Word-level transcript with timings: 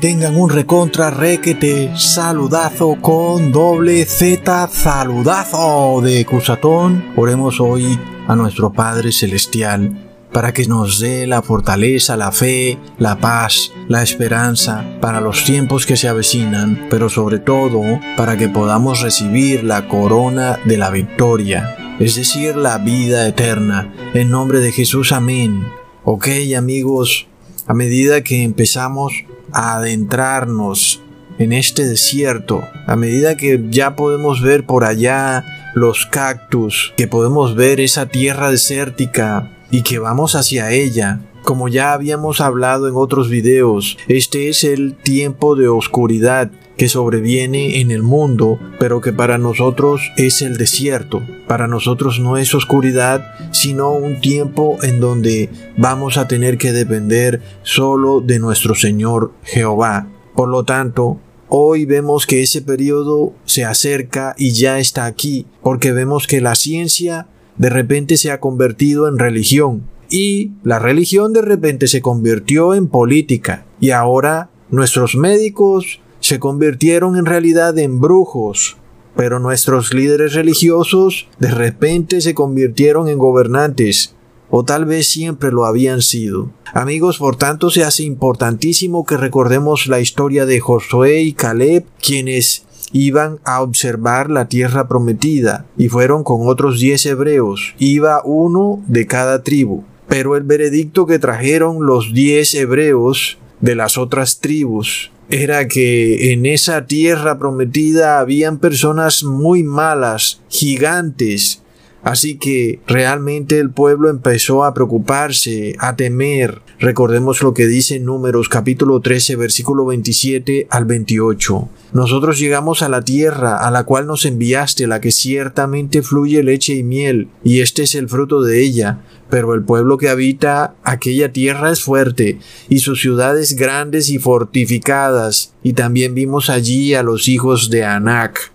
tengan 0.00 0.36
un 0.36 0.48
recontra 0.48 1.10
requete 1.10 1.90
saludazo 1.96 2.96
con 3.00 3.50
doble 3.50 4.04
Z 4.04 4.68
saludazo 4.68 6.00
de 6.02 6.24
Cusatón. 6.24 7.12
Oremos 7.16 7.60
hoy 7.60 7.98
a 8.28 8.36
nuestro 8.36 8.72
Padre 8.72 9.10
Celestial 9.10 10.04
para 10.32 10.52
que 10.52 10.66
nos 10.66 11.00
dé 11.00 11.26
la 11.26 11.42
fortaleza, 11.42 12.16
la 12.16 12.30
fe, 12.30 12.78
la 12.98 13.18
paz, 13.18 13.72
la 13.88 14.02
esperanza 14.02 14.84
para 15.00 15.20
los 15.20 15.44
tiempos 15.44 15.84
que 15.84 15.96
se 15.96 16.06
avecinan, 16.06 16.86
pero 16.90 17.08
sobre 17.08 17.40
todo 17.40 17.82
para 18.16 18.36
que 18.36 18.48
podamos 18.48 19.00
recibir 19.00 19.64
la 19.64 19.88
corona 19.88 20.60
de 20.64 20.76
la 20.76 20.90
victoria, 20.90 21.96
es 21.98 22.14
decir, 22.14 22.56
la 22.56 22.78
vida 22.78 23.26
eterna. 23.26 23.92
En 24.14 24.30
nombre 24.30 24.60
de 24.60 24.70
Jesús, 24.70 25.10
amén. 25.10 25.66
Ok 26.04 26.28
amigos, 26.56 27.26
a 27.66 27.74
medida 27.74 28.22
que 28.22 28.44
empezamos 28.44 29.24
a 29.52 29.76
adentrarnos 29.76 31.02
en 31.38 31.52
este 31.52 31.84
desierto, 31.86 32.62
a 32.86 32.96
medida 32.96 33.36
que 33.36 33.64
ya 33.70 33.94
podemos 33.94 34.42
ver 34.42 34.66
por 34.66 34.84
allá 34.84 35.44
los 35.74 36.06
cactus, 36.06 36.92
que 36.96 37.06
podemos 37.06 37.54
ver 37.54 37.80
esa 37.80 38.06
tierra 38.06 38.50
desértica 38.50 39.56
y 39.70 39.82
que 39.82 39.98
vamos 39.98 40.34
hacia 40.34 40.72
ella, 40.72 41.20
como 41.44 41.68
ya 41.68 41.92
habíamos 41.92 42.40
hablado 42.40 42.88
en 42.88 42.94
otros 42.96 43.28
videos, 43.28 43.96
este 44.08 44.48
es 44.48 44.64
el 44.64 44.94
tiempo 44.94 45.54
de 45.54 45.68
oscuridad 45.68 46.50
que 46.78 46.88
sobreviene 46.88 47.80
en 47.80 47.90
el 47.90 48.02
mundo, 48.02 48.58
pero 48.78 49.00
que 49.02 49.12
para 49.12 49.36
nosotros 49.36 50.12
es 50.16 50.40
el 50.40 50.56
desierto. 50.56 51.22
Para 51.46 51.66
nosotros 51.66 52.20
no 52.20 52.38
es 52.38 52.54
oscuridad, 52.54 53.34
sino 53.52 53.92
un 53.92 54.20
tiempo 54.20 54.78
en 54.82 55.00
donde 55.00 55.50
vamos 55.76 56.16
a 56.16 56.28
tener 56.28 56.56
que 56.56 56.72
depender 56.72 57.42
solo 57.62 58.20
de 58.20 58.38
nuestro 58.38 58.74
Señor 58.74 59.32
Jehová. 59.42 60.08
Por 60.34 60.48
lo 60.48 60.64
tanto, 60.64 61.20
Hoy 61.50 61.86
vemos 61.86 62.26
que 62.26 62.42
ese 62.42 62.60
periodo 62.60 63.32
se 63.46 63.64
acerca 63.64 64.34
y 64.36 64.52
ya 64.52 64.78
está 64.78 65.06
aquí, 65.06 65.46
porque 65.62 65.92
vemos 65.92 66.26
que 66.26 66.42
la 66.42 66.54
ciencia 66.54 67.26
de 67.56 67.70
repente 67.70 68.18
se 68.18 68.30
ha 68.30 68.38
convertido 68.38 69.08
en 69.08 69.18
religión 69.18 69.84
y 70.10 70.52
la 70.62 70.78
religión 70.78 71.32
de 71.32 71.40
repente 71.40 71.86
se 71.86 72.02
convirtió 72.02 72.74
en 72.74 72.88
política 72.88 73.64
y 73.80 73.92
ahora 73.92 74.50
nuestros 74.70 75.16
médicos 75.16 76.00
se 76.28 76.38
convirtieron 76.38 77.16
en 77.16 77.24
realidad 77.24 77.78
en 77.78 78.00
brujos, 78.00 78.76
pero 79.16 79.38
nuestros 79.38 79.94
líderes 79.94 80.34
religiosos 80.34 81.26
de 81.38 81.50
repente 81.50 82.20
se 82.20 82.34
convirtieron 82.34 83.08
en 83.08 83.16
gobernantes, 83.16 84.14
o 84.50 84.62
tal 84.62 84.84
vez 84.84 85.08
siempre 85.08 85.50
lo 85.50 85.64
habían 85.64 86.02
sido. 86.02 86.50
Amigos, 86.74 87.16
por 87.16 87.36
tanto 87.36 87.70
se 87.70 87.82
hace 87.82 88.02
importantísimo 88.02 89.06
que 89.06 89.16
recordemos 89.16 89.86
la 89.86 90.00
historia 90.00 90.44
de 90.44 90.60
Josué 90.60 91.22
y 91.22 91.32
Caleb, 91.32 91.86
quienes 91.98 92.66
iban 92.92 93.38
a 93.44 93.62
observar 93.62 94.30
la 94.30 94.48
tierra 94.48 94.86
prometida, 94.86 95.64
y 95.78 95.88
fueron 95.88 96.24
con 96.24 96.46
otros 96.46 96.78
diez 96.78 97.06
hebreos, 97.06 97.74
iba 97.78 98.20
uno 98.22 98.82
de 98.86 99.06
cada 99.06 99.42
tribu. 99.42 99.84
Pero 100.08 100.36
el 100.36 100.42
veredicto 100.42 101.06
que 101.06 101.18
trajeron 101.18 101.86
los 101.86 102.12
diez 102.12 102.52
hebreos 102.52 103.38
de 103.62 103.74
las 103.74 103.96
otras 103.96 104.40
tribus 104.40 105.10
era 105.30 105.68
que 105.68 106.32
en 106.32 106.46
esa 106.46 106.86
tierra 106.86 107.38
prometida 107.38 108.18
habían 108.18 108.58
personas 108.58 109.22
muy 109.24 109.62
malas, 109.62 110.40
gigantes, 110.48 111.62
Así 112.02 112.38
que 112.38 112.80
realmente 112.86 113.58
el 113.58 113.70
pueblo 113.70 114.08
empezó 114.08 114.64
a 114.64 114.72
preocuparse, 114.72 115.74
a 115.78 115.96
temer. 115.96 116.62
Recordemos 116.78 117.42
lo 117.42 117.54
que 117.54 117.66
dice 117.66 117.98
Números 117.98 118.48
capítulo 118.48 119.00
13 119.00 119.36
versículo 119.36 119.84
27 119.86 120.68
al 120.70 120.84
28. 120.84 121.68
Nosotros 121.92 122.38
llegamos 122.38 122.82
a 122.82 122.88
la 122.88 123.02
tierra 123.02 123.56
a 123.56 123.70
la 123.70 123.84
cual 123.84 124.06
nos 124.06 124.26
enviaste, 124.26 124.86
la 124.86 125.00
que 125.00 125.10
ciertamente 125.10 126.02
fluye 126.02 126.42
leche 126.42 126.74
y 126.74 126.82
miel, 126.82 127.28
y 127.42 127.60
este 127.60 127.82
es 127.82 127.94
el 127.94 128.08
fruto 128.08 128.42
de 128.42 128.62
ella. 128.62 129.00
Pero 129.30 129.54
el 129.54 129.62
pueblo 129.62 129.98
que 129.98 130.08
habita 130.08 130.74
aquella 130.84 131.32
tierra 131.32 131.72
es 131.72 131.82
fuerte, 131.82 132.38
y 132.68 132.80
sus 132.80 133.00
ciudades 133.00 133.56
grandes 133.56 134.10
y 134.10 134.18
fortificadas, 134.18 135.54
y 135.62 135.72
también 135.72 136.14
vimos 136.14 136.50
allí 136.50 136.94
a 136.94 137.02
los 137.02 137.28
hijos 137.28 137.70
de 137.70 137.84
Anac. 137.84 138.52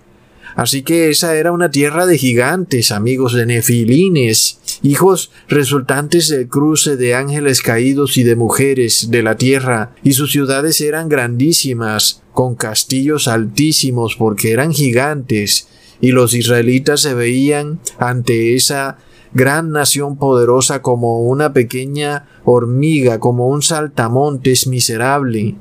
Así 0.55 0.83
que 0.83 1.09
esa 1.09 1.35
era 1.35 1.51
una 1.51 1.71
tierra 1.71 2.05
de 2.05 2.17
gigantes, 2.17 2.91
amigos 2.91 3.33
de 3.33 3.45
nefilines, 3.45 4.59
hijos 4.83 5.31
resultantes 5.47 6.29
del 6.29 6.47
cruce 6.47 6.95
de 6.95 7.15
ángeles 7.15 7.61
caídos 7.61 8.17
y 8.17 8.23
de 8.23 8.35
mujeres 8.35 9.09
de 9.09 9.23
la 9.23 9.35
tierra, 9.35 9.95
y 10.03 10.13
sus 10.13 10.31
ciudades 10.31 10.79
eran 10.81 11.09
grandísimas, 11.09 12.21
con 12.33 12.55
castillos 12.55 13.27
altísimos 13.27 14.15
porque 14.15 14.51
eran 14.51 14.73
gigantes, 14.73 15.67
y 16.01 16.11
los 16.11 16.33
israelitas 16.33 17.01
se 17.01 17.13
veían 17.13 17.79
ante 17.97 18.55
esa 18.55 18.97
gran 19.33 19.71
nación 19.71 20.17
poderosa 20.17 20.81
como 20.81 21.21
una 21.21 21.53
pequeña 21.53 22.27
hormiga, 22.43 23.19
como 23.19 23.47
un 23.47 23.61
saltamontes 23.63 24.67
miserable 24.67 25.55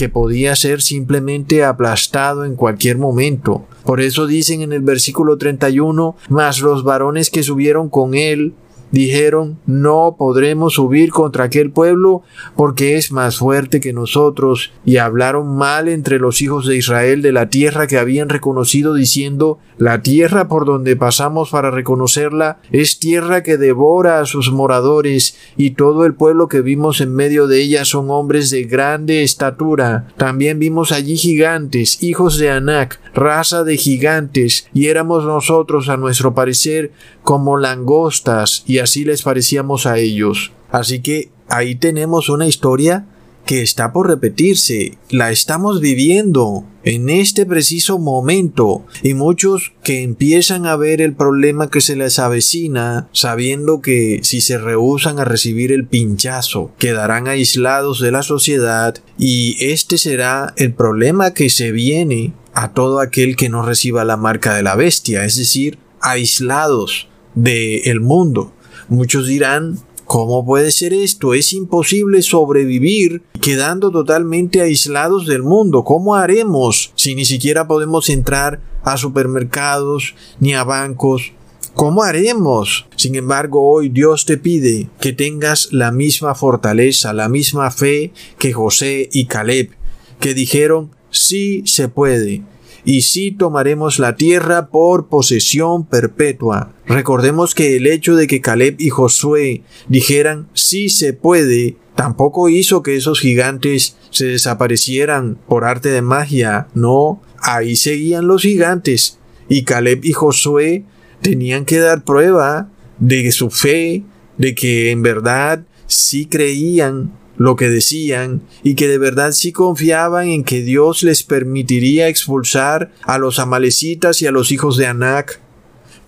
que 0.00 0.08
podía 0.08 0.56
ser 0.56 0.80
simplemente 0.80 1.62
aplastado 1.62 2.46
en 2.46 2.56
cualquier 2.56 2.96
momento. 2.96 3.66
Por 3.84 4.00
eso 4.00 4.26
dicen 4.26 4.62
en 4.62 4.72
el 4.72 4.80
versículo 4.80 5.36
31, 5.36 6.16
mas 6.30 6.62
los 6.62 6.84
varones 6.84 7.28
que 7.28 7.42
subieron 7.42 7.90
con 7.90 8.14
él 8.14 8.54
dijeron, 8.92 9.58
no 9.66 10.16
podremos 10.18 10.72
subir 10.72 11.10
contra 11.10 11.44
aquel 11.44 11.70
pueblo 11.70 12.22
porque 12.56 12.96
es 12.96 13.12
más 13.12 13.36
fuerte 13.36 13.78
que 13.78 13.92
nosotros, 13.92 14.72
y 14.86 14.96
hablaron 14.96 15.54
mal 15.54 15.86
entre 15.86 16.18
los 16.18 16.40
hijos 16.40 16.66
de 16.66 16.78
Israel 16.78 17.20
de 17.20 17.32
la 17.32 17.50
tierra 17.50 17.86
que 17.86 17.98
habían 17.98 18.30
reconocido, 18.30 18.94
diciendo, 18.94 19.58
la 19.80 20.02
tierra 20.02 20.46
por 20.46 20.66
donde 20.66 20.94
pasamos 20.94 21.48
para 21.48 21.70
reconocerla 21.70 22.58
es 22.70 22.98
tierra 22.98 23.42
que 23.42 23.56
devora 23.56 24.20
a 24.20 24.26
sus 24.26 24.52
moradores, 24.52 25.38
y 25.56 25.70
todo 25.70 26.04
el 26.04 26.12
pueblo 26.12 26.48
que 26.48 26.60
vimos 26.60 27.00
en 27.00 27.14
medio 27.14 27.46
de 27.46 27.62
ella 27.62 27.86
son 27.86 28.10
hombres 28.10 28.50
de 28.50 28.64
grande 28.64 29.22
estatura. 29.22 30.08
También 30.18 30.58
vimos 30.58 30.92
allí 30.92 31.16
gigantes, 31.16 32.02
hijos 32.02 32.36
de 32.36 32.50
Anac, 32.50 33.00
raza 33.14 33.64
de 33.64 33.78
gigantes, 33.78 34.68
y 34.74 34.88
éramos 34.88 35.24
nosotros, 35.24 35.88
a 35.88 35.96
nuestro 35.96 36.34
parecer, 36.34 36.92
como 37.22 37.56
langostas, 37.56 38.64
y 38.66 38.80
así 38.80 39.06
les 39.06 39.22
parecíamos 39.22 39.86
a 39.86 39.96
ellos. 39.96 40.52
Así 40.70 41.00
que 41.00 41.30
ahí 41.48 41.74
tenemos 41.74 42.28
una 42.28 42.46
historia 42.46 43.06
que 43.44 43.62
está 43.62 43.92
por 43.92 44.08
repetirse, 44.08 44.98
la 45.08 45.30
estamos 45.30 45.80
viviendo 45.80 46.64
en 46.84 47.10
este 47.10 47.46
preciso 47.46 47.98
momento. 47.98 48.84
Y 49.02 49.14
muchos 49.14 49.72
que 49.82 50.02
empiezan 50.02 50.66
a 50.66 50.76
ver 50.76 51.00
el 51.00 51.14
problema 51.14 51.70
que 51.70 51.80
se 51.80 51.96
les 51.96 52.18
avecina 52.18 53.08
sabiendo 53.12 53.80
que 53.80 54.20
si 54.22 54.40
se 54.40 54.58
rehusan 54.58 55.18
a 55.18 55.24
recibir 55.24 55.72
el 55.72 55.86
pinchazo 55.86 56.72
quedarán 56.78 57.28
aislados 57.28 58.00
de 58.00 58.12
la 58.12 58.22
sociedad. 58.22 58.96
Y 59.18 59.56
este 59.60 59.98
será 59.98 60.54
el 60.56 60.72
problema 60.72 61.34
que 61.34 61.50
se 61.50 61.72
viene 61.72 62.32
a 62.54 62.72
todo 62.72 63.00
aquel 63.00 63.36
que 63.36 63.48
no 63.48 63.62
reciba 63.62 64.04
la 64.04 64.16
marca 64.16 64.54
de 64.54 64.62
la 64.62 64.76
bestia, 64.76 65.24
es 65.24 65.36
decir, 65.36 65.78
aislados 66.00 67.08
del 67.34 67.82
el 67.84 68.00
mundo. 68.00 68.52
Muchos 68.88 69.28
dirán, 69.28 69.78
¿cómo 70.10 70.44
puede 70.44 70.72
ser 70.72 70.92
esto? 70.92 71.34
Es 71.34 71.52
imposible 71.52 72.20
sobrevivir 72.22 73.22
quedando 73.40 73.92
totalmente 73.92 74.60
aislados 74.60 75.24
del 75.24 75.44
mundo. 75.44 75.84
¿Cómo 75.84 76.16
haremos 76.16 76.92
si 76.96 77.14
ni 77.14 77.24
siquiera 77.24 77.68
podemos 77.68 78.08
entrar 78.08 78.60
a 78.82 78.96
supermercados 78.96 80.16
ni 80.40 80.52
a 80.52 80.64
bancos? 80.64 81.32
¿Cómo 81.74 82.02
haremos? 82.02 82.88
Sin 82.96 83.14
embargo, 83.14 83.70
hoy 83.70 83.88
Dios 83.88 84.24
te 84.24 84.36
pide 84.36 84.88
que 85.00 85.12
tengas 85.12 85.72
la 85.72 85.92
misma 85.92 86.34
fortaleza, 86.34 87.12
la 87.12 87.28
misma 87.28 87.70
fe 87.70 88.12
que 88.36 88.52
José 88.52 89.08
y 89.12 89.26
Caleb, 89.26 89.70
que 90.18 90.34
dijeron, 90.34 90.90
sí 91.10 91.62
se 91.66 91.86
puede 91.86 92.42
y 92.84 93.02
sí 93.02 93.30
tomaremos 93.32 93.98
la 93.98 94.16
tierra 94.16 94.68
por 94.68 95.08
posesión 95.08 95.84
perpetua. 95.84 96.72
Recordemos 96.86 97.54
que 97.54 97.76
el 97.76 97.86
hecho 97.86 98.16
de 98.16 98.26
que 98.26 98.40
Caleb 98.40 98.76
y 98.78 98.90
Josué 98.90 99.62
dijeran 99.88 100.48
sí 100.54 100.88
se 100.88 101.12
puede, 101.12 101.76
tampoco 101.94 102.48
hizo 102.48 102.82
que 102.82 102.96
esos 102.96 103.20
gigantes 103.20 103.96
se 104.10 104.26
desaparecieran 104.26 105.38
por 105.48 105.64
arte 105.64 105.90
de 105.90 106.02
magia, 106.02 106.68
no, 106.74 107.20
ahí 107.40 107.76
seguían 107.76 108.26
los 108.26 108.42
gigantes, 108.42 109.18
y 109.48 109.64
Caleb 109.64 110.04
y 110.04 110.12
Josué 110.12 110.84
tenían 111.20 111.64
que 111.64 111.78
dar 111.78 112.04
prueba 112.04 112.70
de 112.98 113.30
su 113.32 113.50
fe, 113.50 114.04
de 114.38 114.54
que 114.54 114.90
en 114.90 115.02
verdad 115.02 115.64
sí 115.86 116.26
creían 116.26 117.12
lo 117.40 117.56
que 117.56 117.70
decían 117.70 118.42
y 118.62 118.74
que 118.74 118.86
de 118.86 118.98
verdad 118.98 119.32
sí 119.32 119.50
confiaban 119.50 120.28
en 120.28 120.44
que 120.44 120.60
Dios 120.60 121.02
les 121.02 121.22
permitiría 121.22 122.06
expulsar 122.08 122.92
a 123.04 123.16
los 123.16 123.38
amalecitas 123.38 124.20
y 124.20 124.26
a 124.26 124.30
los 124.30 124.52
hijos 124.52 124.76
de 124.76 124.86
Anac. 124.86 125.40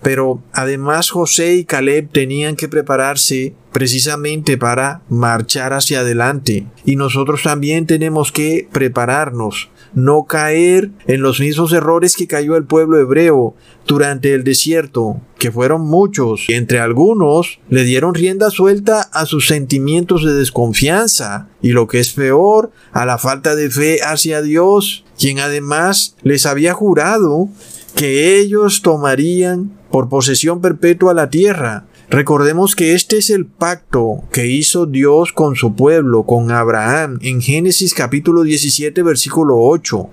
Pero 0.03 0.43
además 0.53 1.09
José 1.09 1.55
y 1.55 1.65
Caleb 1.65 2.11
tenían 2.11 2.55
que 2.55 2.67
prepararse 2.67 3.55
precisamente 3.71 4.59
para 4.59 5.01
marchar 5.09 5.73
hacia 5.73 6.01
adelante. 6.01 6.67
Y 6.85 6.97
nosotros 6.97 7.41
también 7.41 7.87
tenemos 7.87 8.31
que 8.31 8.67
prepararnos, 8.71 9.71
no 9.95 10.25
caer 10.25 10.91
en 11.07 11.21
los 11.21 11.39
mismos 11.39 11.71
errores 11.73 12.15
que 12.15 12.27
cayó 12.27 12.55
el 12.55 12.65
pueblo 12.65 12.99
hebreo 12.99 13.55
durante 13.85 14.33
el 14.33 14.43
desierto, 14.43 15.21
que 15.37 15.51
fueron 15.51 15.81
muchos, 15.81 16.45
y 16.47 16.53
entre 16.53 16.79
algunos 16.79 17.59
le 17.69 17.83
dieron 17.83 18.13
rienda 18.13 18.49
suelta 18.49 19.01
a 19.01 19.25
sus 19.25 19.47
sentimientos 19.47 20.23
de 20.23 20.33
desconfianza, 20.33 21.47
y 21.61 21.69
lo 21.71 21.87
que 21.87 21.99
es 21.99 22.13
peor, 22.13 22.71
a 22.91 23.05
la 23.05 23.17
falta 23.17 23.55
de 23.55 23.69
fe 23.69 23.99
hacia 24.03 24.41
Dios, 24.41 25.03
quien 25.19 25.39
además 25.39 26.15
les 26.23 26.45
había 26.45 26.73
jurado 26.73 27.49
que 27.95 28.39
ellos 28.39 28.81
tomarían 28.81 29.71
por 29.91 30.09
posesión 30.09 30.61
perpetua 30.61 31.13
la 31.13 31.29
tierra. 31.29 31.85
Recordemos 32.13 32.75
que 32.75 32.93
este 32.93 33.17
es 33.17 33.31
el 33.31 33.47
pacto 33.47 34.23
que 34.31 34.45
hizo 34.45 34.85
Dios 34.85 35.33
con 35.33 35.55
su 35.55 35.75
pueblo, 35.75 36.27
con 36.27 36.51
Abraham, 36.51 37.17
en 37.23 37.41
Génesis 37.41 37.95
capítulo 37.95 38.43
17 38.43 39.01
versículo 39.01 39.57
8. 39.57 40.11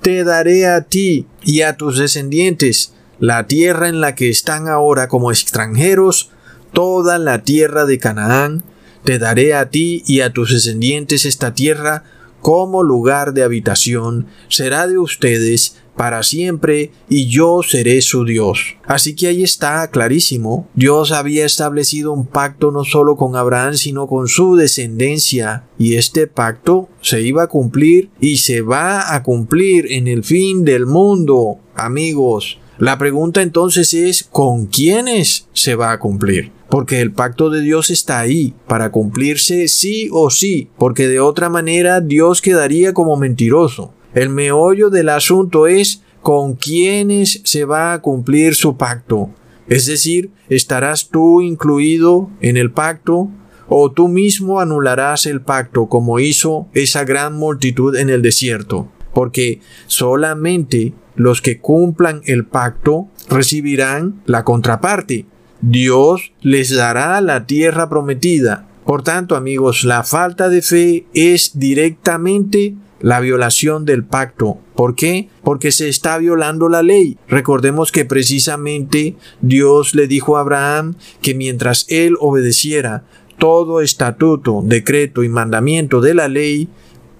Te 0.00 0.22
daré 0.22 0.68
a 0.68 0.82
ti 0.82 1.26
y 1.42 1.62
a 1.62 1.76
tus 1.76 1.98
descendientes 1.98 2.94
la 3.18 3.48
tierra 3.48 3.88
en 3.88 4.00
la 4.00 4.14
que 4.14 4.28
están 4.28 4.68
ahora 4.68 5.08
como 5.08 5.32
extranjeros, 5.32 6.30
toda 6.72 7.18
la 7.18 7.42
tierra 7.42 7.84
de 7.84 7.98
Canaán, 7.98 8.62
te 9.02 9.18
daré 9.18 9.52
a 9.54 9.70
ti 9.70 10.04
y 10.06 10.20
a 10.20 10.32
tus 10.32 10.52
descendientes 10.52 11.24
esta 11.24 11.52
tierra 11.52 12.04
como 12.40 12.84
lugar 12.84 13.34
de 13.34 13.42
habitación, 13.42 14.28
será 14.48 14.86
de 14.86 14.98
ustedes 14.98 15.78
para 16.00 16.22
siempre 16.22 16.92
y 17.10 17.28
yo 17.28 17.60
seré 17.62 18.00
su 18.00 18.24
Dios. 18.24 18.76
Así 18.86 19.14
que 19.14 19.26
ahí 19.26 19.42
está 19.42 19.86
clarísimo, 19.90 20.66
Dios 20.72 21.12
había 21.12 21.44
establecido 21.44 22.14
un 22.14 22.26
pacto 22.26 22.70
no 22.70 22.84
solo 22.84 23.16
con 23.16 23.36
Abraham, 23.36 23.74
sino 23.74 24.06
con 24.06 24.26
su 24.26 24.56
descendencia, 24.56 25.64
y 25.76 25.96
este 25.96 26.26
pacto 26.26 26.88
se 27.02 27.20
iba 27.20 27.42
a 27.42 27.48
cumplir 27.48 28.08
y 28.18 28.38
se 28.38 28.62
va 28.62 29.14
a 29.14 29.22
cumplir 29.22 29.92
en 29.92 30.08
el 30.08 30.24
fin 30.24 30.64
del 30.64 30.86
mundo, 30.86 31.58
amigos. 31.74 32.58
La 32.78 32.96
pregunta 32.96 33.42
entonces 33.42 33.92
es, 33.92 34.24
¿con 34.24 34.68
quiénes 34.68 35.48
se 35.52 35.74
va 35.74 35.92
a 35.92 35.98
cumplir? 35.98 36.50
Porque 36.70 37.02
el 37.02 37.12
pacto 37.12 37.50
de 37.50 37.60
Dios 37.60 37.90
está 37.90 38.20
ahí 38.20 38.54
para 38.66 38.90
cumplirse 38.90 39.68
sí 39.68 40.08
o 40.12 40.30
sí, 40.30 40.70
porque 40.78 41.08
de 41.08 41.20
otra 41.20 41.50
manera 41.50 42.00
Dios 42.00 42.40
quedaría 42.40 42.94
como 42.94 43.18
mentiroso. 43.18 43.92
El 44.14 44.28
meollo 44.28 44.90
del 44.90 45.08
asunto 45.08 45.66
es 45.66 46.02
con 46.22 46.54
quiénes 46.54 47.40
se 47.44 47.64
va 47.64 47.92
a 47.92 48.00
cumplir 48.00 48.54
su 48.54 48.76
pacto. 48.76 49.30
Es 49.68 49.86
decir, 49.86 50.30
¿estarás 50.48 51.08
tú 51.10 51.40
incluido 51.40 52.28
en 52.40 52.56
el 52.56 52.72
pacto? 52.72 53.28
¿O 53.68 53.92
tú 53.92 54.08
mismo 54.08 54.60
anularás 54.60 55.26
el 55.26 55.42
pacto 55.42 55.86
como 55.86 56.18
hizo 56.18 56.66
esa 56.74 57.04
gran 57.04 57.36
multitud 57.36 57.94
en 57.96 58.10
el 58.10 58.20
desierto? 58.20 58.88
Porque 59.14 59.60
solamente 59.86 60.92
los 61.14 61.40
que 61.40 61.60
cumplan 61.60 62.22
el 62.26 62.44
pacto 62.44 63.08
recibirán 63.28 64.22
la 64.26 64.42
contraparte. 64.42 65.26
Dios 65.60 66.32
les 66.40 66.74
dará 66.74 67.20
la 67.20 67.46
tierra 67.46 67.88
prometida. 67.88 68.66
Por 68.84 69.02
tanto, 69.02 69.36
amigos, 69.36 69.84
la 69.84 70.02
falta 70.02 70.48
de 70.48 70.62
fe 70.62 71.06
es 71.14 71.52
directamente 71.54 72.74
la 73.00 73.20
violación 73.20 73.84
del 73.84 74.04
pacto. 74.04 74.58
¿Por 74.74 74.94
qué? 74.94 75.28
Porque 75.42 75.72
se 75.72 75.88
está 75.88 76.18
violando 76.18 76.68
la 76.68 76.82
ley. 76.82 77.18
Recordemos 77.28 77.92
que 77.92 78.04
precisamente 78.04 79.16
Dios 79.40 79.94
le 79.94 80.06
dijo 80.06 80.36
a 80.36 80.40
Abraham 80.40 80.94
que 81.22 81.34
mientras 81.34 81.86
él 81.88 82.16
obedeciera 82.20 83.04
todo 83.38 83.80
estatuto, 83.80 84.62
decreto 84.64 85.22
y 85.24 85.28
mandamiento 85.28 86.00
de 86.00 86.14
la 86.14 86.28
ley, 86.28 86.68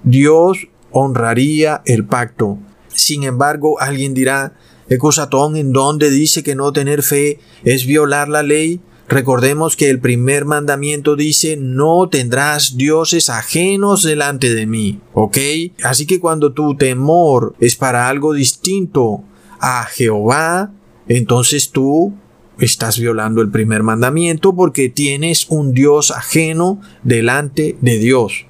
Dios 0.05 0.69
honraría 0.91 1.82
el 1.87 2.05
pacto. 2.05 2.59
Sin 2.88 3.25
embargo, 3.25 3.81
alguien 3.81 4.15
dirá, 4.15 4.55
Ecosatón, 4.88 5.56
¿en 5.56 5.73
dónde 5.73 6.11
dice 6.11 6.43
que 6.43 6.56
no 6.56 6.73
tener 6.73 7.03
fe 7.03 7.38
es 7.65 7.87
violar 7.87 8.29
la 8.29 8.43
ley? 8.43 8.81
Recordemos 9.10 9.74
que 9.74 9.90
el 9.90 9.98
primer 9.98 10.44
mandamiento 10.44 11.16
dice, 11.16 11.56
no 11.56 12.08
tendrás 12.08 12.76
dioses 12.76 13.28
ajenos 13.28 14.04
delante 14.04 14.54
de 14.54 14.68
mí, 14.68 15.00
¿ok? 15.14 15.36
Así 15.82 16.06
que 16.06 16.20
cuando 16.20 16.52
tu 16.52 16.76
temor 16.76 17.56
es 17.58 17.74
para 17.74 18.08
algo 18.08 18.32
distinto 18.34 19.24
a 19.58 19.84
Jehová, 19.86 20.70
entonces 21.08 21.70
tú 21.70 22.14
estás 22.60 23.00
violando 23.00 23.43
el 23.43 23.50
primer 23.50 23.82
mandamiento 23.82 24.55
porque 24.55 24.88
tienes 24.88 25.46
un 25.48 25.72
Dios 25.72 26.12
ajeno 26.12 26.81
delante 27.02 27.76
de 27.81 27.98
Dios. 27.98 28.46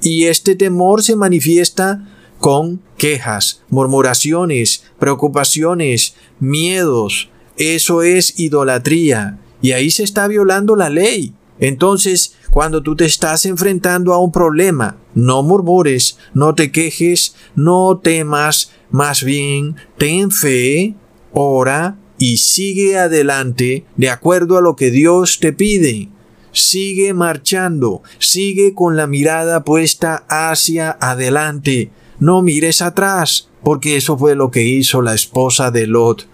Y 0.00 0.26
este 0.26 0.54
temor 0.54 1.02
se 1.02 1.16
manifiesta 1.16 2.06
con 2.38 2.80
quejas, 2.96 3.64
murmuraciones, 3.70 4.84
preocupaciones, 5.00 6.14
miedos. 6.38 7.28
Eso 7.56 8.02
es 8.02 8.38
idolatría. 8.38 9.40
Y 9.66 9.72
ahí 9.72 9.90
se 9.90 10.04
está 10.04 10.28
violando 10.28 10.76
la 10.76 10.88
ley. 10.88 11.34
Entonces, 11.58 12.36
cuando 12.52 12.82
tú 12.82 12.94
te 12.94 13.06
estás 13.06 13.46
enfrentando 13.46 14.12
a 14.12 14.18
un 14.18 14.30
problema, 14.30 14.96
no 15.14 15.42
murmures, 15.42 16.18
no 16.34 16.54
te 16.54 16.70
quejes, 16.70 17.34
no 17.56 17.98
temas, 17.98 18.70
más 18.90 19.24
bien 19.24 19.74
ten 19.98 20.30
fe, 20.30 20.94
ora 21.32 21.96
y 22.16 22.36
sigue 22.36 22.96
adelante 22.96 23.84
de 23.96 24.10
acuerdo 24.10 24.56
a 24.56 24.60
lo 24.60 24.76
que 24.76 24.92
Dios 24.92 25.40
te 25.40 25.52
pide. 25.52 26.10
Sigue 26.52 27.12
marchando, 27.14 28.02
sigue 28.18 28.72
con 28.72 28.96
la 28.96 29.06
mirada 29.06 29.64
puesta 29.64 30.24
hacia 30.28 30.96
adelante 31.00 31.90
no 32.18 32.42
mires 32.42 32.82
atrás, 32.82 33.48
porque 33.62 33.96
eso 33.96 34.16
fue 34.16 34.34
lo 34.34 34.50
que 34.50 34.62
hizo 34.62 35.02
la 35.02 35.14
esposa 35.14 35.70
de 35.70 35.86
Lot. 35.86 36.26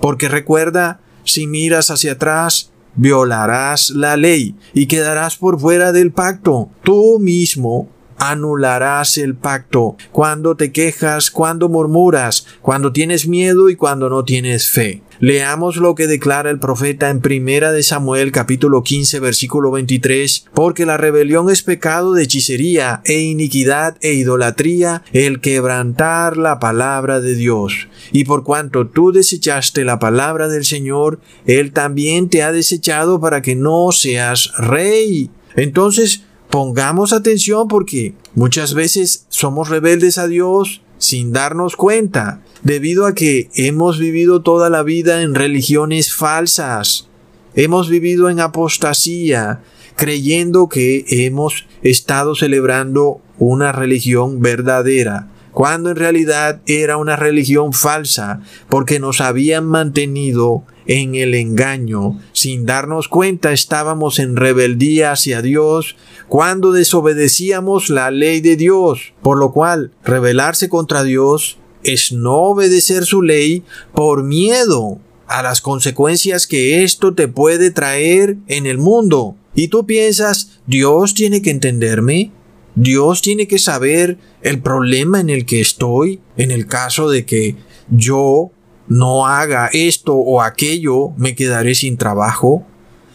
Porque 0.00 0.28
recuerda, 0.28 1.00
si 1.24 1.46
miras 1.46 1.90
hacia 1.90 2.12
atrás, 2.12 2.69
violarás 2.94 3.90
la 3.90 4.16
ley 4.16 4.54
y 4.74 4.86
quedarás 4.86 5.36
por 5.36 5.58
fuera 5.60 5.92
del 5.92 6.12
pacto. 6.12 6.70
Tú 6.82 7.18
mismo 7.18 7.88
anularás 8.18 9.16
el 9.16 9.34
pacto 9.34 9.96
cuando 10.12 10.54
te 10.56 10.72
quejas, 10.72 11.30
cuando 11.30 11.68
murmuras, 11.68 12.46
cuando 12.60 12.92
tienes 12.92 13.26
miedo 13.26 13.70
y 13.70 13.76
cuando 13.76 14.10
no 14.10 14.24
tienes 14.24 14.70
fe. 14.70 15.02
Leamos 15.22 15.76
lo 15.76 15.94
que 15.94 16.06
declara 16.06 16.48
el 16.48 16.58
profeta 16.58 17.10
en 17.10 17.20
Primera 17.20 17.72
de 17.72 17.82
Samuel 17.82 18.32
capítulo 18.32 18.82
15 18.82 19.20
versículo 19.20 19.70
23, 19.70 20.46
porque 20.54 20.86
la 20.86 20.96
rebelión 20.96 21.50
es 21.50 21.62
pecado 21.62 22.14
de 22.14 22.22
hechicería 22.22 23.02
e 23.04 23.20
iniquidad 23.20 23.98
e 24.00 24.14
idolatría 24.14 25.02
el 25.12 25.42
quebrantar 25.42 26.38
la 26.38 26.58
palabra 26.58 27.20
de 27.20 27.34
Dios. 27.34 27.88
Y 28.12 28.24
por 28.24 28.44
cuanto 28.44 28.86
tú 28.86 29.12
desechaste 29.12 29.84
la 29.84 29.98
palabra 29.98 30.48
del 30.48 30.64
Señor, 30.64 31.20
Él 31.44 31.74
también 31.74 32.30
te 32.30 32.42
ha 32.42 32.50
desechado 32.50 33.20
para 33.20 33.42
que 33.42 33.54
no 33.54 33.92
seas 33.92 34.52
rey. 34.56 35.28
Entonces, 35.54 36.22
pongamos 36.48 37.12
atención 37.12 37.68
porque 37.68 38.14
muchas 38.34 38.72
veces 38.72 39.26
somos 39.28 39.68
rebeldes 39.68 40.16
a 40.16 40.28
Dios 40.28 40.80
sin 41.00 41.32
darnos 41.32 41.74
cuenta 41.74 42.42
debido 42.62 43.06
a 43.06 43.14
que 43.14 43.48
hemos 43.54 43.98
vivido 43.98 44.42
toda 44.42 44.70
la 44.70 44.84
vida 44.84 45.22
en 45.22 45.34
religiones 45.34 46.14
falsas. 46.14 47.08
Hemos 47.54 47.88
vivido 47.88 48.30
en 48.30 48.38
apostasía, 48.38 49.62
creyendo 49.96 50.68
que 50.68 51.04
hemos 51.08 51.66
estado 51.82 52.36
celebrando 52.36 53.20
una 53.38 53.72
religión 53.72 54.40
verdadera, 54.40 55.28
cuando 55.52 55.90
en 55.90 55.96
realidad 55.96 56.60
era 56.66 56.96
una 56.96 57.16
religión 57.16 57.72
falsa, 57.72 58.40
porque 58.68 59.00
nos 59.00 59.20
habían 59.20 59.66
mantenido 59.66 60.64
en 60.86 61.14
el 61.14 61.34
engaño. 61.34 62.18
Sin 62.32 62.66
darnos 62.66 63.08
cuenta 63.08 63.52
estábamos 63.52 64.18
en 64.18 64.36
rebeldía 64.36 65.12
hacia 65.12 65.42
Dios 65.42 65.96
cuando 66.28 66.72
desobedecíamos 66.72 67.90
la 67.90 68.10
ley 68.10 68.40
de 68.40 68.56
Dios, 68.56 69.12
por 69.22 69.38
lo 69.38 69.52
cual 69.52 69.92
rebelarse 70.04 70.68
contra 70.68 71.04
Dios 71.04 71.58
es 71.82 72.12
no 72.12 72.36
obedecer 72.36 73.04
su 73.04 73.22
ley 73.22 73.62
por 73.94 74.22
miedo 74.24 74.98
a 75.26 75.42
las 75.42 75.60
consecuencias 75.60 76.46
que 76.46 76.82
esto 76.82 77.14
te 77.14 77.28
puede 77.28 77.70
traer 77.70 78.36
en 78.48 78.66
el 78.66 78.78
mundo. 78.78 79.36
Y 79.54 79.68
tú 79.68 79.86
piensas, 79.86 80.60
Dios 80.66 81.14
tiene 81.14 81.40
que 81.40 81.50
entenderme, 81.50 82.32
Dios 82.74 83.22
tiene 83.22 83.48
que 83.48 83.58
saber 83.58 84.18
el 84.42 84.60
problema 84.60 85.20
en 85.20 85.30
el 85.30 85.44
que 85.44 85.60
estoy, 85.60 86.20
en 86.36 86.50
el 86.50 86.66
caso 86.66 87.10
de 87.10 87.24
que 87.24 87.56
yo 87.90 88.50
no 88.88 89.26
haga 89.26 89.68
esto 89.72 90.14
o 90.14 90.42
aquello, 90.42 91.10
me 91.16 91.34
quedaré 91.34 91.74
sin 91.74 91.96
trabajo. 91.96 92.66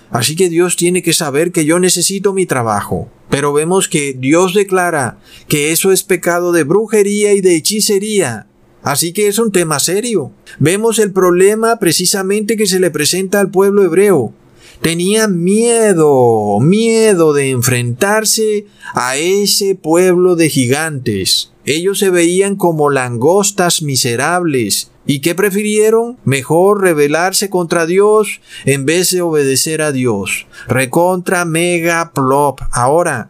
Así 0.09 0.35
que 0.35 0.50
Dios 0.50 0.75
tiene 0.75 1.03
que 1.03 1.13
saber 1.13 1.51
que 1.51 1.65
yo 1.65 1.79
necesito 1.79 2.33
mi 2.33 2.45
trabajo. 2.45 3.09
Pero 3.29 3.51
vemos 3.53 3.89
que 3.89 4.13
Dios 4.13 4.53
declara 4.53 5.17
que 5.47 5.71
eso 5.71 5.91
es 5.91 6.03
pecado 6.03 6.51
de 6.51 6.63
brujería 6.63 7.33
y 7.33 7.41
de 7.41 7.55
hechicería. 7.55 8.47
Así 8.83 9.13
que 9.13 9.27
es 9.27 9.39
un 9.39 9.51
tema 9.51 9.79
serio. 9.79 10.31
Vemos 10.59 11.00
el 11.00 11.12
problema 11.12 11.79
precisamente 11.79 12.55
que 12.55 12.67
se 12.67 12.79
le 12.79 12.91
presenta 12.91 13.39
al 13.39 13.50
pueblo 13.50 13.83
hebreo. 13.83 14.33
Tenía 14.82 15.27
miedo, 15.27 16.60
miedo 16.60 17.34
de 17.34 17.50
enfrentarse 17.50 18.67
a 18.94 19.17
ese 19.17 19.75
pueblo 19.75 20.36
de 20.36 20.50
gigantes. 20.50 21.51
Ellos 21.65 22.00
se 22.00 22.10
veían 22.10 22.55
como 22.55 22.89
langostas 22.89 23.82
miserables. 23.82 24.91
¿Y 25.08 25.20
qué 25.20 25.36
prefirieron? 25.36 26.17
Mejor 26.24 26.82
rebelarse 26.82 27.50
contra 27.50 27.86
Dios 27.86 28.41
en 28.65 28.86
vez 28.86 29.12
de 29.12 29.22
obedecer 29.22 29.82
a 29.82 29.91
Dios. 29.91 30.48
Recontra 30.67 31.46
mega 31.46 32.12
plop. 32.13 32.62
Ahora, 32.72 33.29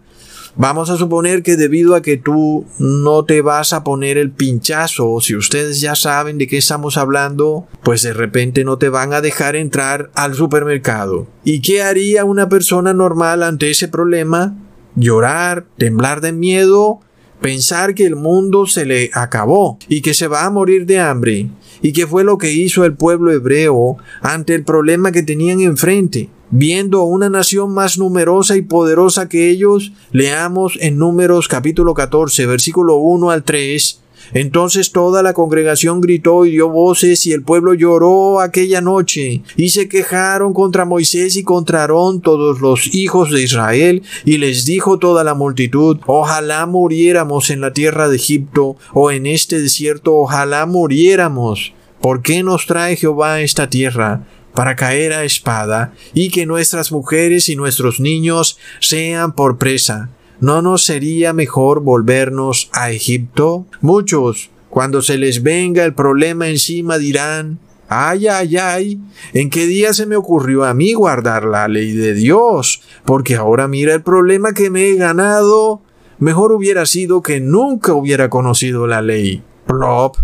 Vamos 0.57 0.89
a 0.89 0.95
suponer 0.95 1.43
que 1.43 1.57
debido 1.57 1.95
a 1.95 2.01
que 2.01 2.15
tú 2.15 2.65
no 2.79 3.25
te 3.25 3.41
vas 3.41 3.73
a 3.73 3.83
poner 3.83 4.17
el 4.17 4.31
pinchazo, 4.31 5.19
si 5.19 5.35
ustedes 5.35 5.81
ya 5.81 5.95
saben 5.95 6.37
de 6.37 6.47
qué 6.47 6.57
estamos 6.57 6.95
hablando, 6.95 7.67
pues 7.83 8.03
de 8.03 8.13
repente 8.13 8.63
no 8.63 8.77
te 8.77 8.87
van 8.87 9.11
a 9.11 9.19
dejar 9.19 9.57
entrar 9.57 10.11
al 10.15 10.33
supermercado. 10.33 11.27
¿Y 11.43 11.61
qué 11.61 11.83
haría 11.83 12.23
una 12.23 12.47
persona 12.47 12.93
normal 12.93 13.43
ante 13.43 13.69
ese 13.69 13.89
problema? 13.89 14.55
Llorar, 14.95 15.65
temblar 15.77 16.21
de 16.21 16.31
miedo, 16.31 17.01
pensar 17.41 17.93
que 17.93 18.05
el 18.05 18.15
mundo 18.15 18.65
se 18.65 18.85
le 18.85 19.11
acabó 19.13 19.77
y 19.89 20.01
que 20.01 20.13
se 20.13 20.29
va 20.29 20.45
a 20.45 20.49
morir 20.49 20.85
de 20.85 20.99
hambre. 20.99 21.49
¿Y 21.81 21.91
qué 21.91 22.07
fue 22.07 22.23
lo 22.23 22.37
que 22.37 22.53
hizo 22.53 22.85
el 22.85 22.93
pueblo 22.93 23.33
hebreo 23.33 23.97
ante 24.21 24.55
el 24.55 24.63
problema 24.63 25.11
que 25.11 25.21
tenían 25.21 25.59
enfrente? 25.59 26.29
Viendo 26.51 27.03
una 27.03 27.29
nación 27.29 27.73
más 27.73 27.97
numerosa 27.97 28.55
y 28.55 28.61
poderosa 28.61 29.29
que 29.29 29.49
ellos, 29.49 29.91
leamos 30.11 30.77
en 30.81 30.97
Números 30.97 31.47
capítulo 31.47 31.93
14, 31.93 32.45
versículo 32.45 32.95
1 32.97 33.31
al 33.31 33.43
3. 33.43 34.01
Entonces 34.33 34.91
toda 34.91 35.21
la 35.23 35.33
congregación 35.33 36.01
gritó 36.01 36.45
y 36.45 36.51
dio 36.51 36.69
voces 36.69 37.25
y 37.27 37.31
el 37.31 37.43
pueblo 37.43 37.73
lloró 37.73 38.39
aquella 38.41 38.81
noche 38.81 39.43
y 39.55 39.69
se 39.69 39.87
quejaron 39.87 40.53
contra 40.53 40.85
Moisés 40.85 41.35
y 41.35 41.43
contra 41.43 41.81
Aarón 41.81 42.21
todos 42.21 42.59
los 42.59 42.93
hijos 42.93 43.31
de 43.31 43.43
Israel 43.43 44.03
y 44.23 44.37
les 44.37 44.65
dijo 44.65 44.97
toda 44.97 45.23
la 45.23 45.35
multitud, 45.35 45.99
ojalá 46.07 46.65
muriéramos 46.65 47.49
en 47.49 47.61
la 47.61 47.73
tierra 47.73 48.09
de 48.09 48.15
Egipto 48.15 48.77
o 48.93 49.11
en 49.11 49.25
este 49.25 49.61
desierto, 49.61 50.15
ojalá 50.15 50.65
muriéramos. 50.65 51.73
¿Por 52.01 52.21
qué 52.21 52.43
nos 52.43 52.67
trae 52.67 52.95
Jehová 52.95 53.41
esta 53.41 53.69
tierra? 53.69 54.27
Para 54.55 54.75
caer 54.75 55.13
a 55.13 55.23
espada, 55.23 55.93
y 56.13 56.29
que 56.31 56.45
nuestras 56.45 56.91
mujeres 56.91 57.49
y 57.49 57.55
nuestros 57.55 57.99
niños 57.99 58.57
sean 58.79 59.33
por 59.33 59.57
presa. 59.57 60.09
¿No 60.39 60.61
nos 60.61 60.83
sería 60.83 61.33
mejor 61.33 61.81
volvernos 61.81 62.69
a 62.73 62.91
Egipto? 62.91 63.65
Muchos, 63.81 64.49
cuando 64.69 65.01
se 65.01 65.17
les 65.17 65.43
venga 65.43 65.85
el 65.85 65.93
problema 65.93 66.47
encima, 66.47 66.97
dirán, 66.97 67.59
Ay, 67.87 68.27
ay, 68.27 68.57
ay, 68.57 68.99
¿en 69.33 69.49
qué 69.51 69.67
día 69.67 69.93
se 69.93 70.07
me 70.07 70.15
ocurrió 70.15 70.65
a 70.65 70.73
mí 70.73 70.93
guardar 70.93 71.45
la 71.45 71.67
ley 71.67 71.91
de 71.91 72.15
Dios? 72.15 72.81
Porque 73.05 73.35
ahora 73.35 73.67
mira 73.67 73.93
el 73.93 74.01
problema 74.01 74.53
que 74.53 74.71
me 74.71 74.89
he 74.89 74.95
ganado. 74.95 75.81
Mejor 76.17 76.51
hubiera 76.51 76.87
sido 76.87 77.21
que 77.21 77.39
nunca 77.39 77.93
hubiera 77.93 78.29
conocido 78.29 78.87
la 78.87 79.03
ley. 79.03 79.43
Plop. 79.67 80.17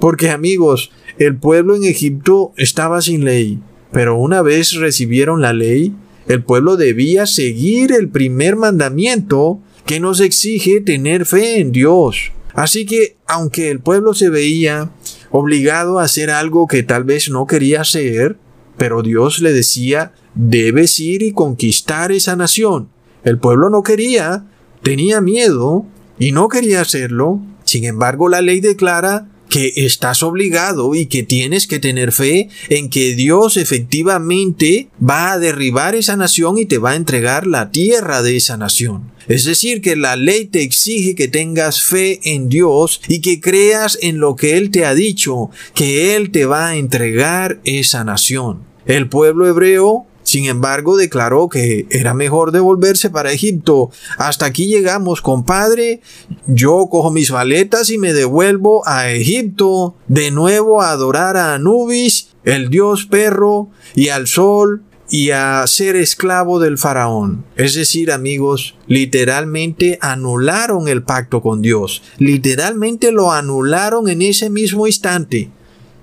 Porque 0.00 0.30
amigos, 0.30 0.90
el 1.18 1.36
pueblo 1.36 1.74
en 1.74 1.84
Egipto 1.84 2.52
estaba 2.56 3.02
sin 3.02 3.24
ley, 3.24 3.58
pero 3.92 4.16
una 4.16 4.42
vez 4.42 4.74
recibieron 4.74 5.40
la 5.40 5.52
ley, 5.52 5.94
el 6.28 6.42
pueblo 6.42 6.76
debía 6.76 7.26
seguir 7.26 7.92
el 7.92 8.08
primer 8.08 8.56
mandamiento 8.56 9.60
que 9.86 9.98
nos 9.98 10.20
exige 10.20 10.80
tener 10.80 11.24
fe 11.24 11.60
en 11.60 11.72
Dios. 11.72 12.32
Así 12.54 12.86
que, 12.86 13.16
aunque 13.26 13.70
el 13.70 13.80
pueblo 13.80 14.14
se 14.14 14.28
veía 14.28 14.90
obligado 15.30 15.98
a 15.98 16.04
hacer 16.04 16.30
algo 16.30 16.66
que 16.66 16.82
tal 16.82 17.04
vez 17.04 17.30
no 17.30 17.46
quería 17.46 17.80
hacer, 17.80 18.36
pero 18.76 19.02
Dios 19.02 19.40
le 19.40 19.52
decía, 19.52 20.12
debes 20.34 20.98
ir 21.00 21.22
y 21.22 21.32
conquistar 21.32 22.12
esa 22.12 22.36
nación. 22.36 22.88
El 23.24 23.38
pueblo 23.38 23.70
no 23.70 23.82
quería, 23.82 24.46
tenía 24.82 25.20
miedo 25.20 25.86
y 26.18 26.32
no 26.32 26.48
quería 26.48 26.80
hacerlo. 26.80 27.40
Sin 27.64 27.84
embargo, 27.84 28.28
la 28.28 28.40
ley 28.40 28.60
declara 28.60 29.28
que 29.48 29.72
estás 29.76 30.22
obligado 30.22 30.94
y 30.94 31.06
que 31.06 31.22
tienes 31.22 31.66
que 31.66 31.78
tener 31.78 32.12
fe 32.12 32.48
en 32.68 32.90
que 32.90 33.14
Dios 33.14 33.56
efectivamente 33.56 34.88
va 35.02 35.32
a 35.32 35.38
derribar 35.38 35.94
esa 35.94 36.16
nación 36.16 36.58
y 36.58 36.66
te 36.66 36.78
va 36.78 36.90
a 36.90 36.96
entregar 36.96 37.46
la 37.46 37.70
tierra 37.70 38.22
de 38.22 38.36
esa 38.36 38.56
nación. 38.56 39.10
Es 39.28 39.44
decir, 39.44 39.82
que 39.82 39.94
la 39.94 40.16
ley 40.16 40.46
te 40.46 40.62
exige 40.62 41.14
que 41.14 41.28
tengas 41.28 41.82
fe 41.82 42.20
en 42.24 42.48
Dios 42.48 43.02
y 43.08 43.20
que 43.20 43.40
creas 43.40 43.98
en 44.00 44.20
lo 44.20 44.36
que 44.36 44.56
Él 44.56 44.70
te 44.70 44.86
ha 44.86 44.94
dicho, 44.94 45.50
que 45.74 46.16
Él 46.16 46.30
te 46.30 46.46
va 46.46 46.68
a 46.68 46.76
entregar 46.76 47.60
esa 47.64 48.04
nación. 48.04 48.60
El 48.86 49.10
pueblo 49.10 49.46
hebreo 49.46 50.06
sin 50.28 50.44
embargo, 50.44 50.98
declaró 50.98 51.48
que 51.48 51.86
era 51.88 52.12
mejor 52.12 52.52
devolverse 52.52 53.08
para 53.08 53.32
Egipto. 53.32 53.90
Hasta 54.18 54.44
aquí 54.44 54.66
llegamos, 54.66 55.22
compadre. 55.22 56.02
Yo 56.46 56.86
cojo 56.90 57.10
mis 57.10 57.30
maletas 57.30 57.88
y 57.88 57.96
me 57.96 58.12
devuelvo 58.12 58.86
a 58.86 59.10
Egipto, 59.10 59.96
de 60.06 60.30
nuevo 60.30 60.82
a 60.82 60.90
adorar 60.90 61.38
a 61.38 61.54
Anubis, 61.54 62.28
el 62.44 62.68
dios 62.68 63.06
perro, 63.06 63.70
y 63.94 64.08
al 64.08 64.26
sol, 64.26 64.82
y 65.08 65.30
a 65.30 65.66
ser 65.66 65.96
esclavo 65.96 66.60
del 66.60 66.76
faraón. 66.76 67.46
Es 67.56 67.72
decir, 67.72 68.12
amigos, 68.12 68.76
literalmente 68.86 69.98
anularon 70.02 70.88
el 70.88 71.04
pacto 71.04 71.40
con 71.40 71.62
Dios. 71.62 72.02
Literalmente 72.18 73.12
lo 73.12 73.32
anularon 73.32 74.10
en 74.10 74.20
ese 74.20 74.50
mismo 74.50 74.86
instante. 74.86 75.50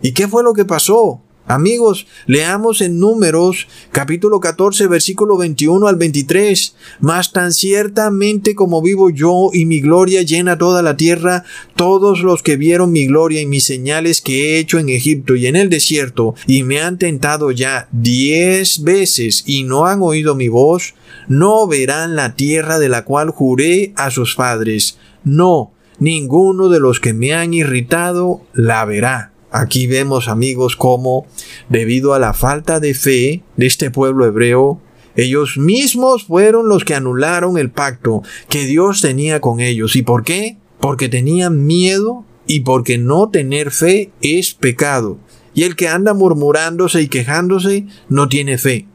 ¿Y 0.02 0.14
qué 0.14 0.28
fue 0.28 0.42
lo 0.42 0.54
que 0.54 0.66
pasó? 0.66 1.22
Amigos, 1.48 2.08
leamos 2.26 2.82
en 2.82 3.00
Números 3.00 3.68
capítulo 3.92 4.40
14 4.40 4.88
versículo 4.88 5.38
21 5.38 5.88
al 5.88 5.96
23. 5.96 6.76
Mas 7.02 7.34
tan 7.34 7.54
ciertamente 7.54 8.56
como 8.56 8.82
vivo 8.82 9.12
yo 9.12 9.52
y 9.54 9.66
mi 9.66 9.80
gloria 9.80 10.24
llena 10.24 10.58
toda 10.58 10.82
la 10.82 10.98
tierra, 10.98 11.44
todos 11.76 12.22
los 12.22 12.42
que 12.42 12.58
vieron 12.58 12.92
mi 12.92 13.06
gloria 13.06 13.42
y 13.42 13.46
mis 13.46 13.64
señales 13.64 14.22
que 14.22 14.56
he 14.56 14.60
hecho 14.60 14.80
en 14.80 14.90
Egipto 14.90 15.36
y 15.36 15.46
en 15.46 15.56
el 15.56 15.70
desierto, 15.70 16.34
y 16.48 16.64
me 16.64 16.82
han 16.82 16.98
tentado 16.98 17.52
ya 17.52 17.90
diez 17.92 18.82
veces 18.82 19.44
y 19.46 19.66
no 19.66 19.86
han 19.86 20.02
oído 20.02 20.34
mi 20.34 20.48
voz, 20.48 20.96
no 21.28 21.68
verán 21.68 22.16
la 22.16 22.36
tierra 22.36 22.80
de 22.80 22.90
la 22.90 23.06
cual 23.06 23.30
juré 23.30 23.94
a 23.98 24.10
sus 24.10 24.34
padres. 24.34 24.98
No, 25.24 25.74
ninguno 26.00 26.70
de 26.70 26.80
los 26.80 27.00
que 27.00 27.14
me 27.14 27.36
han 27.36 27.54
irritado 27.54 28.42
la 28.54 28.84
verá. 28.86 29.35
Aquí 29.58 29.88
vemos 29.88 30.28
amigos 30.28 30.76
cómo, 30.76 31.26
debido 31.70 32.14
a 32.14 32.20
la 32.20 32.34
falta 32.34 32.82
de 32.82 32.94
fe 32.94 33.42
de 33.56 33.66
este 33.66 33.90
pueblo 33.90 34.26
hebreo, 34.26 34.82
ellos 35.16 35.58
mismos 35.58 36.26
fueron 36.26 36.68
los 36.68 36.84
que 36.84 36.94
anularon 36.94 37.58
el 37.58 37.72
pacto 37.72 38.22
que 38.50 38.66
Dios 38.66 39.00
tenía 39.00 39.40
con 39.40 39.62
ellos. 39.62 39.96
¿Y 39.96 40.02
por 40.02 40.26
qué? 40.26 40.58
Porque 40.82 41.08
tenían 41.08 41.66
miedo 41.66 42.26
y 42.46 42.60
porque 42.60 42.98
no 42.98 43.30
tener 43.30 43.72
fe 43.72 44.12
es 44.20 44.54
pecado. 44.54 45.20
Y 45.54 45.64
el 45.64 45.78
que 45.78 45.88
anda 45.88 46.14
murmurándose 46.14 47.02
y 47.02 47.08
quejándose 47.08 47.86
no 48.10 48.28
tiene 48.28 48.58
fe. 48.58 48.88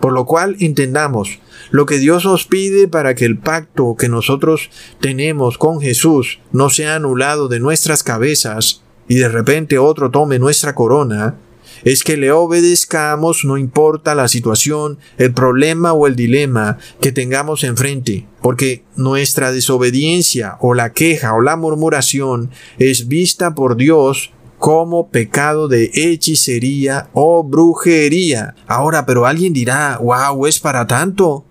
Por 0.00 0.12
lo 0.12 0.26
cual 0.26 0.56
entendamos, 0.58 1.38
lo 1.70 1.86
que 1.86 1.98
Dios 1.98 2.24
nos 2.24 2.46
pide 2.46 2.88
para 2.88 3.14
que 3.14 3.26
el 3.26 3.38
pacto 3.38 3.94
que 3.96 4.08
nosotros 4.08 4.70
tenemos 5.00 5.56
con 5.56 5.80
Jesús 5.80 6.40
no 6.50 6.68
sea 6.68 6.96
anulado 6.96 7.46
de 7.46 7.60
nuestras 7.60 8.02
cabezas 8.02 8.83
y 9.08 9.16
de 9.16 9.28
repente 9.28 9.78
otro 9.78 10.10
tome 10.10 10.38
nuestra 10.38 10.74
corona, 10.74 11.36
es 11.82 12.02
que 12.02 12.16
le 12.16 12.32
obedezcamos 12.32 13.44
no 13.44 13.58
importa 13.58 14.14
la 14.14 14.28
situación, 14.28 14.98
el 15.18 15.32
problema 15.32 15.92
o 15.92 16.06
el 16.06 16.16
dilema 16.16 16.78
que 17.00 17.12
tengamos 17.12 17.64
enfrente, 17.64 18.26
porque 18.40 18.84
nuestra 18.96 19.52
desobediencia 19.52 20.56
o 20.60 20.74
la 20.74 20.92
queja 20.92 21.34
o 21.34 21.40
la 21.40 21.56
murmuración 21.56 22.50
es 22.78 23.08
vista 23.08 23.54
por 23.54 23.76
Dios 23.76 24.32
como 24.58 25.08
pecado 25.08 25.68
de 25.68 25.90
hechicería 25.92 27.10
o 27.12 27.44
brujería. 27.44 28.54
Ahora, 28.66 29.04
pero 29.04 29.26
alguien 29.26 29.52
dirá, 29.52 29.98
wow, 30.02 30.46
es 30.46 30.58
para 30.58 30.86
tanto. 30.86 31.44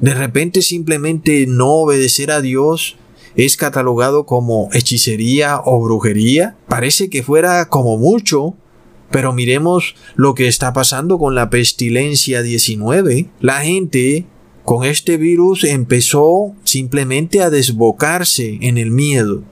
De 0.00 0.14
repente 0.14 0.62
simplemente 0.62 1.46
no 1.46 1.68
obedecer 1.68 2.32
a 2.32 2.40
Dios 2.40 2.96
es 3.36 3.56
catalogado 3.56 4.26
como 4.26 4.68
hechicería 4.72 5.60
o 5.64 5.80
brujería. 5.80 6.56
Parece 6.68 7.10
que 7.10 7.22
fuera 7.22 7.68
como 7.68 7.98
mucho, 7.98 8.54
pero 9.10 9.32
miremos 9.32 9.94
lo 10.14 10.34
que 10.34 10.48
está 10.48 10.72
pasando 10.72 11.18
con 11.18 11.34
la 11.34 11.50
pestilencia 11.50 12.42
19. 12.42 13.28
La 13.40 13.60
gente 13.60 14.26
con 14.64 14.84
este 14.84 15.16
virus 15.16 15.64
empezó 15.64 16.54
simplemente 16.64 17.42
a 17.42 17.50
desbocarse 17.50 18.58
en 18.60 18.78
el 18.78 18.90
miedo 18.90 19.42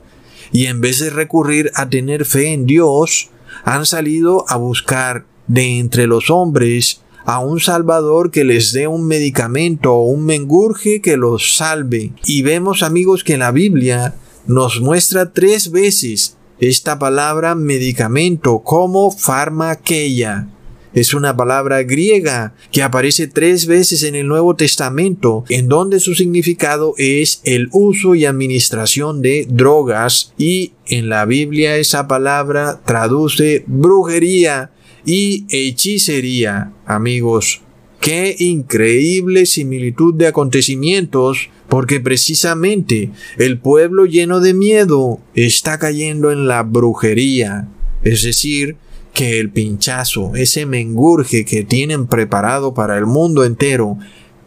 y 0.52 0.66
en 0.66 0.80
vez 0.80 0.98
de 0.98 1.10
recurrir 1.10 1.70
a 1.74 1.88
tener 1.88 2.24
fe 2.24 2.52
en 2.52 2.66
Dios, 2.66 3.30
han 3.64 3.86
salido 3.86 4.44
a 4.48 4.56
buscar 4.56 5.26
de 5.46 5.78
entre 5.78 6.06
los 6.06 6.30
hombres 6.30 7.02
a 7.28 7.40
un 7.40 7.60
Salvador 7.60 8.30
que 8.30 8.42
les 8.42 8.72
dé 8.72 8.88
un 8.88 9.06
medicamento 9.06 9.92
o 9.92 10.06
un 10.06 10.24
mengurje 10.24 11.02
que 11.02 11.18
los 11.18 11.58
salve. 11.58 12.12
Y 12.24 12.40
vemos 12.40 12.82
amigos 12.82 13.22
que 13.22 13.36
la 13.36 13.50
Biblia 13.52 14.14
nos 14.46 14.80
muestra 14.80 15.30
tres 15.30 15.70
veces 15.70 16.38
esta 16.58 16.98
palabra 16.98 17.54
medicamento 17.54 18.60
como 18.60 19.10
farmaqueia. 19.10 20.48
Es 20.94 21.12
una 21.12 21.36
palabra 21.36 21.82
griega 21.82 22.54
que 22.72 22.82
aparece 22.82 23.26
tres 23.26 23.66
veces 23.66 24.04
en 24.04 24.14
el 24.14 24.26
Nuevo 24.26 24.56
Testamento, 24.56 25.44
en 25.50 25.68
donde 25.68 26.00
su 26.00 26.14
significado 26.14 26.94
es 26.96 27.42
el 27.44 27.68
uso 27.72 28.14
y 28.14 28.24
administración 28.24 29.20
de 29.20 29.46
drogas 29.50 30.32
y 30.38 30.72
en 30.86 31.10
la 31.10 31.26
Biblia 31.26 31.76
esa 31.76 32.08
palabra 32.08 32.80
traduce 32.86 33.64
brujería 33.66 34.70
y 35.08 35.46
hechicería, 35.48 36.70
amigos. 36.84 37.62
Qué 37.98 38.36
increíble 38.38 39.46
similitud 39.46 40.12
de 40.12 40.26
acontecimientos, 40.26 41.48
porque 41.70 41.98
precisamente 41.98 43.10
el 43.38 43.58
pueblo 43.58 44.04
lleno 44.04 44.40
de 44.40 44.52
miedo 44.52 45.18
está 45.34 45.78
cayendo 45.78 46.30
en 46.30 46.46
la 46.46 46.62
brujería, 46.62 47.68
es 48.02 48.22
decir, 48.22 48.76
que 49.14 49.40
el 49.40 49.48
pinchazo, 49.48 50.36
ese 50.36 50.66
mengurje 50.66 51.46
que 51.46 51.64
tienen 51.64 52.06
preparado 52.06 52.74
para 52.74 52.98
el 52.98 53.06
mundo 53.06 53.46
entero, 53.46 53.96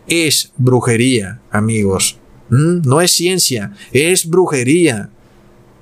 es 0.07 0.51
brujería, 0.57 1.41
amigos. 1.49 2.19
¿Mm? 2.49 2.87
No 2.87 3.01
es 3.01 3.09
ciencia, 3.09 3.73
es 3.93 4.29
brujería. 4.29 5.09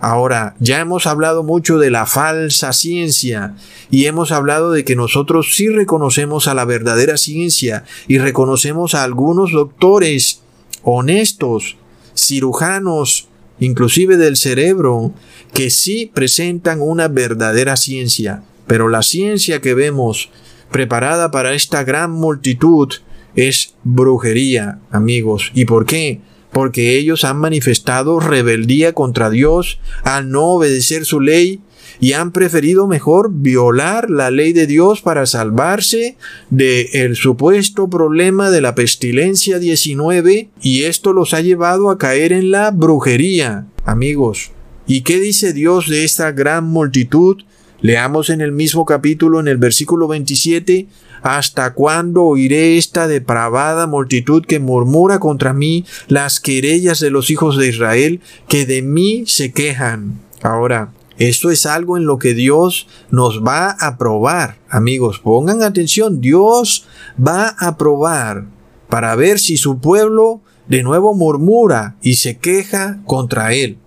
Ahora, 0.02 0.56
ya 0.60 0.80
hemos 0.80 1.08
hablado 1.08 1.44
mucho 1.44 1.78
de 1.78 1.92
la 1.92 2.06
falsa 2.06 2.72
ciencia 2.72 3.56
y 3.92 4.06
hemos 4.06 4.32
hablado 4.32 4.72
de 4.72 4.86
que 4.86 4.96
nosotros 4.96 5.56
sí 5.56 5.68
reconocemos 5.68 6.48
a 6.48 6.54
la 6.54 6.64
verdadera 6.64 7.18
ciencia 7.18 7.84
y 8.08 8.18
reconocemos 8.18 8.96
a 8.96 9.04
algunos 9.04 9.52
doctores 9.52 10.42
honestos, 10.84 11.76
cirujanos, 12.16 13.28
inclusive 13.60 14.16
del 14.16 14.38
cerebro, 14.38 15.12
que 15.54 15.70
sí 15.70 16.10
presentan 16.14 16.80
una 16.82 17.10
verdadera 17.10 17.76
ciencia. 17.76 18.44
Pero 18.68 18.88
la 18.88 19.02
ciencia 19.02 19.60
que 19.60 19.74
vemos 19.74 20.30
preparada 20.72 21.30
para 21.30 21.54
esta 21.54 21.84
gran 21.84 22.12
multitud 22.12 22.90
es 23.36 23.76
brujería, 23.84 24.80
amigos. 24.92 25.52
¿Y 25.54 25.66
por 25.66 25.86
qué? 25.86 26.22
Porque 26.52 26.98
ellos 26.98 27.24
han 27.24 27.38
manifestado 27.38 28.20
rebeldía 28.20 28.94
contra 28.94 29.30
Dios 29.30 29.80
al 30.04 30.30
no 30.30 30.46
obedecer 30.46 31.06
su 31.06 31.20
ley 31.20 31.62
y 32.00 32.14
han 32.14 32.32
preferido 32.32 32.88
mejor 32.88 33.30
violar 33.32 34.10
la 34.10 34.32
ley 34.32 34.54
de 34.54 34.68
Dios 34.68 35.02
para 35.02 35.26
salvarse 35.26 36.18
del 36.50 36.88
el 36.94 37.16
supuesto 37.16 37.90
problema 37.90 38.50
de 38.52 38.62
la 38.62 38.76
pestilencia 38.76 39.60
19 39.60 40.50
y 40.62 40.84
esto 40.84 41.14
los 41.14 41.34
ha 41.34 41.42
llevado 41.42 41.90
a 41.90 41.98
caer 41.98 42.32
en 42.32 42.52
la 42.52 42.72
brujería, 42.72 43.68
amigos. 43.86 44.52
¿Y 44.88 45.02
qué 45.02 45.20
dice 45.20 45.54
Dios 45.54 45.90
de 45.90 46.04
esta 46.04 46.32
gran 46.32 46.66
multitud? 46.66 47.38
Leamos 47.82 48.30
en 48.30 48.42
el 48.42 48.52
mismo 48.52 48.86
capítulo, 48.86 49.40
en 49.40 49.48
el 49.48 49.58
versículo 49.58 50.08
27, 50.08 50.88
¿Hasta 51.22 51.74
cuándo 51.74 52.24
oiré 52.24 52.78
esta 52.78 53.08
depravada 53.08 53.88
multitud 53.88 54.46
que 54.46 54.60
murmura 54.60 55.20
contra 55.20 55.54
mí 55.54 55.86
las 56.08 56.40
querellas 56.40 57.00
de 57.00 57.10
los 57.10 57.30
hijos 57.30 57.58
de 57.58 57.68
Israel 57.68 58.22
que 58.48 58.66
de 58.66 58.82
mí 58.82 59.24
se 59.28 59.52
quejan? 59.52 60.20
Ahora, 60.42 60.92
esto 61.18 61.52
es 61.52 61.66
algo 61.66 61.98
en 61.98 62.06
lo 62.06 62.18
que 62.18 62.34
Dios 62.34 62.88
nos 63.12 63.44
va 63.44 63.72
a 63.72 63.98
probar. 63.98 64.58
Amigos, 64.70 65.20
pongan 65.20 65.64
atención, 65.64 66.22
Dios 66.22 66.86
va 67.22 67.56
a 67.60 67.78
probar 67.78 68.46
para 68.88 69.16
ver 69.16 69.40
si 69.40 69.58
su 69.58 69.80
pueblo 69.80 70.42
de 70.68 70.82
nuevo 70.82 71.14
murmura 71.14 71.98
y 72.02 72.16
se 72.16 72.38
queja 72.38 73.00
contra 73.06 73.54
él. 73.54 73.78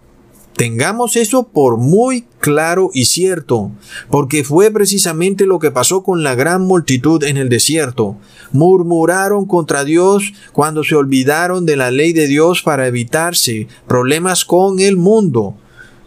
Tengamos 0.56 1.16
eso 1.16 1.48
por 1.48 1.78
muy 1.78 2.26
claro 2.38 2.90
y 2.92 3.06
cierto, 3.06 3.70
porque 4.10 4.44
fue 4.44 4.70
precisamente 4.70 5.46
lo 5.46 5.58
que 5.58 5.70
pasó 5.70 6.02
con 6.02 6.22
la 6.22 6.34
gran 6.34 6.62
multitud 6.62 7.24
en 7.24 7.36
el 7.36 7.48
desierto. 7.48 8.16
Murmuraron 8.52 9.46
contra 9.46 9.84
Dios 9.84 10.34
cuando 10.52 10.84
se 10.84 10.94
olvidaron 10.94 11.64
de 11.64 11.76
la 11.76 11.90
ley 11.90 12.12
de 12.12 12.26
Dios 12.26 12.62
para 12.62 12.86
evitarse 12.86 13.66
problemas 13.88 14.44
con 14.44 14.78
el 14.78 14.96
mundo, 14.96 15.56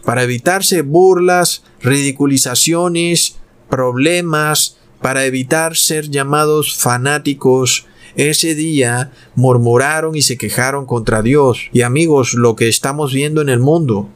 para 0.04 0.22
evitarse 0.22 0.82
burlas, 0.82 1.64
ridiculizaciones, 1.80 3.36
problemas, 3.68 4.78
para 5.02 5.24
evitar 5.24 5.76
ser 5.76 6.08
llamados 6.08 6.76
fanáticos, 6.76 7.86
ese 8.16 8.54
día 8.54 9.12
murmuraron 9.34 10.16
y 10.16 10.22
se 10.22 10.38
quejaron 10.38 10.86
contra 10.86 11.20
Dios. 11.20 11.68
Y 11.72 11.82
amigos, 11.82 12.34
lo 12.34 12.56
que 12.56 12.68
estamos 12.68 13.12
viendo 13.12 13.42
en 13.42 13.50
el 13.50 13.60
mundo, 13.60 14.08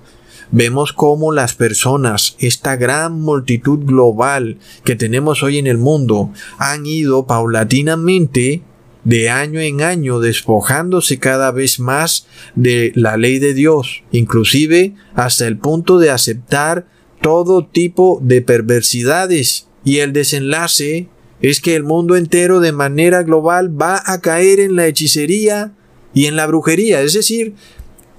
vemos 0.53 0.93
cómo 0.93 1.33
las 1.33 1.55
personas, 1.55 2.37
esta 2.39 2.77
gran 2.77 3.21
multitud 3.21 3.81
global 3.81 4.59
que 4.85 4.97
tenemos 4.97 5.43
hoy 5.43 5.59
en 5.59 5.67
el 5.67 5.79
mundo, 5.79 6.33
han 6.59 6.87
ido 6.87 7.27
paulatinamente 7.27 8.63
de 9.05 9.31
año 9.31 9.61
en 9.61 9.81
año 9.81 10.21
despojándose 10.21 11.19
cada 11.19 11.51
vez 11.53 11.81
más 11.81 12.27
de 12.55 12.93
la 12.95 13.17
ley 13.17 13.39
de 13.39 13.55
Dios, 13.55 14.03
inclusive 14.13 14.95
hasta 15.15 15.47
el 15.47 15.57
punto 15.59 15.99
de 15.99 16.11
aceptar 16.11 16.87
todo 17.23 17.67
tipo 17.67 18.21
de 18.23 18.43
perversidades. 18.43 19.69
Y 19.85 19.99
el 19.99 20.13
desenlace 20.13 21.09
es 21.41 21.61
que 21.61 21.75
el 21.75 21.85
mundo 21.85 22.17
entero 22.17 22.61
de 22.61 22.73
manera 22.73 23.23
global 23.23 23.81
va 23.81 24.03
a 24.05 24.21
caer 24.21 24.61
en 24.61 24.77
la 24.77 24.87
hechicería 24.87 25.73
y 26.13 26.27
en 26.27 26.37
la 26.37 26.47
brujería. 26.47 27.01
Es 27.01 27.15
decir, 27.15 27.55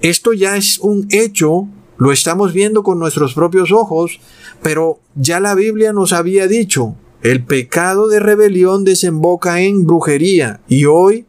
esto 0.00 0.32
ya 0.32 0.56
es 0.56 0.78
un 0.80 1.06
hecho 1.10 1.68
lo 1.98 2.12
estamos 2.12 2.52
viendo 2.52 2.82
con 2.82 2.98
nuestros 2.98 3.34
propios 3.34 3.72
ojos, 3.72 4.20
pero 4.62 5.00
ya 5.14 5.40
la 5.40 5.54
Biblia 5.54 5.92
nos 5.92 6.12
había 6.12 6.46
dicho, 6.46 6.96
el 7.22 7.44
pecado 7.44 8.08
de 8.08 8.18
rebelión 8.18 8.84
desemboca 8.84 9.60
en 9.60 9.86
brujería 9.86 10.60
y 10.68 10.86
hoy 10.86 11.26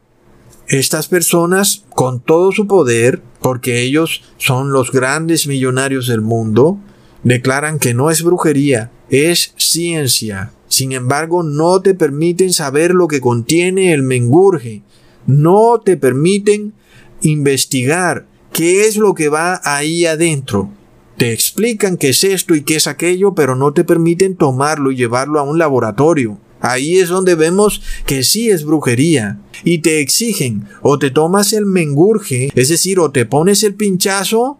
estas 0.67 1.07
personas 1.07 1.83
con 1.89 2.19
todo 2.19 2.51
su 2.51 2.67
poder, 2.67 3.21
porque 3.41 3.81
ellos 3.81 4.23
son 4.37 4.71
los 4.71 4.91
grandes 4.91 5.45
millonarios 5.47 6.07
del 6.07 6.21
mundo, 6.21 6.79
declaran 7.23 7.77
que 7.77 7.93
no 7.93 8.09
es 8.09 8.23
brujería, 8.23 8.91
es 9.09 9.53
ciencia. 9.57 10.53
Sin 10.67 10.93
embargo, 10.93 11.43
no 11.43 11.81
te 11.81 11.93
permiten 11.93 12.53
saber 12.53 12.95
lo 12.95 13.07
que 13.07 13.21
contiene 13.21 13.93
el 13.93 14.01
mengurje, 14.01 14.81
no 15.27 15.79
te 15.83 15.97
permiten 15.97 16.73
investigar 17.21 18.25
qué 18.53 18.85
es 18.85 18.95
lo 18.95 19.13
que 19.15 19.29
va 19.29 19.59
ahí 19.63 20.05
adentro. 20.05 20.69
Te 21.17 21.33
explican 21.33 21.97
qué 21.97 22.09
es 22.09 22.23
esto 22.23 22.55
y 22.55 22.63
qué 22.63 22.75
es 22.75 22.87
aquello, 22.87 23.35
pero 23.35 23.55
no 23.55 23.73
te 23.73 23.83
permiten 23.83 24.35
tomarlo 24.35 24.91
y 24.91 24.95
llevarlo 24.95 25.39
a 25.39 25.43
un 25.43 25.57
laboratorio. 25.57 26.39
Ahí 26.61 26.97
es 26.97 27.09
donde 27.09 27.35
vemos 27.35 27.81
que 28.05 28.23
sí 28.23 28.49
es 28.49 28.63
brujería. 28.63 29.39
Y 29.65 29.79
te 29.79 29.99
exigen 29.99 30.67
o 30.81 30.97
te 30.97 31.11
tomas 31.11 31.53
el 31.53 31.65
mengurje, 31.65 32.51
es 32.55 32.69
decir, 32.69 32.99
o 32.99 33.11
te 33.11 33.25
pones 33.25 33.63
el 33.63 33.75
pinchazo 33.75 34.59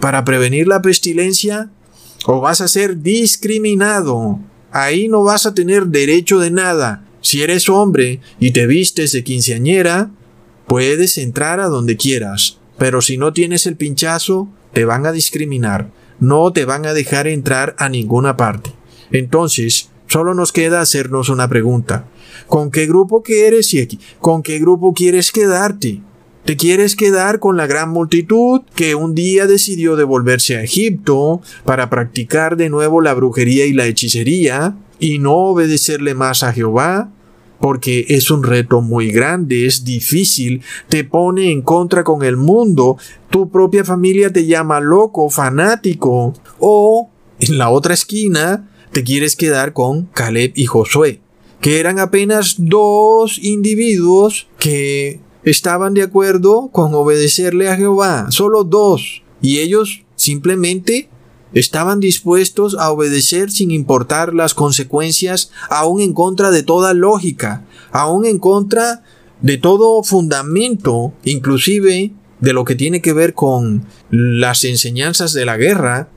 para 0.00 0.24
prevenir 0.24 0.66
la 0.66 0.82
pestilencia, 0.82 1.70
o 2.26 2.40
vas 2.40 2.60
a 2.60 2.68
ser 2.68 3.02
discriminado. 3.02 4.40
Ahí 4.70 5.08
no 5.08 5.22
vas 5.22 5.46
a 5.46 5.54
tener 5.54 5.86
derecho 5.86 6.38
de 6.38 6.50
nada. 6.50 7.04
Si 7.20 7.42
eres 7.42 7.68
hombre 7.68 8.20
y 8.40 8.52
te 8.52 8.66
vistes 8.66 9.12
de 9.12 9.22
quinceañera, 9.22 10.10
puedes 10.66 11.18
entrar 11.18 11.60
a 11.60 11.66
donde 11.66 11.96
quieras. 11.96 12.58
Pero 12.82 13.00
si 13.00 13.16
no 13.16 13.32
tienes 13.32 13.68
el 13.68 13.76
pinchazo, 13.76 14.48
te 14.72 14.84
van 14.84 15.06
a 15.06 15.12
discriminar, 15.12 15.92
no 16.18 16.52
te 16.52 16.64
van 16.64 16.84
a 16.84 16.94
dejar 16.94 17.28
entrar 17.28 17.76
a 17.78 17.88
ninguna 17.88 18.36
parte. 18.36 18.72
Entonces, 19.12 19.90
solo 20.08 20.34
nos 20.34 20.50
queda 20.50 20.80
hacernos 20.80 21.28
una 21.28 21.46
pregunta. 21.46 22.06
¿Con 22.48 22.72
qué 22.72 22.88
grupo 22.88 23.22
quieres 23.22 23.72
y 23.72 24.00
con 24.18 24.42
qué 24.42 24.58
grupo 24.58 24.94
quieres 24.94 25.30
quedarte? 25.30 26.00
¿Te 26.44 26.56
quieres 26.56 26.96
quedar 26.96 27.38
con 27.38 27.56
la 27.56 27.68
gran 27.68 27.88
multitud 27.88 28.62
que 28.74 28.96
un 28.96 29.14
día 29.14 29.46
decidió 29.46 29.94
devolverse 29.94 30.56
a 30.56 30.64
Egipto 30.64 31.40
para 31.64 31.88
practicar 31.88 32.56
de 32.56 32.68
nuevo 32.68 33.00
la 33.00 33.14
brujería 33.14 33.64
y 33.64 33.74
la 33.74 33.86
hechicería 33.86 34.74
y 34.98 35.20
no 35.20 35.34
obedecerle 35.34 36.14
más 36.14 36.42
a 36.42 36.52
Jehová? 36.52 37.12
Porque 37.62 38.06
es 38.08 38.32
un 38.32 38.42
reto 38.42 38.80
muy 38.80 39.12
grande, 39.12 39.66
es 39.66 39.84
difícil, 39.84 40.62
te 40.88 41.04
pone 41.04 41.52
en 41.52 41.62
contra 41.62 42.02
con 42.02 42.24
el 42.24 42.36
mundo, 42.36 42.98
tu 43.30 43.50
propia 43.50 43.84
familia 43.84 44.32
te 44.32 44.46
llama 44.46 44.80
loco, 44.80 45.30
fanático, 45.30 46.34
o 46.58 47.08
en 47.38 47.58
la 47.58 47.70
otra 47.70 47.94
esquina 47.94 48.68
te 48.90 49.04
quieres 49.04 49.36
quedar 49.36 49.72
con 49.74 50.06
Caleb 50.06 50.52
y 50.56 50.66
Josué, 50.66 51.20
que 51.60 51.78
eran 51.78 52.00
apenas 52.00 52.56
dos 52.58 53.38
individuos 53.38 54.48
que 54.58 55.20
estaban 55.44 55.94
de 55.94 56.02
acuerdo 56.02 56.68
con 56.72 56.92
obedecerle 56.94 57.70
a 57.70 57.76
Jehová, 57.76 58.26
solo 58.30 58.64
dos, 58.64 59.22
y 59.40 59.60
ellos 59.60 60.02
simplemente 60.16 61.08
Estaban 61.54 62.00
dispuestos 62.00 62.76
a 62.78 62.90
obedecer 62.90 63.50
sin 63.50 63.70
importar 63.70 64.34
las 64.34 64.54
consecuencias, 64.54 65.50
aún 65.68 66.00
en 66.00 66.12
contra 66.14 66.50
de 66.50 66.62
toda 66.62 66.94
lógica, 66.94 67.64
aún 67.90 68.24
en 68.24 68.38
contra 68.38 69.02
de 69.40 69.58
todo 69.58 70.02
fundamento, 70.02 71.12
inclusive 71.24 72.12
de 72.40 72.52
lo 72.52 72.64
que 72.64 72.74
tiene 72.74 73.02
que 73.02 73.12
ver 73.12 73.34
con 73.34 73.84
las 74.10 74.64
enseñanzas 74.64 75.32
de 75.32 75.44
la 75.44 75.56
guerra, 75.56 76.08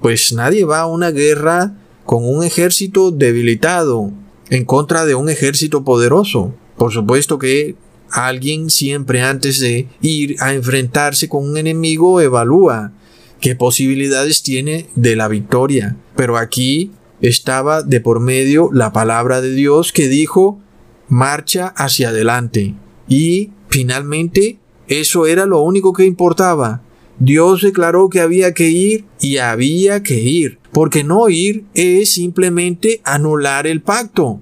pues 0.00 0.32
nadie 0.32 0.64
va 0.64 0.80
a 0.80 0.86
una 0.86 1.10
guerra 1.10 1.74
con 2.04 2.28
un 2.28 2.42
ejército 2.42 3.10
debilitado 3.10 4.10
en 4.48 4.64
contra 4.64 5.04
de 5.06 5.14
un 5.14 5.28
ejército 5.28 5.84
poderoso. 5.84 6.54
Por 6.76 6.92
supuesto 6.92 7.38
que 7.38 7.76
alguien 8.10 8.70
siempre 8.70 9.22
antes 9.22 9.60
de 9.60 9.88
ir 10.00 10.36
a 10.40 10.52
enfrentarse 10.54 11.28
con 11.28 11.48
un 11.48 11.56
enemigo 11.56 12.20
evalúa 12.20 12.92
qué 13.40 13.54
posibilidades 13.54 14.42
tiene 14.42 14.86
de 14.94 15.16
la 15.16 15.28
victoria. 15.28 15.96
Pero 16.16 16.36
aquí 16.36 16.92
estaba 17.20 17.82
de 17.82 18.00
por 18.00 18.20
medio 18.20 18.70
la 18.72 18.92
palabra 18.92 19.40
de 19.40 19.52
Dios 19.52 19.92
que 19.92 20.08
dijo 20.08 20.60
marcha 21.08 21.68
hacia 21.76 22.10
adelante. 22.10 22.74
Y 23.08 23.50
finalmente 23.68 24.58
eso 24.88 25.26
era 25.26 25.46
lo 25.46 25.62
único 25.62 25.92
que 25.92 26.04
importaba. 26.04 26.82
Dios 27.18 27.62
declaró 27.62 28.08
que 28.08 28.20
había 28.20 28.54
que 28.54 28.70
ir 28.70 29.04
y 29.20 29.36
había 29.36 30.02
que 30.02 30.20
ir, 30.20 30.58
porque 30.72 31.04
no 31.04 31.28
ir 31.28 31.64
es 31.74 32.14
simplemente 32.14 33.02
anular 33.04 33.66
el 33.66 33.82
pacto. 33.82 34.40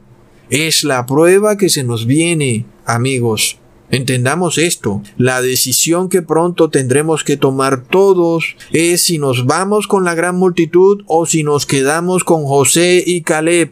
Es 0.49 0.85
la 0.85 1.05
prueba 1.05 1.57
que 1.57 1.69
se 1.69 1.83
nos 1.83 2.07
viene, 2.07 2.67
amigos. 2.87 3.59
Entendamos 3.91 4.59
esto, 4.59 5.03
la 5.17 5.41
decisión 5.41 6.11
que 6.11 6.21
pronto 6.21 6.69
tendremos 6.69 7.25
que 7.25 7.39
tomar 7.39 7.85
todos 7.85 8.57
es 8.71 9.05
si 9.05 9.17
nos 9.19 9.47
vamos 9.47 9.87
con 9.87 10.05
la 10.05 10.15
gran 10.15 10.37
multitud 10.37 11.03
o 11.07 11.25
si 11.25 11.43
nos 11.43 11.65
quedamos 11.65 12.23
con 12.23 12.45
José 12.45 13.03
y 13.07 13.23
Caleb. 13.23 13.71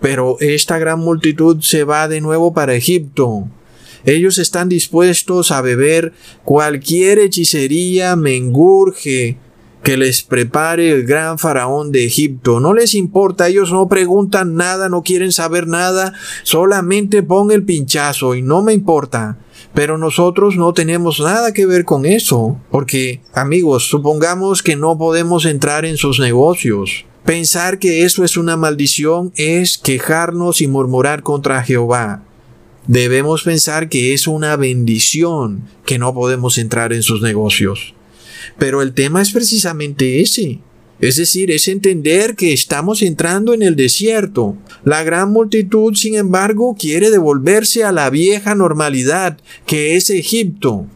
Pero 0.00 0.36
esta 0.40 0.78
gran 0.78 1.00
multitud 1.00 1.62
se 1.62 1.84
va 1.84 2.08
de 2.08 2.20
nuevo 2.20 2.52
para 2.52 2.74
Egipto. 2.74 3.48
Ellos 4.04 4.38
están 4.38 4.68
dispuestos 4.68 5.50
a 5.50 5.62
beber 5.62 6.12
cualquier 6.44 7.18
hechicería, 7.18 8.16
mengurje 8.16 9.38
que 9.88 9.96
les 9.96 10.22
prepare 10.22 10.90
el 10.90 11.06
gran 11.06 11.38
faraón 11.38 11.92
de 11.92 12.04
Egipto. 12.04 12.60
No 12.60 12.74
les 12.74 12.94
importa, 12.94 13.48
ellos 13.48 13.72
no 13.72 13.88
preguntan 13.88 14.54
nada, 14.54 14.90
no 14.90 15.02
quieren 15.02 15.32
saber 15.32 15.66
nada, 15.66 16.12
solamente 16.42 17.22
pon 17.22 17.50
el 17.50 17.64
pinchazo 17.64 18.34
y 18.34 18.42
no 18.42 18.62
me 18.62 18.74
importa. 18.74 19.38
Pero 19.72 19.96
nosotros 19.96 20.56
no 20.56 20.74
tenemos 20.74 21.20
nada 21.20 21.54
que 21.54 21.64
ver 21.64 21.86
con 21.86 22.04
eso, 22.04 22.60
porque 22.70 23.22
amigos, 23.32 23.88
supongamos 23.88 24.62
que 24.62 24.76
no 24.76 24.98
podemos 24.98 25.46
entrar 25.46 25.86
en 25.86 25.96
sus 25.96 26.20
negocios. 26.20 27.06
Pensar 27.24 27.78
que 27.78 28.04
eso 28.04 28.24
es 28.24 28.36
una 28.36 28.58
maldición 28.58 29.32
es 29.36 29.78
quejarnos 29.78 30.60
y 30.60 30.66
murmurar 30.66 31.22
contra 31.22 31.62
Jehová 31.62 32.24
debemos 32.86 33.42
pensar 33.42 33.90
que 33.90 34.14
es 34.14 34.26
una 34.26 34.56
bendición 34.56 35.68
que 35.84 35.98
no 35.98 36.14
podemos 36.14 36.56
entrar 36.56 36.94
en 36.94 37.02
sus 37.02 37.20
negocios. 37.20 37.94
Pero 38.58 38.82
el 38.82 38.92
tema 38.92 39.22
es 39.22 39.30
precisamente 39.30 40.20
ese. 40.20 40.60
Es 41.00 41.16
decir, 41.16 41.50
es 41.52 41.68
entender 41.68 42.34
que 42.34 42.52
estamos 42.52 43.02
entrando 43.02 43.54
en 43.54 43.62
el 43.62 43.76
desierto. 43.76 44.56
La 44.84 45.04
gran 45.04 45.30
multitud, 45.30 45.94
sin 45.94 46.16
embargo, 46.16 46.76
quiere 46.78 47.10
devolverse 47.10 47.84
a 47.84 47.92
la 47.92 48.10
vieja 48.10 48.56
normalidad, 48.56 49.38
que 49.64 49.94
es 49.94 50.10
Egipto. 50.10 50.86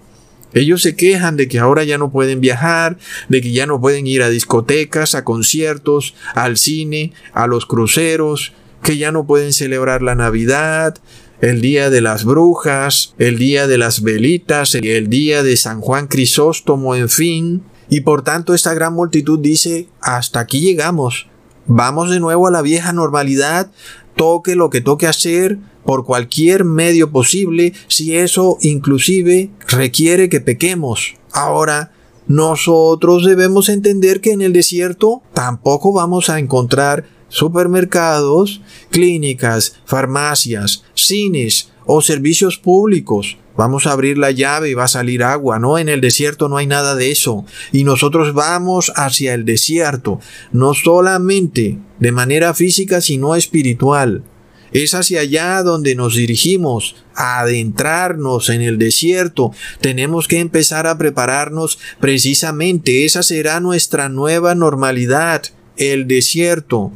Ellos 0.55 0.83
se 0.83 0.97
quejan 0.97 1.37
de 1.37 1.49
que 1.49 1.61
ahora 1.61 1.85
ya 1.85 1.99
no 1.99 2.11
pueden 2.11 2.41
viajar, 2.41 2.99
de 3.29 3.41
que 3.41 3.53
ya 3.53 3.67
no 3.67 3.81
pueden 3.81 4.07
ir 4.07 4.23
a 4.23 4.29
discotecas, 4.29 5.15
a 5.15 5.25
conciertos, 5.25 6.15
al 6.35 6.57
cine, 6.57 7.13
a 7.33 7.47
los 7.47 7.65
cruceros, 7.65 8.53
que 8.83 8.99
ya 8.99 9.13
no 9.13 9.27
pueden 9.27 9.53
celebrar 9.53 10.03
la 10.03 10.15
Navidad, 10.15 10.99
el 11.43 11.61
día 11.61 11.91
de 11.91 12.01
las 12.01 12.25
brujas, 12.25 13.15
el 13.19 13.37
día 13.37 13.67
de 13.67 13.77
las 13.77 14.03
velitas, 14.03 14.77
el 14.77 15.11
día 15.11 15.43
de 15.43 15.57
San 15.57 15.81
Juan 15.81 16.07
Crisóstomo, 16.07 16.95
en 16.95 17.09
fin. 17.09 17.65
Y 17.91 18.03
por 18.03 18.23
tanto 18.23 18.55
esta 18.55 18.73
gran 18.75 18.95
multitud 18.95 19.41
dice, 19.41 19.89
hasta 20.01 20.39
aquí 20.39 20.61
llegamos. 20.61 21.27
Vamos 21.67 22.11
de 22.11 22.21
nuevo 22.21 22.47
a 22.47 22.53
la 22.53 22.63
vieja 22.63 22.93
normalidad, 22.93 23.73
toque 24.15 24.55
lo 24.55 24.71
que 24.71 24.81
toque 24.81 25.09
hacer 25.09 25.59
por 25.85 26.05
cualquier 26.05 26.65
medio 26.65 27.11
posible, 27.11 27.75
si 27.89 28.17
eso 28.17 28.57
inclusive 28.61 29.51
requiere 29.67 30.29
que 30.29 30.41
pequemos. 30.41 31.17
Ahora, 31.33 31.91
nosotros 32.29 33.25
debemos 33.25 33.69
entender 33.69 34.21
que 34.21 34.31
en 34.31 34.43
el 34.43 34.53
desierto 34.53 35.23
tampoco 35.35 35.93
vamos 35.93 36.31
a 36.31 36.39
encontrar 36.39 37.05
supermercados, 37.33 38.61
clínicas, 38.91 39.77
farmacias, 39.87 40.85
cines 41.07 41.71
o 41.87 42.03
servicios 42.03 42.59
públicos. 42.59 43.39
Vamos 43.57 43.87
a 43.87 43.93
abrir 43.93 44.17
la 44.17 44.31
llave 44.31 44.71
y 44.71 44.75
va 44.75 44.85
a 44.85 44.89
salir 44.89 45.23
agua. 45.23 45.59
No, 45.59 45.77
en 45.79 45.89
el 45.89 46.01
desierto 46.01 46.49
no 46.49 46.57
hay 46.57 46.67
nada 46.67 46.95
de 46.95 47.11
eso. 47.11 47.45
Y 47.71 47.85
nosotros 47.85 48.33
vamos 48.33 48.93
hacia 48.97 49.35
el 49.35 49.45
desierto, 49.45 50.21
no 50.53 50.75
solamente 50.75 51.79
de 51.99 52.13
manera 52.13 52.55
física, 52.55 53.01
sino 53.01 53.37
espiritual. 53.37 54.25
Es 54.73 54.95
hacia 54.95 55.21
allá 55.21 55.63
donde 55.63 55.95
nos 55.95 56.17
dirigimos, 56.17 56.97
a 57.15 57.41
adentrarnos 57.41 58.49
en 58.49 58.63
el 58.63 58.79
desierto. 58.79 59.53
Tenemos 59.83 60.29
que 60.29 60.41
empezar 60.41 60.87
a 60.87 60.97
prepararnos 60.97 61.79
precisamente. 62.01 63.05
Esa 63.05 63.23
será 63.23 63.61
nuestra 63.61 64.09
nueva 64.09 64.55
normalidad, 64.55 65.43
el 65.77 66.09
desierto. 66.09 66.91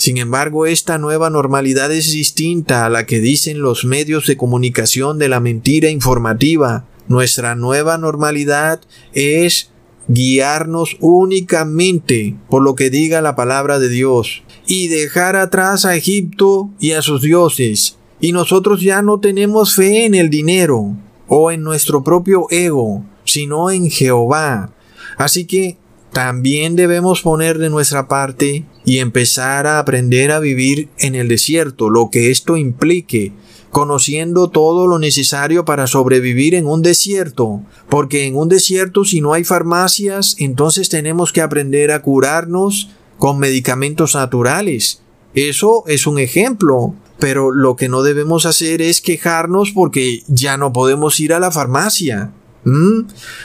Sin 0.00 0.16
embargo, 0.16 0.64
esta 0.64 0.96
nueva 0.96 1.28
normalidad 1.28 1.92
es 1.92 2.10
distinta 2.10 2.86
a 2.86 2.88
la 2.88 3.04
que 3.04 3.20
dicen 3.20 3.60
los 3.60 3.84
medios 3.84 4.26
de 4.26 4.38
comunicación 4.38 5.18
de 5.18 5.28
la 5.28 5.40
mentira 5.40 5.90
informativa. 5.90 6.86
Nuestra 7.06 7.54
nueva 7.54 7.98
normalidad 7.98 8.80
es 9.12 9.70
guiarnos 10.08 10.96
únicamente 11.00 12.34
por 12.48 12.62
lo 12.62 12.76
que 12.76 12.88
diga 12.88 13.20
la 13.20 13.36
palabra 13.36 13.78
de 13.78 13.90
Dios 13.90 14.42
y 14.66 14.88
dejar 14.88 15.36
atrás 15.36 15.84
a 15.84 15.94
Egipto 15.94 16.70
y 16.80 16.92
a 16.92 17.02
sus 17.02 17.20
dioses. 17.20 17.98
Y 18.20 18.32
nosotros 18.32 18.80
ya 18.80 19.02
no 19.02 19.20
tenemos 19.20 19.74
fe 19.74 20.06
en 20.06 20.14
el 20.14 20.30
dinero 20.30 20.96
o 21.28 21.50
en 21.50 21.62
nuestro 21.62 22.02
propio 22.02 22.46
ego, 22.48 23.04
sino 23.26 23.70
en 23.70 23.90
Jehová. 23.90 24.72
Así 25.18 25.44
que 25.44 25.76
también 26.12 26.74
debemos 26.74 27.22
poner 27.22 27.58
de 27.58 27.70
nuestra 27.70 28.08
parte 28.08 28.64
y 28.90 28.98
empezar 28.98 29.68
a 29.68 29.78
aprender 29.78 30.32
a 30.32 30.40
vivir 30.40 30.88
en 30.98 31.14
el 31.14 31.28
desierto, 31.28 31.90
lo 31.90 32.10
que 32.10 32.32
esto 32.32 32.56
implique, 32.56 33.32
conociendo 33.70 34.50
todo 34.50 34.88
lo 34.88 34.98
necesario 34.98 35.64
para 35.64 35.86
sobrevivir 35.86 36.56
en 36.56 36.66
un 36.66 36.82
desierto, 36.82 37.60
porque 37.88 38.26
en 38.26 38.34
un 38.34 38.48
desierto 38.48 39.04
si 39.04 39.20
no 39.20 39.32
hay 39.32 39.44
farmacias, 39.44 40.34
entonces 40.40 40.88
tenemos 40.88 41.32
que 41.32 41.40
aprender 41.40 41.92
a 41.92 42.02
curarnos 42.02 42.90
con 43.16 43.38
medicamentos 43.38 44.16
naturales. 44.16 45.02
Eso 45.34 45.84
es 45.86 46.08
un 46.08 46.18
ejemplo, 46.18 46.92
pero 47.20 47.52
lo 47.52 47.76
que 47.76 47.88
no 47.88 48.02
debemos 48.02 48.44
hacer 48.44 48.82
es 48.82 49.00
quejarnos 49.00 49.70
porque 49.70 50.24
ya 50.26 50.56
no 50.56 50.72
podemos 50.72 51.20
ir 51.20 51.32
a 51.32 51.38
la 51.38 51.52
farmacia. 51.52 52.32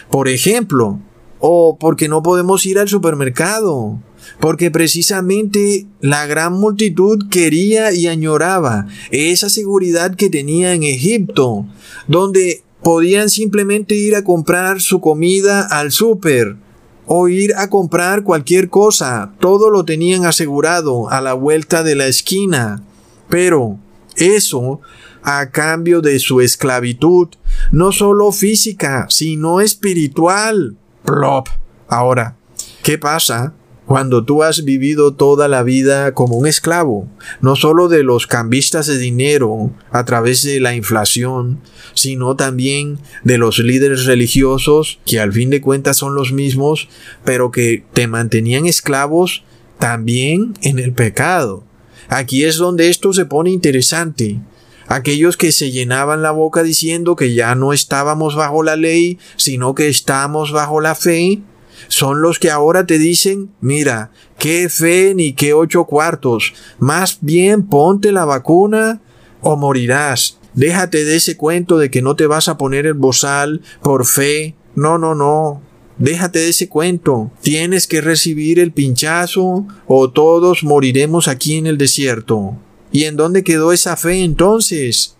Por 0.10 0.28
ejemplo, 0.28 0.98
o 1.38 1.78
porque 1.80 2.08
no 2.10 2.24
podemos 2.24 2.66
ir 2.66 2.80
al 2.80 2.90
supermercado, 2.90 4.00
porque 4.40 4.72
precisamente 4.72 5.86
la 6.02 6.26
gran 6.26 6.54
multitud 6.54 7.30
quería 7.30 7.92
y 7.94 8.08
añoraba 8.08 8.88
esa 9.12 9.50
seguridad 9.50 10.16
que 10.16 10.30
tenía 10.30 10.74
en 10.74 10.84
Egipto, 10.84 11.66
donde 12.08 12.64
podían 12.82 13.30
simplemente 13.30 13.96
ir 13.96 14.16
a 14.16 14.24
comprar 14.24 14.82
su 14.82 15.02
comida 15.02 15.62
al 15.62 15.92
súper 15.92 16.56
o 17.08 17.28
ir 17.28 17.54
a 17.56 17.70
comprar 17.70 18.24
cualquier 18.24 18.70
cosa, 18.70 19.34
todo 19.40 19.70
lo 19.70 19.86
tenían 19.86 20.26
asegurado 20.26 21.10
a 21.10 21.22
la 21.22 21.34
vuelta 21.34 21.84
de 21.84 21.96
la 21.96 22.08
esquina. 22.08 22.84
Pero 23.30 23.78
eso 24.16 24.82
a 25.24 25.50
cambio 25.50 26.02
de 26.02 26.20
su 26.20 26.42
esclavitud, 26.42 27.30
no 27.72 27.92
solo 27.92 28.32
física, 28.32 29.08
sino 29.10 29.60
espiritual. 29.60 30.78
Plop. 31.04 31.48
Ahora, 31.88 32.36
¿qué 32.84 32.98
pasa 32.98 33.54
cuando 33.86 34.24
tú 34.26 34.44
has 34.44 34.64
vivido 34.64 35.14
toda 35.14 35.48
la 35.48 35.64
vida 35.64 36.14
como 36.14 36.38
un 36.38 36.48
esclavo, 36.48 37.08
no 37.42 37.56
solo 37.56 37.88
de 37.88 38.04
los 38.04 38.28
cambistas 38.28 38.88
de 38.88 38.98
dinero 38.98 39.72
a 39.92 40.06
través 40.06 40.44
de 40.44 40.60
la 40.60 40.76
inflación, 40.76 41.60
sino 41.94 42.36
también 42.36 43.00
de 43.24 43.38
los 43.38 43.60
líderes 43.60 44.06
religiosos, 44.06 45.00
que 45.06 45.20
al 45.20 45.34
fin 45.34 45.50
de 45.50 45.62
cuentas 45.62 45.98
son 45.98 46.16
los 46.16 46.34
mismos, 46.34 46.90
pero 47.24 47.52
que 47.52 47.84
te 47.94 48.08
mantenían 48.08 48.66
esclavos 48.66 49.44
también 49.78 50.54
en 50.62 50.80
el 50.80 50.94
pecado. 50.94 51.64
Aquí 52.08 52.44
es 52.44 52.58
donde 52.58 52.90
esto 52.90 53.14
se 53.14 53.26
pone 53.26 53.52
interesante. 53.52 54.40
Aquellos 54.88 55.38
que 55.38 55.52
se 55.52 55.72
llenaban 55.72 56.22
la 56.22 56.32
boca 56.32 56.62
diciendo 56.62 57.16
que 57.16 57.34
ya 57.34 57.56
no 57.56 57.74
estábamos 57.74 58.36
bajo 58.36 58.62
la 58.62 58.76
ley, 58.76 59.18
sino 59.36 59.74
que 59.74 59.88
estamos 59.88 60.52
bajo 60.52 60.80
la 60.80 60.94
fe, 60.94 61.42
son 61.88 62.22
los 62.22 62.40
que 62.40 62.52
ahora 62.52 62.86
te 62.86 62.98
dicen, 62.98 63.52
mira, 63.62 64.12
qué 64.38 64.70
fe 64.70 65.14
ni 65.16 65.34
qué 65.34 65.54
ocho 65.54 65.86
cuartos, 65.86 66.54
más 66.80 67.20
bien 67.22 67.68
ponte 67.68 68.12
la 68.12 68.26
vacuna 68.26 69.02
o 69.42 69.56
morirás. 69.56 70.38
Déjate 70.54 71.04
de 71.04 71.18
ese 71.18 71.36
cuento 71.36 71.78
de 71.78 71.92
que 71.92 72.02
no 72.02 72.16
te 72.16 72.28
vas 72.28 72.48
a 72.48 72.58
poner 72.58 72.86
el 72.86 72.94
bozal 72.94 73.62
por 73.84 74.06
fe. 74.06 74.56
No, 74.74 74.98
no, 74.98 75.14
no. 75.14 75.62
Déjate 75.98 76.40
de 76.40 76.50
ese 76.50 76.70
cuento. 76.70 77.32
Tienes 77.42 77.88
que 77.88 78.02
recibir 78.02 78.60
el 78.60 78.72
pinchazo 78.72 79.66
o 79.86 80.10
todos 80.12 80.64
moriremos 80.64 81.28
aquí 81.28 81.56
en 81.56 81.68
el 81.68 81.78
desierto. 81.78 82.56
¿Y 82.92 83.04
en 83.04 83.18
dónde 83.18 83.44
quedó 83.44 83.74
esa 83.74 83.98
fe 83.98 84.24
entonces? 84.24 85.18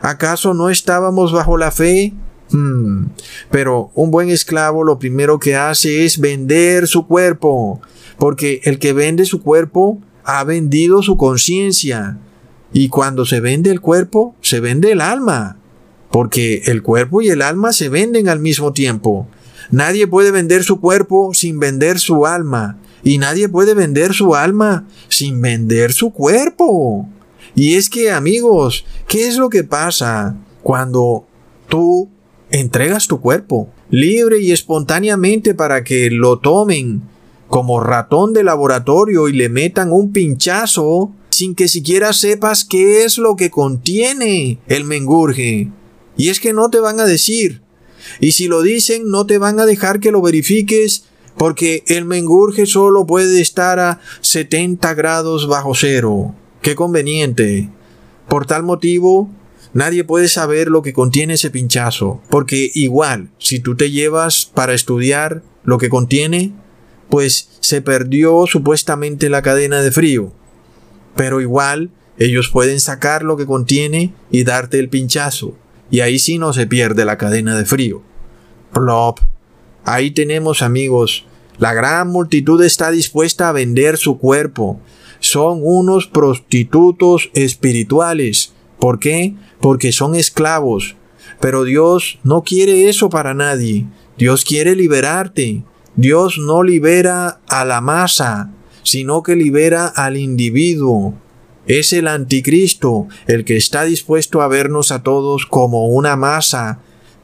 ¿Acaso 0.00 0.54
no 0.54 0.70
estábamos 0.70 1.32
bajo 1.32 1.58
la 1.58 1.70
fe? 1.70 2.14
Hmm. 2.50 3.06
Pero 3.50 3.90
un 3.94 4.10
buen 4.10 4.30
esclavo 4.30 4.84
lo 4.84 4.98
primero 4.98 5.38
que 5.38 5.56
hace 5.56 6.04
es 6.04 6.18
vender 6.18 6.86
su 6.86 7.06
cuerpo, 7.06 7.80
porque 8.18 8.60
el 8.64 8.78
que 8.78 8.92
vende 8.92 9.24
su 9.24 9.42
cuerpo 9.42 9.98
ha 10.24 10.44
vendido 10.44 11.02
su 11.02 11.16
conciencia. 11.16 12.18
Y 12.72 12.88
cuando 12.88 13.24
se 13.24 13.40
vende 13.40 13.70
el 13.70 13.80
cuerpo, 13.80 14.34
se 14.40 14.60
vende 14.60 14.92
el 14.92 15.00
alma, 15.00 15.56
porque 16.10 16.62
el 16.66 16.82
cuerpo 16.82 17.22
y 17.22 17.28
el 17.28 17.42
alma 17.42 17.72
se 17.72 17.88
venden 17.88 18.28
al 18.28 18.40
mismo 18.40 18.72
tiempo. 18.72 19.26
Nadie 19.70 20.06
puede 20.06 20.30
vender 20.30 20.64
su 20.64 20.80
cuerpo 20.80 21.32
sin 21.34 21.58
vender 21.58 21.98
su 21.98 22.26
alma. 22.26 22.78
Y 23.02 23.18
nadie 23.18 23.48
puede 23.48 23.74
vender 23.74 24.12
su 24.12 24.34
alma 24.34 24.86
sin 25.08 25.40
vender 25.40 25.92
su 25.92 26.10
cuerpo. 26.10 27.08
Y 27.54 27.74
es 27.74 27.88
que, 27.88 28.10
amigos, 28.10 28.84
¿qué 29.06 29.28
es 29.28 29.36
lo 29.36 29.48
que 29.48 29.64
pasa 29.64 30.36
cuando 30.62 31.26
tú 31.68 32.08
entregas 32.50 33.06
tu 33.06 33.20
cuerpo 33.20 33.68
libre 33.90 34.40
y 34.40 34.52
espontáneamente 34.52 35.54
para 35.54 35.84
que 35.84 36.10
lo 36.10 36.38
tomen 36.38 37.02
como 37.48 37.80
ratón 37.80 38.32
de 38.32 38.44
laboratorio 38.44 39.28
y 39.28 39.32
le 39.32 39.48
metan 39.48 39.92
un 39.92 40.12
pinchazo 40.12 41.12
sin 41.30 41.54
que 41.54 41.68
siquiera 41.68 42.12
sepas 42.12 42.64
qué 42.64 43.04
es 43.04 43.16
lo 43.16 43.36
que 43.36 43.50
contiene 43.50 44.58
el 44.66 44.84
mengurje? 44.84 45.68
Y 46.16 46.28
es 46.28 46.40
que 46.40 46.52
no 46.52 46.68
te 46.68 46.80
van 46.80 47.00
a 47.00 47.06
decir, 47.06 47.62
y 48.20 48.32
si 48.32 48.48
lo 48.48 48.62
dicen, 48.62 49.08
no 49.08 49.26
te 49.26 49.38
van 49.38 49.60
a 49.60 49.66
dejar 49.66 50.00
que 50.00 50.10
lo 50.10 50.20
verifiques 50.20 51.04
porque 51.36 51.84
el 51.86 52.04
mengurje 52.04 52.66
solo 52.66 53.06
puede 53.06 53.40
estar 53.40 53.78
a 53.78 54.00
70 54.20 54.92
grados 54.94 55.46
bajo 55.46 55.74
cero. 55.74 56.34
Qué 56.60 56.74
conveniente. 56.74 57.70
Por 58.28 58.44
tal 58.46 58.64
motivo, 58.64 59.30
nadie 59.72 60.04
puede 60.04 60.28
saber 60.28 60.68
lo 60.68 60.82
que 60.82 60.92
contiene 60.92 61.34
ese 61.34 61.50
pinchazo, 61.50 62.20
porque 62.30 62.70
igual, 62.74 63.30
si 63.38 63.60
tú 63.60 63.76
te 63.76 63.90
llevas 63.90 64.46
para 64.46 64.74
estudiar 64.74 65.42
lo 65.64 65.78
que 65.78 65.88
contiene, 65.88 66.52
pues 67.08 67.48
se 67.60 67.80
perdió 67.82 68.46
supuestamente 68.46 69.28
la 69.28 69.42
cadena 69.42 69.82
de 69.82 69.92
frío. 69.92 70.32
Pero 71.16 71.40
igual, 71.40 71.90
ellos 72.18 72.48
pueden 72.48 72.80
sacar 72.80 73.22
lo 73.22 73.36
que 73.36 73.46
contiene 73.46 74.12
y 74.30 74.44
darte 74.44 74.78
el 74.78 74.88
pinchazo 74.88 75.56
y 75.90 76.00
ahí 76.00 76.18
sí 76.18 76.38
no 76.38 76.52
se 76.52 76.66
pierde 76.66 77.04
la 77.04 77.18
cadena 77.18 77.56
de 77.56 77.64
frío. 77.64 78.02
Plop. 78.72 79.20
Ahí 79.84 80.10
tenemos 80.10 80.62
amigos, 80.62 81.24
la 81.58 81.72
gran 81.72 82.08
multitud 82.08 82.62
está 82.62 82.90
dispuesta 82.90 83.48
a 83.48 83.52
vender 83.52 83.96
su 83.96 84.18
cuerpo. 84.18 84.80
Son 85.20 85.60
unos 85.62 86.06
prostitutos 86.06 87.30
espirituales. 87.34 88.52
¿Por 88.78 88.98
qué? 88.98 89.34
Porque 89.60 89.92
son 89.92 90.14
esclavos. 90.14 90.96
Pero 91.40 91.64
Dios 91.64 92.18
no 92.24 92.42
quiere 92.42 92.88
eso 92.88 93.10
para 93.10 93.34
nadie. 93.34 93.86
Dios 94.16 94.44
quiere 94.44 94.74
liberarte. 94.74 95.62
Dios 95.96 96.38
no 96.38 96.62
libera 96.62 97.40
a 97.48 97.64
la 97.64 97.80
masa, 97.80 98.52
sino 98.82 99.22
que 99.22 99.36
libera 99.36 99.86
al 99.86 100.16
individuo. 100.16 101.14
Es 101.66 101.92
el 101.92 102.08
anticristo 102.08 103.08
el 103.26 103.44
que 103.44 103.56
está 103.56 103.84
dispuesto 103.84 104.40
a 104.40 104.48
vernos 104.48 104.90
a 104.90 105.02
todos 105.02 105.44
como 105.44 105.88
una 105.88 106.16
masa 106.16 106.80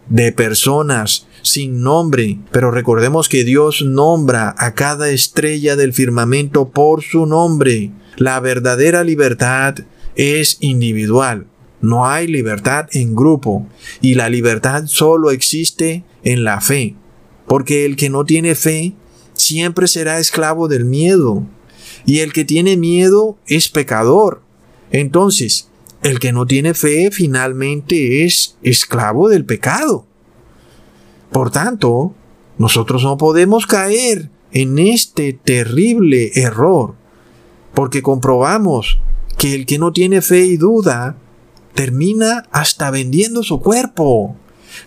de 0.09 0.33
personas 0.33 1.27
sin 1.43 1.83
nombre, 1.83 2.39
pero 2.51 2.71
recordemos 2.71 3.29
que 3.29 3.45
Dios 3.45 3.83
nombra 3.83 4.55
a 4.59 4.75
cada 4.75 5.11
estrella 5.11 5.77
del 5.77 5.93
firmamento 5.93 6.71
por 6.71 7.03
su 7.03 7.27
nombre. 7.27 7.91
La 8.17 8.41
verdadera 8.41 9.05
libertad 9.05 9.77
es 10.17 10.59
individual. 10.61 11.47
No 11.81 12.07
hay 12.07 12.27
libertad 12.27 12.87
en 12.93 13.15
grupo 13.15 13.67
y 14.01 14.15
la 14.15 14.29
libertad 14.29 14.85
solo 14.87 15.31
existe 15.31 16.05
en 16.23 16.45
la 16.45 16.61
fe, 16.61 16.95
porque 17.47 17.85
el 17.85 17.97
que 17.97 18.09
no 18.09 18.25
tiene 18.25 18.55
fe 18.55 18.95
siempre 19.35 19.87
será 19.87 20.19
esclavo 20.19 20.69
del 20.69 20.85
miedo 20.85 21.45
y 22.07 22.21
el 22.21 22.33
que 22.33 22.45
tiene 22.45 22.77
miedo 22.77 23.37
es 23.47 23.69
pecador. 23.69 24.43
Entonces, 24.91 25.69
el 26.03 26.19
que 26.21 26.33
no 26.33 26.47
tiene 26.47 26.75
fe 26.75 27.11
finalmente 27.11 28.25
es 28.25 28.57
esclavo 28.63 29.29
del 29.29 29.45
pecado. 29.45 30.07
Por 31.33 31.51
tanto, 31.51 32.15
nosotros 32.59 33.03
no 33.03 33.17
podemos 33.19 33.67
caer 33.67 34.31
en 34.53 34.79
este 34.79 35.33
terrible 35.33 36.31
error, 36.35 36.95
porque 37.75 38.03
comprobamos 38.03 39.01
que 39.45 39.55
el 39.55 39.67
que 39.67 39.79
no 39.79 39.93
tiene 39.93 40.23
fe 40.23 40.47
y 40.47 40.57
duda 40.57 41.19
termina 41.75 42.45
hasta 42.51 42.91
vendiendo 42.91 43.43
su 43.43 43.61
cuerpo, 43.61 44.37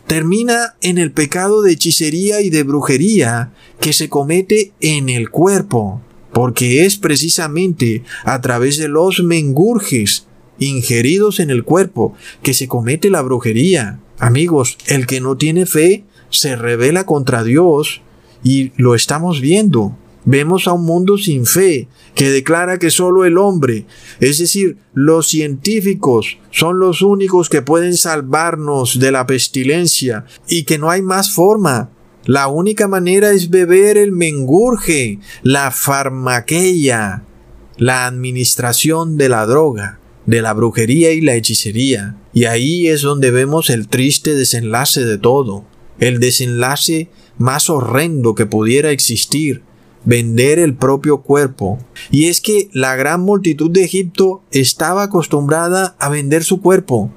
termina 0.07 0.73
en 0.81 0.97
el 0.97 1.11
pecado 1.11 1.61
de 1.61 1.73
hechicería 1.73 2.41
y 2.41 2.49
de 2.49 2.63
brujería 2.63 3.51
que 3.79 3.93
se 3.93 4.09
comete 4.09 4.71
en 4.79 5.09
el 5.09 5.29
cuerpo 5.29 6.01
porque 6.33 6.87
es 6.87 6.97
precisamente 6.97 8.01
a 8.23 8.41
través 8.41 8.79
de 8.79 8.87
los 8.87 9.21
mengurjes 9.21 10.25
ingeridos 10.57 11.39
en 11.39 11.51
el 11.51 11.63
cuerpo 11.63 12.15
que 12.41 12.55
se 12.55 12.67
comete 12.67 13.11
la 13.11 13.21
brujería. 13.21 13.99
Amigos, 14.17 14.79
el 14.87 15.05
que 15.05 15.21
no 15.21 15.37
tiene 15.37 15.67
fe 15.67 16.03
se 16.31 16.55
revela 16.55 17.05
contra 17.05 17.43
Dios 17.43 18.01
y 18.43 18.71
lo 18.75 18.95
estamos 18.95 19.39
viendo. 19.39 19.95
Vemos 20.25 20.67
a 20.67 20.73
un 20.73 20.83
mundo 20.85 21.17
sin 21.17 21.45
fe 21.45 21.87
que 22.15 22.29
declara 22.29 22.79
que 22.79 22.91
solo 22.91 23.25
el 23.25 23.37
hombre, 23.37 23.85
es 24.19 24.39
decir, 24.39 24.77
los 24.93 25.27
científicos, 25.27 26.37
son 26.51 26.79
los 26.79 27.01
únicos 27.01 27.49
que 27.49 27.61
pueden 27.61 27.95
salvarnos 27.95 28.99
de 28.99 29.11
la 29.11 29.25
pestilencia 29.25 30.25
y 30.49 30.63
que 30.63 30.77
no 30.77 30.89
hay 30.89 31.01
más 31.01 31.31
forma 31.31 31.91
la 32.27 32.49
única 32.49 32.89
manera 32.89 33.31
es 33.31 33.49
beber 33.49 33.97
el 33.97 34.11
mengurje, 34.11 35.19
la 35.43 35.71
farmaqueia, 35.71 37.23
la 37.77 38.05
administración 38.05 39.15
de 39.15 39.29
la 39.29 39.45
droga, 39.45 40.01
de 40.25 40.41
la 40.41 40.51
brujería 40.51 41.13
y 41.13 41.21
la 41.21 41.35
hechicería. 41.35 42.17
Y 42.33 42.43
ahí 42.43 42.87
es 42.87 43.01
donde 43.01 43.31
vemos 43.31 43.69
el 43.69 43.87
triste 43.87 44.35
desenlace 44.35 45.05
de 45.05 45.17
todo, 45.17 45.63
el 45.99 46.19
desenlace 46.19 47.09
más 47.37 47.69
horrendo 47.69 48.35
que 48.35 48.45
pudiera 48.45 48.91
existir, 48.91 49.63
vender 50.05 50.59
el 50.59 50.73
propio 50.75 51.21
cuerpo. 51.21 51.79
Y 52.11 52.27
es 52.27 52.41
que 52.41 52.69
la 52.73 52.95
gran 52.95 53.21
multitud 53.21 53.71
de 53.71 53.83
Egipto 53.83 54.41
estaba 54.51 55.03
acostumbrada 55.03 55.95
a 55.99 56.09
vender 56.09 56.43
su 56.43 56.61
cuerpo, 56.61 57.11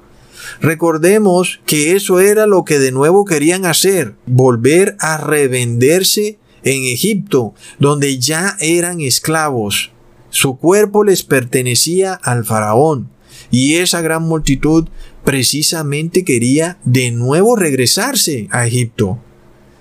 Recordemos 0.59 1.59
que 1.65 1.95
eso 1.95 2.19
era 2.19 2.45
lo 2.45 2.65
que 2.65 2.79
de 2.79 2.91
nuevo 2.91 3.25
querían 3.25 3.65
hacer, 3.65 4.15
volver 4.25 4.95
a 4.99 5.17
revenderse 5.17 6.37
en 6.63 6.83
Egipto, 6.83 7.53
donde 7.79 8.19
ya 8.19 8.57
eran 8.59 9.01
esclavos. 9.01 9.91
Su 10.29 10.57
cuerpo 10.57 11.03
les 11.03 11.23
pertenecía 11.23 12.13
al 12.13 12.45
faraón, 12.45 13.09
y 13.49 13.75
esa 13.75 14.01
gran 14.01 14.23
multitud 14.23 14.87
precisamente 15.23 16.23
quería 16.23 16.77
de 16.85 17.11
nuevo 17.11 17.55
regresarse 17.55 18.47
a 18.51 18.65
Egipto. 18.65 19.19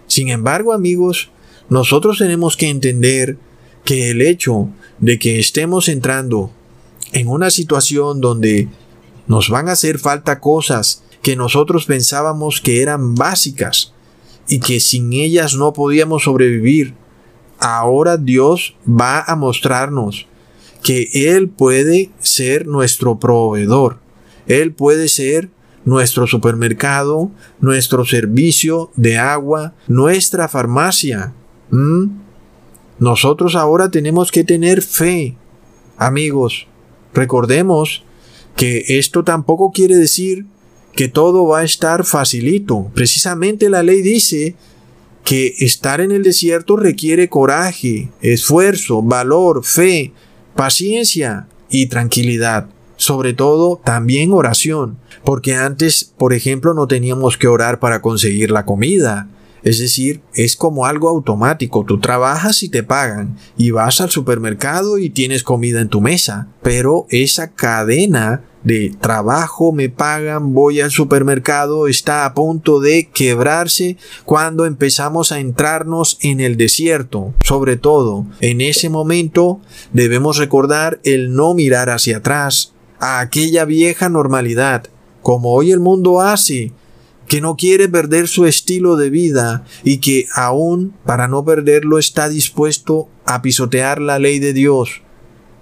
Sin 0.07 0.29
embargo, 0.29 0.73
amigos, 0.73 1.31
nosotros 1.71 2.19
tenemos 2.19 2.57
que 2.57 2.69
entender 2.69 3.39
que 3.85 4.11
el 4.11 4.21
hecho 4.21 4.69
de 4.99 5.19
que 5.19 5.39
estemos 5.39 5.89
entrando 5.89 6.51
en 7.13 7.29
una 7.29 7.51
situación 7.51 8.21
donde 8.21 8.69
nos 9.27 9.49
van 9.49 9.69
a 9.69 9.73
hacer 9.73 9.99
falta 9.99 10.41
cosas 10.41 11.03
que 11.23 11.37
nosotros 11.37 11.87
pensábamos 11.87 12.61
que 12.61 12.83
eran 12.83 13.15
básicas 13.15 13.95
y 14.49 14.59
que 14.59 14.81
sin 14.81 15.13
ellas 15.13 15.55
no 15.55 15.73
podíamos 15.73 16.25
sobrevivir. 16.25 16.95
Ahora 17.59 18.17
Dios 18.17 18.75
va 18.89 19.23
a 19.23 19.37
mostrarnos 19.37 20.27
que 20.83 21.09
Él 21.13 21.49
puede 21.49 22.11
ser 22.21 22.67
nuestro 22.67 23.19
proveedor. 23.19 23.99
Él 24.47 24.73
puede 24.73 25.09
ser 25.09 25.51
nuestro 25.85 26.27
supermercado, 26.27 27.31
nuestro 27.61 28.05
servicio 28.05 28.91
de 28.97 29.19
agua, 29.19 29.75
nuestra 29.87 30.49
farmacia. 30.49 31.35
¿Mm? 31.71 32.07
Nosotros 32.99 33.57
ahora 33.57 33.91
tenemos 33.91 34.31
que 34.31 34.45
tener 34.45 34.83
fe. 34.83 35.37
Amigos, 35.97 36.67
recordemos 37.15 38.05
que 38.57 38.85
esto 38.89 39.25
tampoco 39.25 39.73
quiere 39.73 39.97
decir 39.97 40.47
que 40.93 41.09
todo 41.09 41.47
va 41.47 41.61
a 41.61 41.65
estar 41.65 42.05
facilito. 42.05 42.91
Precisamente 42.95 43.71
la 43.71 43.83
ley 43.83 44.03
dice 44.03 44.55
que 45.25 45.55
estar 45.59 46.01
en 46.01 46.11
el 46.11 46.23
desierto 46.23 46.77
requiere 46.77 47.29
coraje, 47.29 48.11
esfuerzo, 48.21 49.03
valor, 49.03 49.65
fe, 49.65 50.13
paciencia 50.57 51.47
y 51.71 51.87
tranquilidad. 51.87 52.69
Sobre 52.97 53.33
todo 53.33 53.81
también 53.83 54.33
oración, 54.33 54.99
porque 55.25 55.55
antes, 55.55 56.13
por 56.19 56.35
ejemplo, 56.35 56.75
no 56.75 56.87
teníamos 56.87 57.39
que 57.39 57.49
orar 57.49 57.79
para 57.79 58.03
conseguir 58.03 58.51
la 58.51 58.67
comida. 58.67 59.29
Es 59.63 59.79
decir, 59.79 60.23
es 60.35 60.57
como 60.57 60.87
algo 60.87 61.09
automático. 61.09 61.85
Tú 61.85 62.01
trabajas 62.01 62.63
y 62.63 62.69
te 62.69 62.83
pagan. 62.83 63.37
Y 63.57 63.71
vas 63.71 64.01
al 64.01 64.11
supermercado 64.11 64.99
y 64.99 65.11
tienes 65.11 65.43
comida 65.43 65.81
en 65.81 65.89
tu 65.89 66.01
mesa. 66.01 66.49
Pero 66.63 67.07
esa 67.11 67.53
cadena 67.53 68.45
de 68.63 68.95
trabajo, 69.01 69.73
me 69.73 69.89
pagan, 69.89 70.53
voy 70.53 70.81
al 70.81 70.91
supermercado, 70.91 71.87
está 71.87 72.25
a 72.25 72.35
punto 72.35 72.81
de 72.81 73.09
quebrarse 73.09 73.97
cuando 74.25 74.67
empezamos 74.67 75.33
a 75.33 75.41
entrarnos 75.41 76.19
en 76.21 76.41
el 76.41 76.57
desierto. 76.57 77.33
Sobre 77.43 77.77
todo, 77.77 78.27
en 78.41 78.61
ese 78.61 78.89
momento 78.89 79.61
debemos 79.93 80.37
recordar 80.37 81.01
el 81.05 81.35
no 81.35 81.55
mirar 81.55 81.91
hacia 81.91 82.19
atrás, 82.19 82.75
a 82.99 83.21
aquella 83.21 83.65
vieja 83.65 84.11
normalidad, 84.11 84.85
como 85.23 85.55
hoy 85.55 85.73
el 85.73 85.81
mundo 85.81 86.21
hace, 86.21 86.73
que 87.31 87.41
no 87.41 87.55
quiere 87.55 87.89
perder 87.89 88.27
su 88.27 88.45
estilo 88.45 88.97
de 88.97 89.09
vida 89.09 89.65
y 89.85 89.99
que 89.99 90.27
aún 90.35 90.93
para 91.07 91.29
no 91.29 91.45
perderlo 91.45 92.01
está 92.01 92.29
dispuesto 92.29 93.09
a 93.25 93.41
pisotear 93.41 94.01
la 94.01 94.19
ley 94.19 94.41
de 94.41 94.53
Dios. 94.53 95.03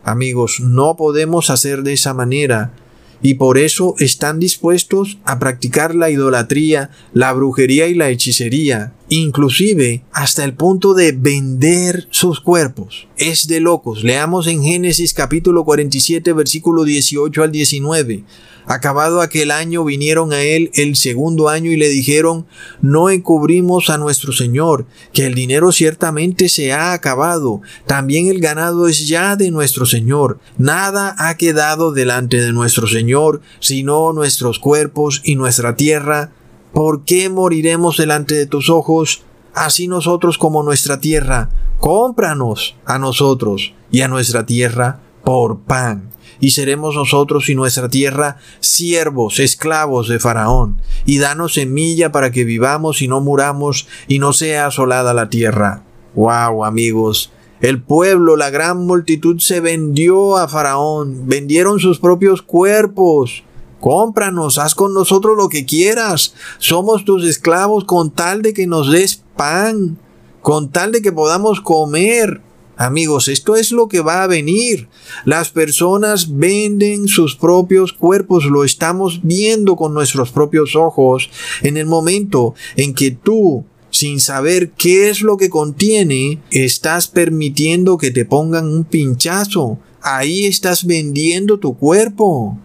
Amigos, 0.03 0.61
no 0.61 0.97
podemos 0.97 1.51
hacer 1.51 1.83
de 1.83 1.93
esa 1.93 2.15
manera 2.15 2.73
y 3.21 3.35
por 3.35 3.59
eso 3.59 3.95
están 3.99 4.41
dispuestos 4.41 5.19
a 5.27 5.39
practicar 5.39 5.95
la 5.95 6.09
idolatría, 6.09 6.89
la 7.13 7.35
brujería 7.35 7.87
y 7.87 7.95
la 7.95 8.09
hechicería, 8.09 8.95
inclusive 9.09 10.05
hasta 10.13 10.45
el 10.45 10.55
punto 10.55 10.95
de 10.95 11.13
vender 11.13 12.09
sus 12.11 12.41
cuerpos. 12.41 13.09
Es 13.17 13.47
de 13.47 13.61
locos. 13.61 14.05
Leamos 14.05 14.47
en 14.47 14.63
Génesis 14.63 15.15
capítulo 15.15 15.65
47 15.65 16.33
versículo 16.33 16.85
18 16.85 17.43
al 17.43 17.53
19. 17.53 18.25
Acabado 18.69 19.23
aquel 19.23 19.51
año 19.51 19.83
vinieron 19.83 20.35
a 20.35 20.43
él 20.43 20.71
el 20.75 20.95
segundo 20.95 21.49
año 21.49 21.71
y 21.71 21.77
le 21.77 21.89
dijeron, 21.89 22.47
no 22.83 23.09
encubrimos 23.09 23.89
a 23.89 23.97
nuestro 23.97 24.31
Señor, 24.31 24.85
que 25.15 25.25
el 25.25 25.35
dinero 25.35 25.73
ciertamente 25.73 26.51
se 26.51 26.75
ha 26.75 26.93
acabado, 26.93 27.63
también 27.87 28.27
el 28.27 28.41
ganado 28.41 28.87
es 28.87 29.09
ya 29.09 29.37
de 29.37 29.51
nuestro 29.51 29.87
Señor, 29.87 30.39
nada 30.59 31.17
ha 31.19 31.39
quedado 31.39 31.93
delante 31.93 32.43
de 32.43 32.53
nuestro 32.53 32.87
Señor, 32.87 33.41
sino 33.59 34.13
nuestros 34.13 34.59
cuerpos 34.59 35.23
y 35.25 35.37
nuestra 35.37 35.75
tierra. 35.75 36.33
¿Por 36.73 37.05
qué 37.05 37.29
moriremos 37.29 37.97
delante 37.97 38.35
de 38.35 38.47
tus 38.47 38.71
ojos? 38.71 39.23
Así 39.55 39.89
nosotros 39.89 40.39
como 40.39 40.63
nuestra 40.63 41.01
tierra, 41.01 41.51
cómpranos 41.79 42.77
a 42.85 42.99
nosotros 42.99 43.75
y 43.91 44.03
a 44.03 44.09
nuestra 44.09 44.47
tierra 44.47 45.01
por 45.25 45.61
pan 45.61 46.11
y 46.41 46.51
seremos 46.51 46.95
nosotros 46.95 47.49
y 47.49 47.55
nuestra 47.55 47.89
tierra 47.89 48.37
siervos, 48.61 49.39
esclavos 49.41 50.09
de 50.09 50.19
Faraón, 50.19 50.81
y 51.05 51.19
danos 51.19 51.55
semilla 51.55 52.13
para 52.13 52.31
que 52.31 52.45
vivamos 52.45 53.03
y 53.03 53.09
no 53.09 53.21
muramos 53.21 53.89
y 54.07 54.19
no 54.19 54.33
sea 54.33 54.67
asolada 54.67 55.15
la 55.15 55.29
tierra. 55.31 55.83
Wow, 56.15 56.65
amigos. 56.65 57.33
El 57.61 57.83
pueblo, 57.83 58.37
la 58.37 58.51
gran 58.51 58.87
multitud 58.87 59.41
se 59.41 59.61
vendió 59.61 60.37
a 60.37 60.49
Faraón, 60.49 61.27
vendieron 61.27 61.81
sus 61.81 61.99
propios 61.99 62.41
cuerpos. 62.43 63.43
Cómpranos, 63.81 64.59
haz 64.59 64.75
con 64.75 64.93
nosotros 64.93 65.37
lo 65.37 65.49
que 65.49 65.65
quieras. 65.65 66.35
Somos 66.59 67.05
tus 67.05 67.25
esclavos 67.25 67.85
con 67.85 68.11
tal 68.11 68.43
de 68.43 68.53
que 68.53 68.67
nos 68.67 68.91
des 68.91 69.23
pan, 69.37 69.99
con 70.43 70.71
tal 70.71 70.93
de 70.93 71.03
que 71.03 71.13
podamos 71.13 71.61
comer. 71.61 72.41
Amigos, 72.77 73.27
esto 73.27 73.57
es 73.57 73.73
lo 73.73 73.89
que 73.89 74.01
va 74.01 74.23
a 74.23 74.29
venir. 74.29 74.89
Las 75.25 75.51
personas 75.51 76.37
venden 76.39 77.09
sus 77.09 77.35
propios 77.35 77.93
cuerpos, 77.93 78.45
lo 78.45 78.63
estamos 78.63 79.21
viendo 79.23 79.75
con 79.75 79.95
nuestros 79.95 80.31
propios 80.31 80.77
ojos. 80.77 81.29
En 81.63 81.77
el 81.77 81.87
momento 81.87 82.55
en 82.77 82.95
que 82.95 83.11
tú 83.11 83.65
sin 83.91 84.21
saber 84.21 84.71
qué 84.73 85.09
es 85.09 85.23
lo 85.23 85.37
que 85.37 85.51
contiene, 85.51 86.41
estás 86.51 87.09
permitiendo 87.09 87.99
que 87.99 88.11
te 88.11 88.25
pongan 88.25 88.69
un 88.69 88.85
pinchazo. 88.85 89.79
Ahí 90.03 90.47
estás 90.47 90.85
vendiendo 90.85 91.59
tu 91.59 91.77
cuerpo. 91.77 92.59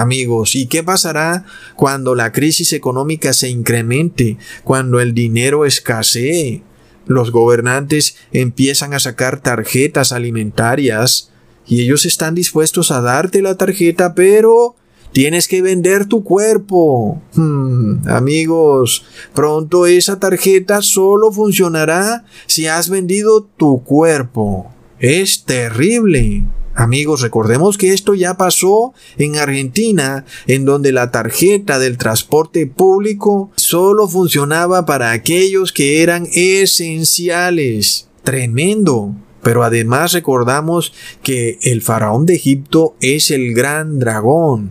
Amigos, 0.00 0.54
¿y 0.54 0.66
qué 0.66 0.82
pasará 0.82 1.44
cuando 1.76 2.14
la 2.14 2.32
crisis 2.32 2.72
económica 2.72 3.32
se 3.32 3.48
incremente, 3.48 4.38
cuando 4.64 5.00
el 5.00 5.14
dinero 5.14 5.64
escasee? 5.64 6.62
los 7.08 7.32
gobernantes 7.32 8.16
empiezan 8.32 8.94
a 8.94 9.00
sacar 9.00 9.40
tarjetas 9.40 10.12
alimentarias 10.12 11.30
y 11.66 11.82
ellos 11.82 12.06
están 12.06 12.34
dispuestos 12.34 12.90
a 12.90 13.00
darte 13.00 13.42
la 13.42 13.56
tarjeta, 13.56 14.14
pero 14.14 14.76
tienes 15.12 15.48
que 15.48 15.62
vender 15.62 16.06
tu 16.06 16.22
cuerpo. 16.22 17.20
Hmm, 17.34 18.06
amigos, 18.08 19.04
pronto 19.34 19.86
esa 19.86 20.20
tarjeta 20.20 20.82
solo 20.82 21.32
funcionará 21.32 22.24
si 22.46 22.66
has 22.66 22.88
vendido 22.88 23.42
tu 23.56 23.82
cuerpo. 23.82 24.70
Es 24.98 25.44
terrible. 25.44 26.44
Amigos, 26.78 27.22
recordemos 27.22 27.76
que 27.76 27.92
esto 27.92 28.14
ya 28.14 28.36
pasó 28.36 28.94
en 29.16 29.34
Argentina, 29.34 30.24
en 30.46 30.64
donde 30.64 30.92
la 30.92 31.10
tarjeta 31.10 31.80
del 31.80 31.98
transporte 31.98 32.68
público 32.68 33.50
solo 33.56 34.06
funcionaba 34.06 34.86
para 34.86 35.10
aquellos 35.10 35.72
que 35.72 36.04
eran 36.04 36.28
esenciales. 36.32 38.06
Tremendo. 38.22 39.12
Pero 39.42 39.64
además 39.64 40.12
recordamos 40.12 40.92
que 41.24 41.58
el 41.62 41.82
faraón 41.82 42.26
de 42.26 42.36
Egipto 42.36 42.94
es 43.00 43.32
el 43.32 43.54
gran 43.54 43.98
dragón. 43.98 44.70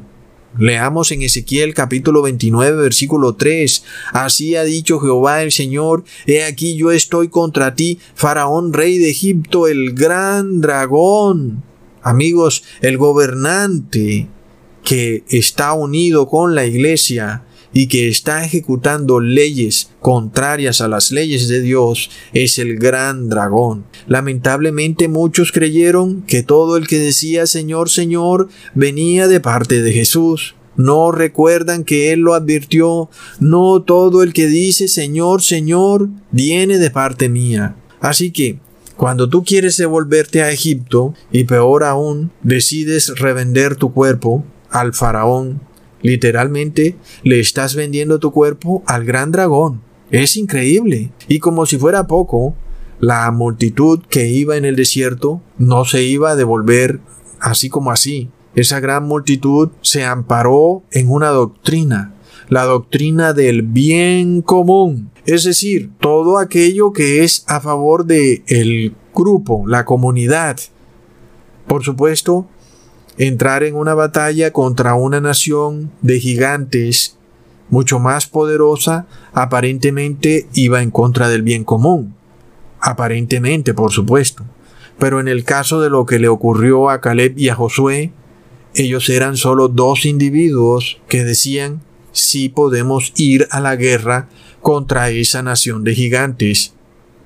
Leamos 0.58 1.12
en 1.12 1.24
Ezequiel 1.24 1.74
capítulo 1.74 2.22
29 2.22 2.84
versículo 2.84 3.36
3. 3.36 3.84
Así 4.14 4.56
ha 4.56 4.64
dicho 4.64 5.02
Jehová 5.02 5.44
el 5.44 5.52
Señor, 5.52 6.06
he 6.26 6.46
aquí 6.46 6.78
yo 6.78 6.92
estoy 6.92 7.28
contra 7.28 7.76
ti, 7.76 8.00
faraón 8.16 8.72
rey 8.72 8.98
de 8.98 9.10
Egipto, 9.10 9.68
el 9.68 9.92
gran 9.92 10.62
dragón. 10.62 11.64
Amigos, 12.08 12.64
el 12.80 12.98
gobernante 12.98 14.30
que 14.82 15.26
está 15.28 15.74
unido 15.74 16.30
con 16.30 16.56
la 16.56 16.66
iglesia 16.66 17.44
y 17.74 17.88
que 17.88 18.08
está 18.08 18.46
ejecutando 18.46 19.20
leyes 19.20 19.90
contrarias 20.00 20.80
a 20.80 20.88
las 20.88 21.12
leyes 21.12 21.50
de 21.50 21.60
Dios 21.60 22.10
es 22.32 22.60
el 22.60 22.78
gran 22.78 23.28
dragón. 23.28 23.84
Lamentablemente 24.08 25.10
muchos 25.10 25.52
creyeron 25.52 26.22
que 26.22 26.44
todo 26.44 26.78
el 26.78 26.88
que 26.88 26.98
decía 26.98 27.46
Señor, 27.46 27.90
Señor 27.90 28.48
venía 28.74 29.28
de 29.28 29.42
parte 29.42 29.82
de 29.82 29.92
Jesús. 29.92 30.56
No 30.78 31.12
recuerdan 31.12 31.84
que 31.84 32.14
Él 32.14 32.22
lo 32.22 32.36
advirtió. 32.36 33.10
No 33.42 33.82
todo 33.82 34.24
el 34.24 34.32
que 34.32 34.48
dice 34.48 34.88
Señor, 34.88 35.42
Señor 35.42 36.08
viene 36.32 36.78
de 36.78 36.90
parte 36.90 37.28
mía. 37.28 37.76
Así 38.00 38.32
que 38.32 38.60
cuando 38.98 39.30
tú 39.30 39.44
quieres 39.44 39.78
devolverte 39.78 40.42
a 40.42 40.52
Egipto 40.52 41.14
y 41.32 41.44
peor 41.44 41.84
aún, 41.84 42.32
decides 42.42 43.20
revender 43.20 43.76
tu 43.76 43.94
cuerpo 43.94 44.44
al 44.72 44.94
faraón, 44.94 45.62
literalmente 46.02 46.98
le 47.24 47.40
estás 47.40 47.76
vendiendo 47.76 48.20
tu 48.20 48.32
cuerpo 48.32 48.84
al 48.88 49.06
gran 49.06 49.32
dragón. 49.32 49.82
Es 50.10 50.36
increíble. 50.36 51.12
Y 51.28 51.40
como 51.40 51.66
si 51.66 51.78
fuera 51.78 52.08
poco, 52.08 52.56
la 53.00 53.30
multitud 53.32 54.00
que 54.10 54.30
iba 54.30 54.58
en 54.58 54.66
el 54.66 54.76
desierto 54.76 55.42
no 55.58 55.86
se 55.86 56.04
iba 56.04 56.32
a 56.32 56.36
devolver 56.36 57.00
así 57.40 57.70
como 57.70 57.92
así. 57.92 58.32
Esa 58.56 58.80
gran 58.80 59.06
multitud 59.06 59.70
se 59.82 60.06
amparó 60.06 60.82
en 60.92 61.12
una 61.12 61.30
doctrina, 61.30 62.16
la 62.48 62.64
doctrina 62.64 63.34
del 63.34 63.62
bien 63.62 64.42
común. 64.42 65.12
Es 65.26 65.44
decir, 65.44 65.92
todo 66.00 66.38
aquello 66.38 66.94
que 66.94 67.24
es 67.24 67.44
a 67.48 67.60
favor 67.60 68.06
de 68.06 68.44
el 68.48 68.96
grupo, 69.14 69.66
la 69.68 69.86
comunidad. 69.86 70.60
Por 71.68 71.84
supuesto, 71.84 72.48
entrar 73.18 73.64
en 73.64 73.76
una 73.76 73.94
batalla 73.94 74.52
contra 74.52 74.96
una 74.96 75.20
nación 75.20 75.92
de 76.02 76.20
gigantes 76.20 77.18
mucho 77.70 78.00
más 78.00 78.28
poderosa 78.28 79.08
aparentemente 79.34 80.48
iba 80.54 80.82
en 80.82 80.92
contra 80.92 81.28
del 81.28 81.42
bien 81.42 81.66
común. 81.66 82.16
Aparentemente, 82.80 83.74
por 83.74 83.92
supuesto. 83.92 84.46
Pero 85.00 85.20
en 85.20 85.28
el 85.28 85.44
caso 85.44 85.82
de 85.82 85.90
lo 85.90 86.06
que 86.06 86.20
le 86.20 86.28
ocurrió 86.28 86.90
a 86.90 87.02
Caleb 87.02 87.38
y 87.38 87.50
a 87.50 87.56
Josué, 87.56 88.12
ellos 88.74 89.10
eran 89.10 89.36
solo 89.36 89.68
dos 89.68 90.06
individuos 90.06 91.02
que 91.08 91.24
decían 91.24 91.82
sí 92.12 92.50
podemos 92.50 93.14
ir 93.16 93.48
a 93.52 93.60
la 93.60 93.76
guerra 93.76 94.30
contra 94.62 95.10
esa 95.10 95.44
nación 95.44 95.84
de 95.84 95.96
gigantes. 95.96 96.74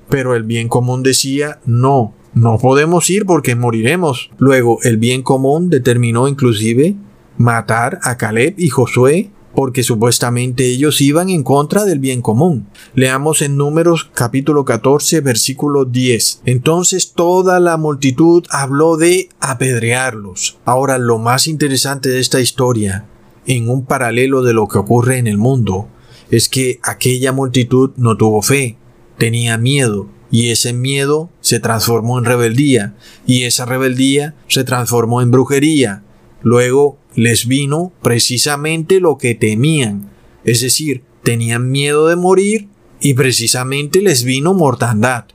Pero 0.08 0.34
el 0.34 0.42
bien 0.42 0.68
común 0.68 1.02
decía 1.02 1.60
no, 1.64 2.14
no 2.34 2.58
podemos 2.58 3.08
ir 3.10 3.26
porque 3.26 3.54
moriremos. 3.54 4.30
Luego 4.38 4.78
el 4.82 4.96
bien 4.96 5.22
común 5.22 5.70
determinó 5.70 6.28
inclusive 6.28 6.96
matar 7.36 7.98
a 8.02 8.16
Caleb 8.16 8.54
y 8.58 8.68
Josué 8.68 9.30
porque 9.54 9.82
supuestamente 9.82 10.66
ellos 10.66 11.00
iban 11.00 11.28
en 11.28 11.42
contra 11.42 11.84
del 11.84 11.98
bien 11.98 12.22
común. 12.22 12.68
Leamos 12.94 13.42
en 13.42 13.56
Números 13.56 14.10
capítulo 14.14 14.64
14 14.64 15.20
versículo 15.20 15.84
10. 15.84 16.42
Entonces 16.44 17.12
toda 17.12 17.60
la 17.60 17.76
multitud 17.76 18.44
habló 18.50 18.96
de 18.96 19.28
apedrearlos. 19.40 20.58
Ahora 20.64 20.98
lo 20.98 21.18
más 21.18 21.46
interesante 21.46 22.08
de 22.08 22.20
esta 22.20 22.40
historia, 22.40 23.06
en 23.46 23.68
un 23.68 23.84
paralelo 23.84 24.42
de 24.42 24.52
lo 24.52 24.68
que 24.68 24.78
ocurre 24.78 25.18
en 25.18 25.26
el 25.26 25.38
mundo, 25.38 25.88
es 26.30 26.48
que 26.48 26.80
aquella 26.82 27.32
multitud 27.32 27.90
no 27.96 28.16
tuvo 28.16 28.42
fe. 28.42 28.76
tenía 29.18 29.58
miedo, 29.58 30.08
y 30.30 30.48
ese 30.48 30.72
miedo 30.72 31.30
se 31.40 31.60
transformó 31.60 32.18
en 32.18 32.24
rebeldía, 32.24 32.94
y 33.26 33.44
esa 33.44 33.66
rebeldía 33.66 34.34
se 34.48 34.64
transformó 34.64 35.20
en 35.20 35.30
brujería. 35.30 36.02
Luego 36.42 36.98
les 37.14 37.46
vino 37.46 37.92
precisamente 38.02 38.98
lo 38.98 39.18
que 39.18 39.34
temían, 39.34 40.10
es 40.44 40.62
decir, 40.62 41.02
tenían 41.22 41.70
miedo 41.70 42.08
de 42.08 42.16
morir 42.16 42.68
y 43.00 43.14
precisamente 43.14 44.00
les 44.00 44.24
vino 44.24 44.54
mortandad. 44.54 45.26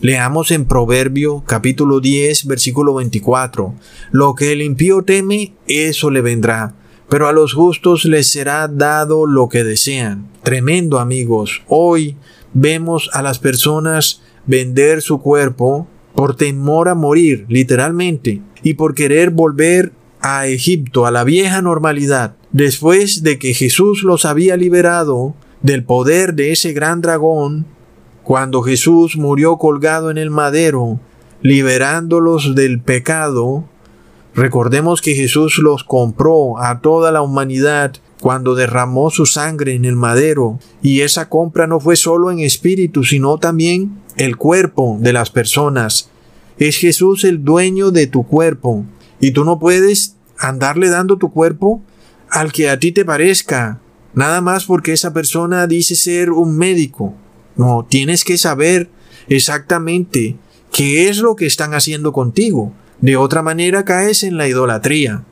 Leamos 0.00 0.50
en 0.50 0.66
Proverbio 0.66 1.42
capítulo 1.46 2.00
10 2.00 2.46
versículo 2.46 2.94
24. 2.94 3.74
Lo 4.10 4.34
que 4.34 4.52
el 4.52 4.62
impío 4.62 5.02
teme, 5.02 5.54
eso 5.66 6.10
le 6.10 6.20
vendrá, 6.20 6.74
pero 7.12 7.28
a 7.28 7.32
los 7.34 7.52
justos 7.52 8.06
les 8.06 8.32
será 8.32 8.66
dado 8.68 9.26
lo 9.26 9.50
que 9.50 9.64
desean. 9.64 10.30
Tremendo 10.42 10.98
amigos, 10.98 11.60
hoy 11.68 12.16
vemos 12.54 13.10
a 13.12 13.20
las 13.20 13.38
personas 13.38 14.22
vender 14.46 15.02
su 15.02 15.20
cuerpo 15.20 15.86
por 16.14 16.36
temor 16.36 16.88
a 16.88 16.94
morir, 16.94 17.44
literalmente, 17.50 18.40
y 18.62 18.74
por 18.74 18.94
querer 18.94 19.28
volver 19.28 19.92
a 20.22 20.46
Egipto, 20.46 21.04
a 21.04 21.10
la 21.10 21.22
vieja 21.22 21.60
normalidad, 21.60 22.36
después 22.50 23.22
de 23.22 23.38
que 23.38 23.52
Jesús 23.52 24.04
los 24.04 24.24
había 24.24 24.56
liberado 24.56 25.34
del 25.60 25.84
poder 25.84 26.32
de 26.32 26.52
ese 26.52 26.72
gran 26.72 27.02
dragón, 27.02 27.66
cuando 28.22 28.62
Jesús 28.62 29.18
murió 29.18 29.58
colgado 29.58 30.10
en 30.10 30.16
el 30.16 30.30
madero, 30.30 30.98
liberándolos 31.42 32.54
del 32.54 32.80
pecado, 32.80 33.68
recordemos 34.34 35.00
que 35.00 35.14
Jesús 35.14 35.58
los 35.58 35.84
compró 35.84 36.58
a 36.58 36.80
toda 36.80 37.12
la 37.12 37.22
humanidad 37.22 37.94
cuando 38.20 38.54
derramó 38.54 39.10
su 39.10 39.26
sangre 39.26 39.74
en 39.74 39.84
el 39.84 39.96
madero, 39.96 40.60
y 40.80 41.00
esa 41.00 41.28
compra 41.28 41.66
no 41.66 41.80
fue 41.80 41.96
solo 41.96 42.30
en 42.30 42.38
espíritu, 42.38 43.02
sino 43.02 43.38
también 43.38 43.98
el 44.16 44.36
cuerpo 44.36 44.96
de 45.00 45.12
las 45.12 45.30
personas. 45.30 46.08
Es 46.58 46.76
Jesús 46.76 47.24
el 47.24 47.42
dueño 47.42 47.90
de 47.90 48.06
tu 48.06 48.24
cuerpo, 48.24 48.84
y 49.18 49.32
tú 49.32 49.44
no 49.44 49.58
puedes 49.58 50.16
andarle 50.38 50.88
dando 50.88 51.16
tu 51.16 51.32
cuerpo 51.32 51.82
al 52.30 52.52
que 52.52 52.70
a 52.70 52.78
ti 52.78 52.92
te 52.92 53.04
parezca, 53.04 53.80
nada 54.14 54.40
más 54.40 54.64
porque 54.64 54.92
esa 54.92 55.12
persona 55.12 55.66
dice 55.66 55.94
ser 55.94 56.30
un 56.30 56.56
médico. 56.56 57.14
No, 57.56 57.86
tienes 57.88 58.24
que 58.24 58.38
saber 58.38 58.88
exactamente 59.28 60.36
qué 60.72 61.08
es 61.08 61.18
lo 61.18 61.36
que 61.36 61.46
están 61.46 61.74
haciendo 61.74 62.12
contigo. 62.12 62.72
De 63.02 63.16
otra 63.16 63.42
manera 63.42 63.84
caes 63.84 64.22
en 64.22 64.36
la 64.36 64.46
idolatría. 64.46 65.24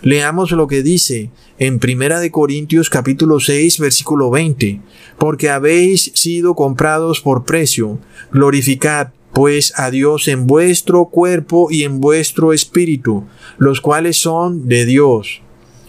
Leamos 0.00 0.52
lo 0.52 0.68
que 0.68 0.84
dice 0.84 1.30
en 1.58 1.80
Primera 1.80 2.20
de 2.20 2.30
Corintios 2.30 2.88
capítulo 2.88 3.40
6 3.40 3.80
versículo 3.80 4.30
20, 4.30 4.80
porque 5.18 5.50
habéis 5.50 6.12
sido 6.14 6.54
comprados 6.54 7.20
por 7.20 7.44
precio, 7.44 7.98
glorificad 8.30 9.08
pues 9.32 9.72
a 9.76 9.90
Dios 9.90 10.28
en 10.28 10.46
vuestro 10.46 11.06
cuerpo 11.06 11.66
y 11.68 11.82
en 11.82 12.00
vuestro 12.00 12.52
espíritu, 12.52 13.24
los 13.58 13.80
cuales 13.80 14.20
son 14.20 14.68
de 14.68 14.86
Dios. 14.86 15.42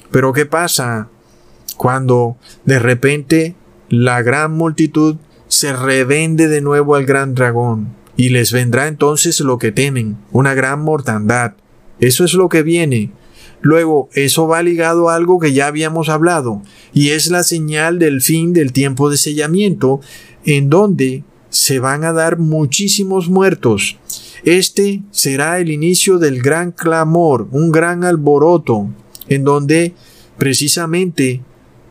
Pero 0.09 0.33
¿qué 0.33 0.47
pasa 0.47 1.09
cuando 1.77 2.37
de 2.65 2.79
repente 2.79 3.55
la 3.89 4.23
gran 4.23 4.53
multitud 4.53 5.17
se 5.47 5.71
revende 5.71 6.47
de 6.47 6.61
nuevo 6.61 6.95
al 6.95 7.05
gran 7.05 7.35
dragón? 7.35 7.95
Y 8.17 8.29
les 8.29 8.51
vendrá 8.51 8.87
entonces 8.87 9.39
lo 9.39 9.57
que 9.57 9.71
temen, 9.71 10.17
una 10.31 10.53
gran 10.53 10.81
mortandad. 10.81 11.53
Eso 11.99 12.25
es 12.25 12.33
lo 12.33 12.49
que 12.49 12.63
viene. 12.63 13.11
Luego, 13.61 14.09
eso 14.13 14.47
va 14.47 14.61
ligado 14.61 15.09
a 15.09 15.15
algo 15.15 15.39
que 15.39 15.53
ya 15.53 15.67
habíamos 15.67 16.09
hablado, 16.09 16.61
y 16.93 17.09
es 17.09 17.29
la 17.29 17.43
señal 17.43 17.99
del 17.99 18.21
fin 18.21 18.53
del 18.53 18.71
tiempo 18.71 19.09
de 19.09 19.17
sellamiento, 19.17 19.99
en 20.45 20.69
donde 20.69 21.23
se 21.49 21.79
van 21.79 22.03
a 22.03 22.13
dar 22.13 22.37
muchísimos 22.37 23.29
muertos. 23.29 23.97
Este 24.43 25.01
será 25.11 25.59
el 25.59 25.71
inicio 25.71 26.19
del 26.19 26.41
gran 26.41 26.71
clamor, 26.71 27.47
un 27.51 27.71
gran 27.71 28.03
alboroto, 28.03 28.89
en 29.27 29.43
donde 29.43 29.93
precisamente 30.37 31.41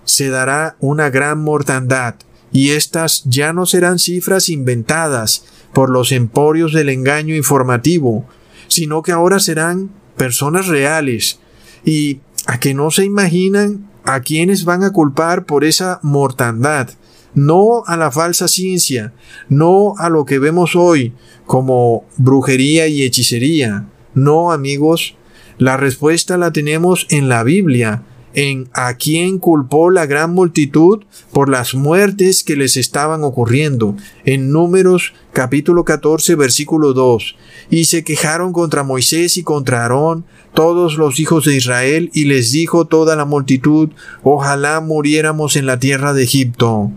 se 0.04 0.28
dará 0.28 0.76
una 0.78 1.10
gran 1.10 1.40
mortandad, 1.40 2.14
y 2.52 2.70
estas 2.70 3.24
ya 3.24 3.52
no 3.52 3.66
serán 3.66 3.98
cifras 3.98 4.48
inventadas 4.48 5.44
por 5.76 5.90
los 5.90 6.10
emporios 6.10 6.72
del 6.72 6.88
engaño 6.88 7.34
informativo, 7.34 8.24
sino 8.66 9.02
que 9.02 9.12
ahora 9.12 9.38
serán 9.40 9.90
personas 10.16 10.68
reales, 10.68 11.38
y 11.84 12.20
a 12.46 12.58
que 12.58 12.72
no 12.72 12.90
se 12.90 13.04
imaginan 13.04 13.86
a 14.02 14.20
quienes 14.20 14.64
van 14.64 14.84
a 14.84 14.94
culpar 14.94 15.44
por 15.44 15.64
esa 15.64 16.00
mortandad, 16.02 16.88
no 17.34 17.84
a 17.84 17.98
la 17.98 18.10
falsa 18.10 18.48
ciencia, 18.48 19.12
no 19.50 19.92
a 19.98 20.08
lo 20.08 20.24
que 20.24 20.38
vemos 20.38 20.76
hoy 20.76 21.12
como 21.44 22.06
brujería 22.16 22.86
y 22.86 23.02
hechicería. 23.02 23.84
No, 24.14 24.52
amigos, 24.52 25.14
la 25.58 25.76
respuesta 25.76 26.38
la 26.38 26.52
tenemos 26.52 27.06
en 27.10 27.28
la 27.28 27.42
Biblia, 27.42 28.02
en 28.36 28.68
a 28.74 28.94
quién 28.94 29.38
culpó 29.38 29.90
la 29.90 30.06
gran 30.06 30.32
multitud 30.32 31.04
por 31.32 31.48
las 31.48 31.74
muertes 31.74 32.44
que 32.44 32.54
les 32.54 32.76
estaban 32.76 33.24
ocurriendo. 33.24 33.96
En 34.24 34.52
Números 34.52 35.14
capítulo 35.36 35.84
14 35.84 36.34
versículo 36.34 36.94
2. 36.94 37.36
Y 37.68 37.84
se 37.84 38.04
quejaron 38.04 38.54
contra 38.54 38.84
Moisés 38.84 39.36
y 39.36 39.42
contra 39.42 39.82
Aarón 39.82 40.24
todos 40.54 40.96
los 40.96 41.20
hijos 41.20 41.44
de 41.44 41.54
Israel 41.54 42.10
y 42.14 42.24
les 42.24 42.52
dijo 42.52 42.86
toda 42.86 43.16
la 43.16 43.26
multitud, 43.26 43.90
ojalá 44.22 44.80
muriéramos 44.80 45.56
en 45.56 45.66
la 45.66 45.78
tierra 45.78 46.14
de 46.14 46.22
Egipto. 46.22 46.90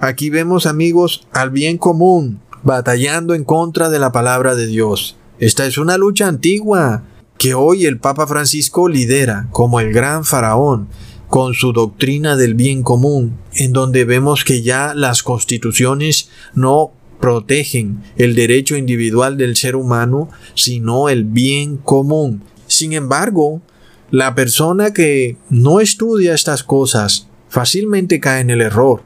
Aquí 0.00 0.30
vemos 0.30 0.64
amigos 0.64 1.26
al 1.32 1.50
bien 1.50 1.76
común, 1.76 2.40
batallando 2.62 3.34
en 3.34 3.44
contra 3.44 3.90
de 3.90 3.98
la 3.98 4.10
palabra 4.10 4.54
de 4.54 4.68
Dios. 4.68 5.18
Esta 5.38 5.66
es 5.66 5.76
una 5.76 5.98
lucha 5.98 6.28
antigua 6.28 7.02
que 7.36 7.52
hoy 7.52 7.84
el 7.84 7.98
Papa 7.98 8.26
Francisco 8.26 8.88
lidera 8.88 9.48
como 9.50 9.80
el 9.80 9.92
gran 9.92 10.24
faraón 10.24 10.88
con 11.28 11.52
su 11.52 11.74
doctrina 11.74 12.36
del 12.36 12.54
bien 12.54 12.82
común, 12.82 13.36
en 13.54 13.74
donde 13.74 14.06
vemos 14.06 14.44
que 14.44 14.62
ya 14.62 14.94
las 14.94 15.22
constituciones 15.22 16.30
no 16.54 16.92
protegen 17.22 18.02
el 18.16 18.34
derecho 18.34 18.76
individual 18.76 19.38
del 19.38 19.56
ser 19.56 19.76
humano, 19.76 20.28
sino 20.54 21.08
el 21.08 21.22
bien 21.22 21.76
común. 21.76 22.42
Sin 22.66 22.92
embargo, 22.92 23.62
la 24.10 24.34
persona 24.34 24.92
que 24.92 25.36
no 25.48 25.80
estudia 25.80 26.34
estas 26.34 26.64
cosas 26.64 27.28
fácilmente 27.48 28.18
cae 28.18 28.40
en 28.40 28.50
el 28.50 28.60
error 28.60 29.04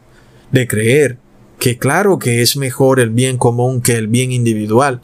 de 0.51 0.67
creer 0.67 1.19
que 1.59 1.77
claro 1.77 2.19
que 2.19 2.41
es 2.41 2.57
mejor 2.57 3.01
el 3.01 3.11
bien 3.11 3.37
común 3.37 3.83
que 3.83 3.97
el 3.97 4.09
bien 4.09 4.33
individual. 4.33 5.03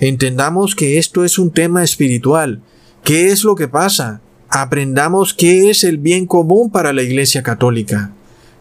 Entendamos 0.00 0.74
que 0.74 0.96
esto 0.96 1.22
es 1.22 1.38
un 1.38 1.50
tema 1.50 1.84
espiritual. 1.84 2.62
¿Qué 3.04 3.28
es 3.28 3.44
lo 3.44 3.56
que 3.56 3.68
pasa? 3.68 4.22
Aprendamos 4.48 5.34
qué 5.34 5.68
es 5.68 5.84
el 5.84 5.98
bien 5.98 6.26
común 6.26 6.70
para 6.70 6.94
la 6.94 7.02
Iglesia 7.02 7.42
Católica. 7.42 8.14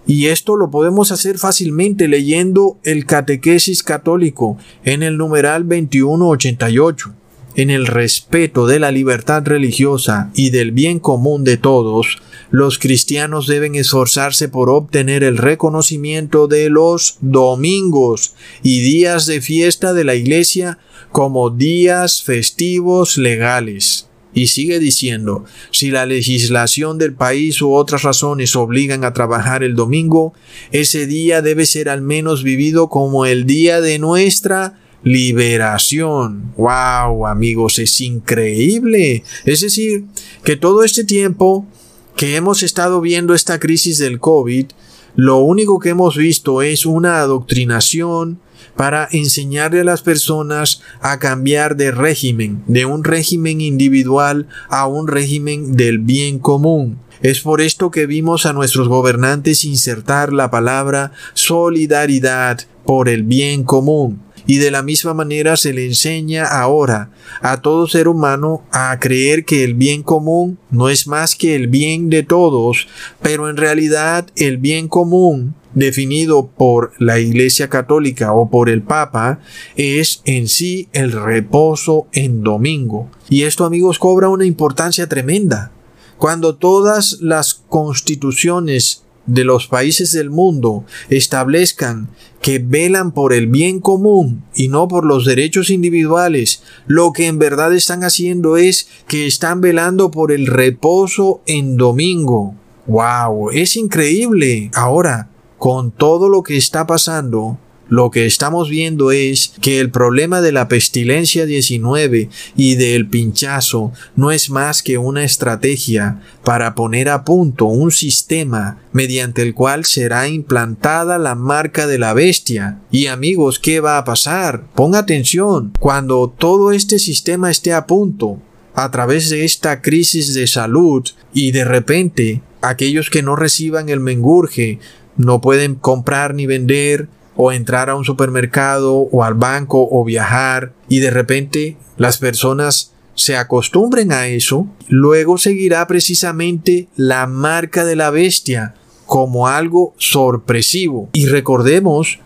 Y 0.06 0.28
esto 0.28 0.56
lo 0.58 0.70
podemos 0.70 1.12
hacer 1.12 1.38
fácilmente 1.38 2.08
leyendo 2.08 2.78
el 2.84 3.06
Catequesis 3.06 3.84
Católico 3.84 4.58
en 4.84 5.02
el 5.04 5.18
numeral 5.18 5.64
2188 5.68 7.14
en 7.56 7.70
el 7.70 7.86
respeto 7.86 8.66
de 8.66 8.80
la 8.80 8.92
libertad 8.92 9.44
religiosa 9.46 10.32
y 10.34 10.50
del 10.50 10.72
bien 10.72 11.00
común 11.00 11.44
de 11.44 11.58
todos, 11.58 12.18
los 12.50 12.80
cristianos 12.80 13.48
deben 13.48 13.76
esforzarse 13.76 14.50
por 14.50 14.70
obtener 14.70 15.24
el 15.24 15.38
reconocimiento 15.38 16.48
de 16.48 16.70
los 16.70 17.18
domingos 17.22 18.36
y 18.62 18.82
días 18.82 19.26
de 19.26 19.42
fiesta 19.42 19.94
de 19.94 20.04
la 20.04 20.16
Iglesia 20.16 20.80
como 21.12 21.50
días 21.50 22.24
festivos 22.24 23.18
legales. 23.18 24.08
Y 24.34 24.48
sigue 24.48 24.80
diciendo, 24.80 25.46
si 25.72 25.92
la 25.92 26.06
legislación 26.06 26.98
del 26.98 27.14
país 27.14 27.62
u 27.62 27.74
otras 27.74 28.04
razones 28.04 28.56
obligan 28.56 29.04
a 29.04 29.14
trabajar 29.14 29.64
el 29.64 29.76
domingo, 29.76 30.34
ese 30.72 31.06
día 31.06 31.42
debe 31.42 31.66
ser 31.66 31.90
al 31.90 32.02
menos 32.02 32.44
vivido 32.44 32.90
como 32.90 33.26
el 33.26 33.46
día 33.46 33.80
de 33.80 34.00
nuestra 34.00 34.80
liberación. 35.04 36.54
¡Wow, 36.58 37.28
amigos! 37.28 37.78
Es 37.80 38.02
increíble. 38.02 39.24
Es 39.46 39.62
decir, 39.62 40.06
que 40.44 40.56
todo 40.56 40.84
este 40.84 41.04
tiempo 41.04 41.68
que 42.16 42.36
hemos 42.36 42.64
estado 42.64 43.02
viendo 43.02 43.34
esta 43.34 43.60
crisis 43.60 43.98
del 43.98 44.20
COVID, 44.20 44.68
lo 45.16 45.40
único 45.40 45.80
que 45.80 45.90
hemos 45.90 46.18
visto 46.18 46.62
es 46.62 46.86
una 46.86 47.20
adoctrinación 47.20 48.40
para 48.76 49.08
enseñarle 49.12 49.82
a 49.82 49.84
las 49.84 50.02
personas 50.02 50.82
a 51.02 51.20
cambiar 51.20 51.76
de 51.76 51.92
régimen, 51.92 52.64
de 52.68 52.86
un 52.86 53.04
régimen 53.04 53.62
individual 53.62 54.48
a 54.70 54.88
un 54.88 55.08
régimen 55.08 55.76
del 55.76 56.00
bien 56.00 56.40
común. 56.40 57.00
Es 57.22 57.40
por 57.40 57.62
esto 57.62 57.92
que 57.92 58.06
vimos 58.06 58.46
a 58.46 58.54
nuestros 58.54 58.90
gobernantes 58.90 59.64
insertar 59.64 60.34
la 60.34 60.52
palabra 60.52 61.12
solidaridad 61.34 62.60
por 62.86 63.08
el 63.08 63.24
bien 63.24 63.64
común 63.64 64.22
y 64.46 64.58
de 64.58 64.72
la 64.72 64.82
misma 64.82 65.14
manera 65.14 65.56
se 65.58 65.74
le 65.74 65.86
enseña 65.86 66.46
ahora 66.46 67.12
a 67.42 67.62
todo 67.62 67.88
ser 67.88 68.08
humano 68.08 68.64
a 68.72 68.98
creer 69.00 69.46
que 69.46 69.64
el 69.64 69.74
bien 69.74 70.04
común 70.04 70.58
no 70.70 70.90
es 70.90 71.08
más 71.08 71.36
que 71.36 71.56
el 71.56 71.68
bien 71.68 72.10
de 72.10 72.24
todos, 72.24 72.88
pero 73.22 73.50
en 73.50 73.58
realidad 73.58 74.28
el 74.36 74.58
bien 74.58 74.88
común 74.88 75.56
definido 75.76 76.48
por 76.48 76.94
la 77.00 77.20
Iglesia 77.20 77.70
Católica 77.70 78.34
o 78.34 78.50
por 78.50 78.70
el 78.70 78.82
Papa 78.82 79.40
es 79.76 80.22
en 80.26 80.48
sí 80.48 80.88
el 80.94 81.12
reposo 81.12 82.08
en 82.12 82.44
domingo. 82.44 83.10
Y 83.30 83.44
esto 83.44 83.66
amigos 83.66 84.00
cobra 84.00 84.30
una 84.30 84.46
importancia 84.46 85.08
tremenda. 85.08 85.72
Cuando 86.18 86.56
todas 86.56 87.18
las 87.22 87.56
constituciones 87.68 89.04
de 89.26 89.44
los 89.44 89.68
países 89.68 90.12
del 90.12 90.30
mundo 90.30 90.86
establezcan 91.10 92.10
que 92.42 92.60
velan 92.60 93.14
por 93.14 93.34
el 93.34 93.48
bien 93.48 93.80
común 93.80 94.44
y 94.54 94.68
no 94.68 94.88
por 94.88 95.06
los 95.06 95.26
derechos 95.26 95.70
individuales, 95.70 96.62
lo 96.88 97.14
que 97.14 97.28
en 97.28 97.40
verdad 97.40 97.74
están 97.74 98.04
haciendo 98.04 98.58
es 98.58 98.90
que 99.08 99.26
están 99.26 99.62
velando 99.62 100.12
por 100.12 100.32
el 100.32 100.48
reposo 100.48 101.42
en 101.46 101.78
domingo. 101.78 102.56
¡Wow! 102.86 103.52
Es 103.52 103.78
increíble. 103.78 104.70
Ahora, 104.74 105.30
con 105.64 105.92
todo 105.92 106.28
lo 106.28 106.44
que 106.44 106.58
está 106.58 106.86
pasando, 106.86 107.58
lo 107.88 108.12
que 108.12 108.26
estamos 108.26 108.68
viendo 108.68 109.14
es 109.14 109.54
que 109.62 109.80
el 109.80 109.92
problema 109.92 110.42
de 110.42 110.52
la 110.52 110.68
pestilencia 110.68 111.46
19 111.46 112.28
y 112.58 112.76
del 112.76 113.08
pinchazo 113.08 113.94
no 114.18 114.34
es 114.34 114.50
más 114.50 114.84
que 114.84 114.98
una 114.98 115.24
estrategia 115.24 116.20
para 116.44 116.76
poner 116.76 117.08
a 117.08 117.24
punto 117.24 117.68
un 117.68 117.92
sistema 117.92 118.82
mediante 118.92 119.42
el 119.42 119.54
cual 119.54 119.86
será 119.86 120.28
implantada 120.28 121.18
la 121.18 121.34
marca 121.34 121.88
de 121.88 121.98
la 121.98 122.14
bestia. 122.14 122.80
Y 122.92 123.08
amigos, 123.08 123.58
¿qué 123.58 123.80
va 123.80 123.98
a 123.98 124.04
pasar? 124.04 124.66
Ponga 124.76 125.00
atención, 125.00 125.72
cuando 125.80 126.28
todo 126.28 126.74
este 126.74 127.00
sistema 127.00 127.50
esté 127.50 127.72
a 127.72 127.88
punto, 127.88 128.38
a 128.76 128.92
través 128.92 129.30
de 129.30 129.46
esta 129.46 129.82
crisis 129.82 130.34
de 130.34 130.46
salud 130.46 131.08
y 131.34 131.52
de 131.52 131.64
repente 131.64 132.42
aquellos 132.64 133.10
que 133.10 133.22
no 133.22 133.36
reciban 133.36 133.90
el 133.90 134.00
mengurje 134.00 134.80
no 135.18 135.42
pueden 135.42 135.76
comprar 135.76 136.34
ni 136.34 136.46
vender, 136.46 137.08
o 137.36 137.52
entrar 137.52 137.90
a 137.90 137.96
un 137.96 138.06
supermercado 138.06 138.96
o 138.96 139.24
al 139.24 139.34
banco 139.34 139.88
o 139.90 140.04
viajar 140.04 140.74
y 140.88 141.00
de 141.00 141.12
repente 141.12 141.78
las 141.98 142.18
personas 142.18 142.94
se 143.16 143.36
acostumbren 143.38 144.12
a 144.12 144.28
eso, 144.28 144.68
luego 144.88 145.38
seguirá 145.38 145.86
precisamente 145.88 146.88
la 146.96 147.28
marca 147.28 147.86
de 147.86 147.96
la 147.96 148.10
bestia 148.10 148.76
como 149.06 149.48
algo 149.48 149.94
sorpresivo. 149.98 151.10
Y 151.14 151.28
recordemos 151.28 152.20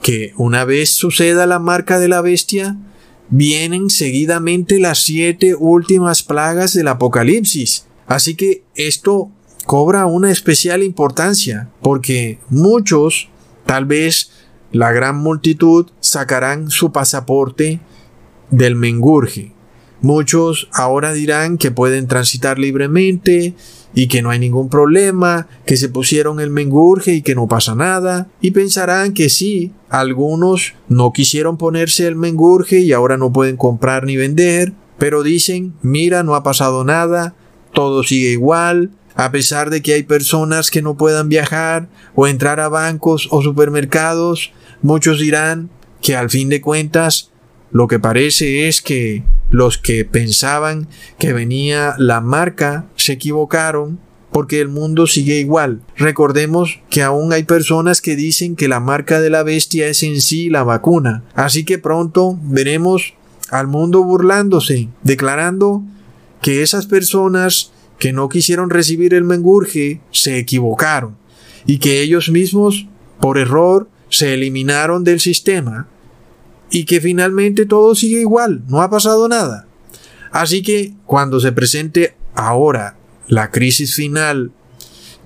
que 0.00 0.32
una 0.36 0.64
vez 0.64 0.94
suceda 0.94 1.46
la 1.46 1.58
marca 1.58 1.98
de 1.98 2.06
la 2.06 2.20
bestia, 2.20 2.76
vienen 3.30 3.90
seguidamente 3.90 4.78
las 4.78 5.00
siete 5.00 5.56
últimas 5.56 6.22
plagas 6.22 6.72
del 6.72 6.86
Apocalipsis. 6.86 7.86
Así 8.06 8.36
que 8.36 8.62
esto 8.76 9.30
cobra 9.68 10.06
una 10.06 10.30
especial 10.30 10.82
importancia, 10.82 11.68
porque 11.82 12.38
muchos 12.48 13.28
tal 13.66 13.84
vez 13.84 14.30
la 14.72 14.92
gran 14.92 15.18
multitud 15.18 15.90
sacarán 16.00 16.70
su 16.70 16.90
pasaporte 16.90 17.78
del 18.50 18.76
mengurje. 18.76 19.52
Muchos 20.00 20.70
ahora 20.72 21.12
dirán 21.12 21.58
que 21.58 21.70
pueden 21.70 22.06
transitar 22.06 22.58
libremente 22.58 23.52
y 23.92 24.08
que 24.08 24.22
no 24.22 24.30
hay 24.30 24.38
ningún 24.38 24.70
problema, 24.70 25.48
que 25.66 25.76
se 25.76 25.90
pusieron 25.90 26.40
el 26.40 26.48
mengurje 26.48 27.12
y 27.12 27.20
que 27.20 27.34
no 27.34 27.46
pasa 27.46 27.74
nada, 27.74 28.30
y 28.40 28.52
pensarán 28.52 29.12
que 29.12 29.28
sí, 29.28 29.74
algunos 29.90 30.76
no 30.88 31.12
quisieron 31.12 31.58
ponerse 31.58 32.06
el 32.06 32.16
mengurje 32.16 32.80
y 32.80 32.94
ahora 32.94 33.18
no 33.18 33.34
pueden 33.34 33.58
comprar 33.58 34.04
ni 34.04 34.16
vender, 34.16 34.72
pero 34.96 35.22
dicen, 35.22 35.74
mira, 35.82 36.22
no 36.22 36.36
ha 36.36 36.42
pasado 36.42 36.84
nada, 36.84 37.34
todo 37.74 38.02
sigue 38.02 38.30
igual, 38.30 38.92
a 39.18 39.32
pesar 39.32 39.68
de 39.68 39.82
que 39.82 39.94
hay 39.94 40.04
personas 40.04 40.70
que 40.70 40.80
no 40.80 40.96
puedan 40.96 41.28
viajar 41.28 41.88
o 42.14 42.28
entrar 42.28 42.60
a 42.60 42.68
bancos 42.68 43.26
o 43.32 43.42
supermercados, 43.42 44.52
muchos 44.80 45.18
dirán 45.18 45.70
que 46.00 46.14
al 46.14 46.30
fin 46.30 46.48
de 46.48 46.60
cuentas 46.60 47.32
lo 47.72 47.88
que 47.88 47.98
parece 47.98 48.68
es 48.68 48.80
que 48.80 49.24
los 49.50 49.76
que 49.76 50.04
pensaban 50.04 50.86
que 51.18 51.32
venía 51.32 51.96
la 51.98 52.20
marca 52.20 52.86
se 52.94 53.14
equivocaron 53.14 53.98
porque 54.30 54.60
el 54.60 54.68
mundo 54.68 55.08
sigue 55.08 55.40
igual. 55.40 55.82
Recordemos 55.96 56.78
que 56.88 57.02
aún 57.02 57.32
hay 57.32 57.42
personas 57.42 58.00
que 58.00 58.14
dicen 58.14 58.54
que 58.54 58.68
la 58.68 58.78
marca 58.78 59.20
de 59.20 59.30
la 59.30 59.42
bestia 59.42 59.88
es 59.88 60.04
en 60.04 60.20
sí 60.20 60.48
la 60.48 60.62
vacuna. 60.62 61.24
Así 61.34 61.64
que 61.64 61.78
pronto 61.78 62.38
veremos 62.40 63.14
al 63.50 63.66
mundo 63.66 64.04
burlándose, 64.04 64.90
declarando 65.02 65.82
que 66.40 66.62
esas 66.62 66.86
personas 66.86 67.72
que 67.98 68.12
no 68.12 68.28
quisieron 68.28 68.70
recibir 68.70 69.14
el 69.14 69.24
mengurje 69.24 70.00
se 70.10 70.38
equivocaron 70.38 71.16
y 71.66 71.78
que 71.78 72.00
ellos 72.00 72.30
mismos, 72.30 72.86
por 73.20 73.38
error, 73.38 73.88
se 74.08 74.34
eliminaron 74.34 75.04
del 75.04 75.20
sistema 75.20 75.88
y 76.70 76.84
que 76.84 77.00
finalmente 77.00 77.66
todo 77.66 77.94
sigue 77.94 78.20
igual, 78.20 78.62
no 78.68 78.80
ha 78.82 78.90
pasado 78.90 79.28
nada. 79.28 79.66
Así 80.30 80.62
que 80.62 80.94
cuando 81.06 81.40
se 81.40 81.52
presente 81.52 82.14
ahora 82.34 82.96
la 83.26 83.50
crisis 83.50 83.94
final 83.94 84.52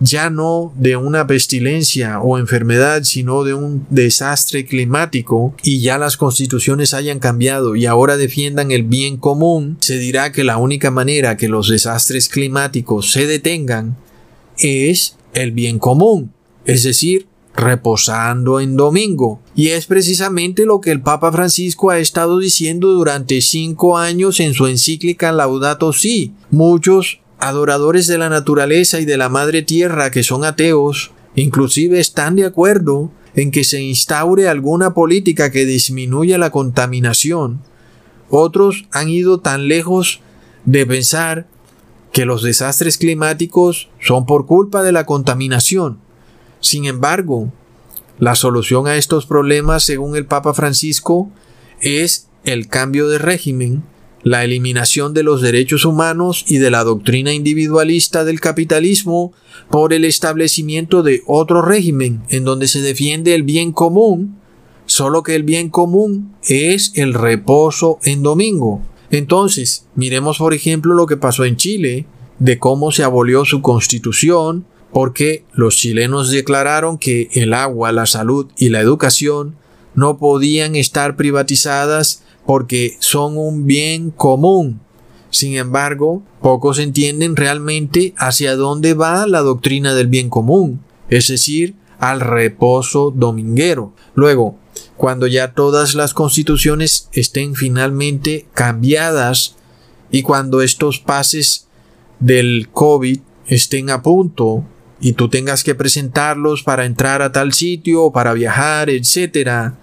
ya 0.03 0.31
no 0.31 0.73
de 0.77 0.97
una 0.97 1.27
pestilencia 1.27 2.21
o 2.21 2.39
enfermedad, 2.39 3.05
sino 3.05 3.45
de 3.45 3.55
un 3.55 3.87
desastre 3.89 4.67
climático 4.67 5.55
y 5.63 5.81
ya 5.81 5.97
las 5.97 6.17
constituciones 6.17 6.93
hayan 6.93 7.21
cambiado 7.21 7.77
y 7.77 7.87
ahora 7.87 8.17
defiendan 8.17 8.73
el 8.73 8.83
bien 8.83 9.17
común, 9.17 9.79
se 9.81 9.99
dirá 9.99 10.33
que 10.33 10.45
la 10.45 10.57
única 10.57 10.91
manera 10.91 11.37
que 11.37 11.49
los 11.49 11.69
desastres 11.69 12.29
climáticos 12.29 13.13
se 13.13 13.27
detengan 13.27 13.97
es 14.59 15.17
el 15.35 15.53
bien 15.53 15.79
común, 15.79 16.33
es 16.65 16.83
decir, 16.83 17.27
reposando 17.55 18.61
en 18.61 18.77
domingo. 18.77 19.41
Y 19.55 19.69
es 19.69 19.87
precisamente 19.87 20.65
lo 20.65 20.81
que 20.81 20.91
el 20.91 21.03
Papa 21.03 21.31
Francisco 21.33 21.91
ha 21.91 21.99
estado 21.99 22.39
diciendo 22.39 22.89
durante 22.89 23.41
cinco 23.41 23.99
años 23.99 24.41
en 24.41 24.55
su 24.55 24.67
encíclica 24.67 25.33
Laudato 25.33 25.93
Si. 25.93 26.33
Muchos 26.51 27.22
adoradores 27.43 28.07
de 28.07 28.19
la 28.19 28.29
naturaleza 28.29 29.01
y 29.01 29.05
de 29.05 29.17
la 29.17 29.29
madre 29.29 29.63
tierra 29.63 30.13
que 30.13 30.23
son 30.23 30.45
ateos, 30.45 31.11
inclusive 31.35 31.99
están 31.99 32.37
de 32.37 32.45
acuerdo 32.45 33.11
en 33.35 33.51
que 33.51 33.65
se 33.65 33.83
instaure 33.83 34.49
alguna 34.49 34.95
política 34.95 35.51
que 35.51 35.67
disminuya 35.67 36.39
la 36.39 36.51
contaminación. 36.51 37.61
Otros 38.31 38.87
han 38.93 39.09
ido 39.09 39.41
tan 39.41 39.67
lejos 39.67 40.21
de 40.67 40.87
pensar 40.87 41.49
que 42.13 42.27
los 42.27 42.45
desastres 42.45 42.97
climáticos 42.97 43.89
son 44.01 44.25
por 44.25 44.47
culpa 44.47 44.85
de 44.85 44.93
la 44.93 45.05
contaminación. 45.05 45.99
Sin 46.61 46.85
embargo, 46.85 47.53
la 48.21 48.37
solución 48.37 48.87
a 48.87 48.95
estos 48.95 49.27
problemas, 49.27 49.85
según 49.85 50.15
el 50.15 50.27
Papa 50.27 50.55
Francisco, 50.55 51.29
es 51.81 52.29
el 52.45 52.69
cambio 52.69 53.09
de 53.09 53.19
régimen 53.19 53.83
la 54.23 54.45
eliminación 54.45 55.15
de 55.15 55.23
los 55.23 55.43
derechos 55.43 55.85
humanos 55.85 56.45
y 56.49 56.59
de 56.59 56.71
la 56.71 56.85
doctrina 56.85 57.33
individualista 57.33 58.25
del 58.25 58.41
capitalismo 58.41 59.33
por 59.71 59.93
el 59.93 60.05
establecimiento 60.05 61.03
de 61.03 61.23
otro 61.27 61.63
régimen 61.63 62.23
en 62.29 62.45
donde 62.45 62.69
se 62.69 62.81
defiende 62.81 63.35
el 63.35 63.43
bien 63.43 63.73
común, 63.73 64.39
solo 64.87 65.23
que 65.23 65.35
el 65.35 65.43
bien 65.43 65.71
común 65.71 66.35
es 66.45 66.93
el 66.95 67.15
reposo 67.15 67.99
en 68.05 68.23
domingo. 68.23 68.83
Entonces, 69.11 69.87
miremos 69.95 70.39
por 70.39 70.55
ejemplo 70.55 70.95
lo 70.95 71.07
que 71.07 71.17
pasó 71.17 71.45
en 71.45 71.57
Chile, 71.57 72.07
de 72.39 72.59
cómo 72.59 72.93
se 72.93 73.05
abolió 73.05 73.45
su 73.45 73.63
constitución, 73.63 74.67
porque 74.93 75.45
los 75.53 75.77
chilenos 75.77 76.31
declararon 76.31 76.99
que 76.99 77.29
el 77.33 77.55
agua, 77.55 77.93
la 77.93 78.07
salud 78.07 78.49
y 78.57 78.69
la 78.69 78.81
educación 78.81 79.57
no 79.95 80.19
podían 80.19 80.77
estar 80.77 81.17
privatizadas 81.17 82.23
porque 82.47 82.97
son 83.01 83.37
un 83.37 83.67
bien 83.67 84.11
común. 84.11 84.81
Sin 85.31 85.57
embargo, 85.57 86.23
pocos 86.41 86.79
entienden 86.79 87.37
realmente 87.37 88.15
hacia 88.19 88.57
dónde 88.57 88.95
va 88.95 89.27
la 89.27 89.41
doctrina 89.41 89.95
del 89.95 90.09
bien 90.09 90.29
común, 90.29 90.81
es 91.09 91.29
decir, 91.29 91.75
al 91.99 92.21
reposo 92.21 93.13
dominguero. 93.15 93.95
Luego, 94.15 94.59
cuando 94.97 95.27
ya 95.27 95.53
todas 95.55 95.95
las 95.95 96.15
constituciones 96.15 97.09
estén 97.13 97.55
finalmente 97.55 98.47
cambiadas 98.55 99.57
y 100.11 100.23
cuando 100.23 100.63
estos 100.63 100.99
pases 100.99 101.69
del 102.21 102.69
COVID 102.73 103.21
estén 103.47 103.91
a 103.91 104.03
punto 104.03 104.65
y 105.01 105.15
tú 105.15 105.29
tengas 105.29 105.65
que 105.65 105.75
presentarlos 105.75 106.63
para 106.63 106.85
entrar 106.85 107.23
a 107.23 107.33
tal 107.33 107.53
sitio 107.53 108.13
para 108.13 108.35
viajar, 108.35 108.91
etcétera, 108.91 109.79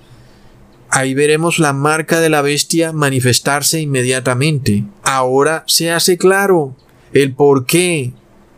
Ahí 0.91 1.13
veremos 1.13 1.59
la 1.59 1.73
marca 1.73 2.19
de 2.19 2.29
la 2.29 2.41
bestia 2.41 2.93
manifestarse 2.93 3.79
inmediatamente. 3.79 4.85
Ahora 5.03 5.63
se 5.67 5.91
hace 5.91 6.17
claro 6.17 6.75
el 7.13 7.33
por 7.33 7.65
qué 7.65 8.13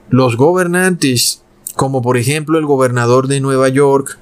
los 0.10 0.38
gobernantes, 0.38 1.44
como 1.76 2.02
por 2.02 2.18
ejemplo 2.18 2.58
el 2.58 2.66
gobernador 2.66 3.28
de 3.28 3.42
Nueva 3.42 3.70
York, 3.70 4.18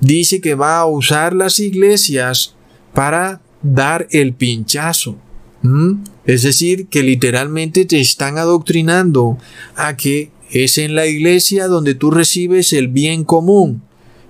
dice 0.00 0.40
que 0.40 0.54
va 0.54 0.78
a 0.78 0.86
usar 0.86 1.34
las 1.34 1.60
iglesias 1.60 2.54
para 2.94 3.40
dar 3.62 4.08
el 4.10 4.34
pinchazo. 4.34 5.16
Es 6.24 6.42
decir, 6.42 6.88
que 6.88 7.02
literalmente 7.02 7.84
te 7.84 8.00
están 8.00 8.36
adoctrinando 8.36 9.38
a 9.76 9.96
que 9.96 10.32
es 10.50 10.76
en 10.78 10.94
la 10.94 11.06
iglesia 11.06 11.68
donde 11.68 11.94
tú 11.94 12.10
recibes 12.10 12.72
el 12.72 12.88
bien 12.88 13.24
común 13.24 13.82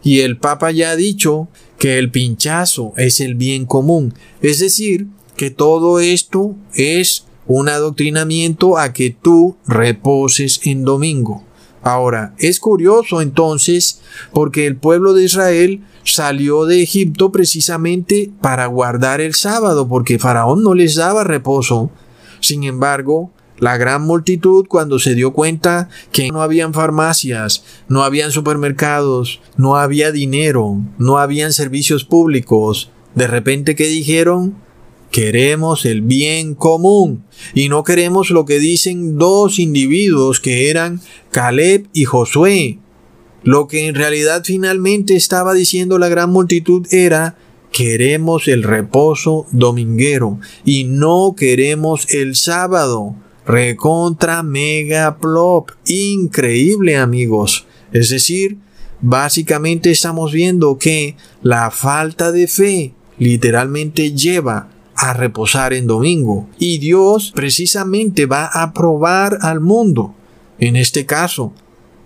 Y 0.04 0.20
el 0.20 0.36
Papa 0.36 0.70
ya 0.70 0.90
ha 0.90 0.96
dicho 0.96 1.48
que 1.82 1.98
el 1.98 2.12
pinchazo 2.12 2.92
es 2.96 3.18
el 3.18 3.34
bien 3.34 3.66
común. 3.66 4.14
Es 4.40 4.60
decir, 4.60 5.08
que 5.36 5.50
todo 5.50 5.98
esto 5.98 6.54
es 6.74 7.24
un 7.48 7.68
adoctrinamiento 7.68 8.78
a 8.78 8.92
que 8.92 9.10
tú 9.10 9.56
reposes 9.66 10.60
en 10.62 10.84
domingo. 10.84 11.42
Ahora, 11.82 12.36
es 12.38 12.60
curioso 12.60 13.20
entonces 13.20 14.00
porque 14.32 14.68
el 14.68 14.76
pueblo 14.76 15.12
de 15.12 15.24
Israel 15.24 15.82
salió 16.04 16.66
de 16.66 16.84
Egipto 16.84 17.32
precisamente 17.32 18.30
para 18.40 18.66
guardar 18.66 19.20
el 19.20 19.34
sábado, 19.34 19.88
porque 19.88 20.20
Faraón 20.20 20.62
no 20.62 20.74
les 20.74 20.94
daba 20.94 21.24
reposo. 21.24 21.90
Sin 22.38 22.62
embargo, 22.62 23.32
la 23.62 23.76
gran 23.76 24.02
multitud 24.02 24.66
cuando 24.68 24.98
se 24.98 25.14
dio 25.14 25.32
cuenta 25.32 25.88
que 26.10 26.26
no 26.32 26.42
habían 26.42 26.74
farmacias, 26.74 27.62
no 27.86 28.02
habían 28.02 28.32
supermercados, 28.32 29.40
no 29.56 29.76
había 29.76 30.10
dinero, 30.10 30.80
no 30.98 31.18
habían 31.18 31.52
servicios 31.52 32.04
públicos, 32.04 32.90
de 33.14 33.28
repente 33.28 33.76
que 33.76 33.86
dijeron, 33.86 34.56
Queremos 35.12 35.84
el 35.84 36.00
bien 36.00 36.54
común 36.54 37.22
y 37.54 37.68
no 37.68 37.84
queremos 37.84 38.30
lo 38.30 38.46
que 38.46 38.58
dicen 38.58 39.18
dos 39.18 39.58
individuos 39.58 40.40
que 40.40 40.68
eran 40.68 41.00
Caleb 41.30 41.86
y 41.92 42.04
Josué. 42.04 42.78
Lo 43.44 43.68
que 43.68 43.86
en 43.86 43.94
realidad 43.94 44.42
finalmente 44.44 45.14
estaba 45.14 45.52
diciendo 45.52 45.98
la 45.98 46.08
gran 46.08 46.30
multitud 46.30 46.88
era 46.90 47.36
queremos 47.70 48.48
el 48.48 48.64
reposo 48.64 49.46
dominguero 49.52 50.40
y 50.64 50.84
no 50.84 51.34
queremos 51.36 52.10
el 52.10 52.34
sábado. 52.34 53.14
Recontra 53.46 54.42
mega 54.42 55.18
plop. 55.18 55.70
Increíble 55.86 56.96
amigos. 56.96 57.66
Es 57.92 58.10
decir, 58.10 58.58
básicamente 59.00 59.90
estamos 59.90 60.32
viendo 60.32 60.78
que 60.78 61.16
la 61.42 61.70
falta 61.70 62.30
de 62.30 62.46
fe 62.46 62.94
literalmente 63.18 64.12
lleva 64.12 64.68
a 64.94 65.12
reposar 65.12 65.72
en 65.72 65.86
domingo. 65.86 66.48
Y 66.58 66.78
Dios 66.78 67.32
precisamente 67.34 68.26
va 68.26 68.46
a 68.46 68.72
probar 68.72 69.38
al 69.42 69.60
mundo. 69.60 70.14
En 70.58 70.76
este 70.76 71.06
caso, 71.06 71.52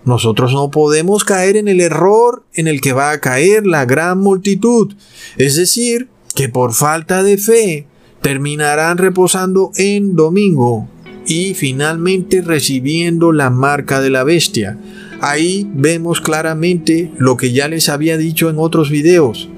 nosotros 0.05 0.53
no 0.53 0.71
podemos 0.71 1.23
caer 1.23 1.57
en 1.57 1.67
el 1.67 1.81
error 1.81 2.43
en 2.53 2.67
el 2.67 2.81
que 2.81 2.93
va 2.93 3.11
a 3.11 3.19
caer 3.19 3.67
la 3.67 3.85
gran 3.85 4.19
multitud. 4.19 4.95
Es 5.37 5.55
decir, 5.55 6.09
que 6.33 6.49
por 6.49 6.73
falta 6.73 7.23
de 7.23 7.37
fe 7.37 7.87
terminarán 8.21 8.97
reposando 8.97 9.71
en 9.75 10.15
domingo 10.15 10.87
y 11.27 11.53
finalmente 11.53 12.41
recibiendo 12.41 13.31
la 13.31 13.49
marca 13.49 13.99
de 13.99 14.09
la 14.09 14.23
bestia. 14.23 14.77
Ahí 15.19 15.69
vemos 15.73 16.21
claramente 16.21 17.11
lo 17.17 17.37
que 17.37 17.51
ya 17.51 17.67
les 17.67 17.89
había 17.89 18.17
dicho 18.17 18.49
en 18.49 18.57
otros 18.59 18.89
videos. 18.89 19.49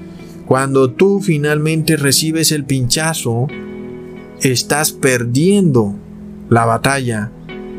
Cuando 0.46 0.90
tú 0.90 1.20
finalmente 1.20 1.96
recibes 1.96 2.50
el 2.50 2.64
pinchazo, 2.64 3.46
estás 4.40 4.92
perdiendo 4.92 5.94
la 6.48 6.64
batalla. 6.64 7.30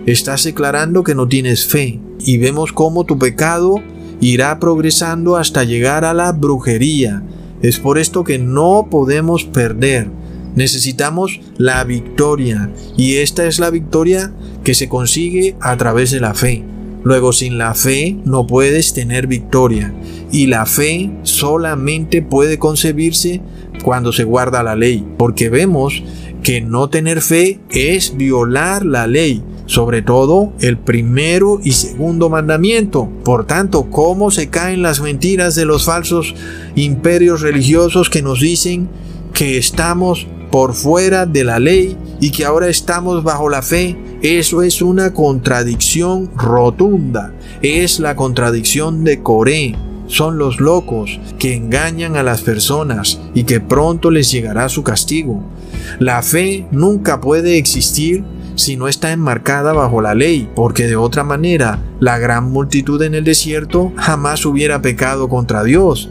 Estás 0.05 0.45
declarando 0.45 1.03
que 1.03 1.15
no 1.15 1.27
tienes 1.27 1.65
fe. 1.65 1.99
Y 2.19 2.37
vemos 2.37 2.71
cómo 2.71 3.03
tu 3.03 3.19
pecado 3.19 3.81
irá 4.21 4.59
progresando 4.59 5.35
hasta 5.35 5.63
llegar 5.63 6.05
a 6.05 6.13
la 6.13 6.31
brujería. 6.31 7.23
Es 7.61 7.79
por 7.79 7.97
esto 7.97 8.23
que 8.23 8.39
no 8.39 8.87
podemos 8.89 9.43
perder. 9.43 10.07
Necesitamos 10.55 11.39
la 11.57 11.83
victoria. 11.83 12.71
Y 12.97 13.15
esta 13.17 13.45
es 13.45 13.59
la 13.59 13.69
victoria 13.69 14.33
que 14.63 14.73
se 14.73 14.89
consigue 14.89 15.55
a 15.61 15.77
través 15.77 16.11
de 16.11 16.19
la 16.19 16.33
fe. 16.33 16.63
Luego 17.03 17.33
sin 17.33 17.57
la 17.57 17.73
fe 17.73 18.17
no 18.25 18.45
puedes 18.45 18.93
tener 18.93 19.27
victoria. 19.27 19.93
Y 20.31 20.47
la 20.47 20.65
fe 20.65 21.11
solamente 21.23 22.21
puede 22.21 22.59
concebirse 22.59 23.41
cuando 23.83 24.11
se 24.11 24.23
guarda 24.23 24.63
la 24.63 24.75
ley. 24.75 25.05
Porque 25.17 25.49
vemos 25.49 26.03
que 26.43 26.61
no 26.61 26.89
tener 26.89 27.21
fe 27.21 27.59
es 27.69 28.17
violar 28.17 28.85
la 28.85 29.07
ley. 29.07 29.43
Sobre 29.65 30.01
todo 30.01 30.51
el 30.59 30.77
primero 30.77 31.61
y 31.63 31.71
segundo 31.71 32.29
mandamiento. 32.29 33.09
Por 33.23 33.47
tanto, 33.47 33.89
¿cómo 33.89 34.29
se 34.29 34.49
caen 34.49 34.81
las 34.81 34.99
mentiras 34.99 35.55
de 35.55 35.65
los 35.65 35.85
falsos 35.85 36.35
imperios 36.75 37.41
religiosos 37.41 38.09
que 38.09 38.21
nos 38.21 38.41
dicen 38.41 38.89
que 39.33 39.57
estamos 39.57 40.27
por 40.51 40.73
fuera 40.73 41.25
de 41.25 41.43
la 41.43 41.59
ley 41.59 41.97
y 42.19 42.31
que 42.31 42.45
ahora 42.45 42.67
estamos 42.67 43.23
bajo 43.23 43.49
la 43.49 43.61
fe, 43.61 43.97
eso 44.21 44.61
es 44.61 44.81
una 44.81 45.13
contradicción 45.13 46.29
rotunda. 46.35 47.33
Es 47.61 47.99
la 47.99 48.15
contradicción 48.15 49.03
de 49.03 49.23
Coré. 49.23 49.75
Son 50.07 50.37
los 50.37 50.59
locos 50.59 51.19
que 51.39 51.55
engañan 51.55 52.17
a 52.17 52.23
las 52.23 52.41
personas 52.41 53.19
y 53.33 53.45
que 53.45 53.61
pronto 53.61 54.11
les 54.11 54.29
llegará 54.29 54.67
su 54.67 54.83
castigo. 54.83 55.41
La 55.99 56.21
fe 56.21 56.67
nunca 56.71 57.21
puede 57.21 57.57
existir 57.57 58.23
si 58.55 58.75
no 58.75 58.87
está 58.87 59.11
enmarcada 59.11 59.73
bajo 59.73 60.01
la 60.01 60.13
ley, 60.13 60.49
porque 60.55 60.87
de 60.87 60.95
otra 60.95 61.23
manera 61.23 61.79
la 61.99 62.19
gran 62.19 62.51
multitud 62.51 63.01
en 63.01 63.15
el 63.15 63.23
desierto 63.23 63.93
jamás 63.95 64.45
hubiera 64.45 64.81
pecado 64.81 65.29
contra 65.29 65.63
Dios. 65.63 66.09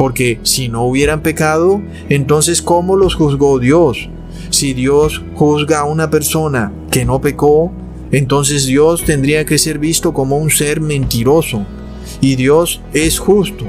Porque 0.00 0.40
si 0.44 0.68
no 0.70 0.86
hubieran 0.86 1.20
pecado, 1.20 1.82
entonces 2.08 2.62
¿cómo 2.62 2.96
los 2.96 3.14
juzgó 3.14 3.58
Dios? 3.58 4.08
Si 4.48 4.72
Dios 4.72 5.22
juzga 5.34 5.80
a 5.80 5.84
una 5.84 6.08
persona 6.08 6.72
que 6.90 7.04
no 7.04 7.20
pecó, 7.20 7.70
entonces 8.10 8.64
Dios 8.64 9.04
tendría 9.04 9.44
que 9.44 9.58
ser 9.58 9.78
visto 9.78 10.14
como 10.14 10.38
un 10.38 10.48
ser 10.48 10.80
mentiroso. 10.80 11.66
Y 12.22 12.36
Dios 12.36 12.80
es 12.94 13.18
justo. 13.18 13.66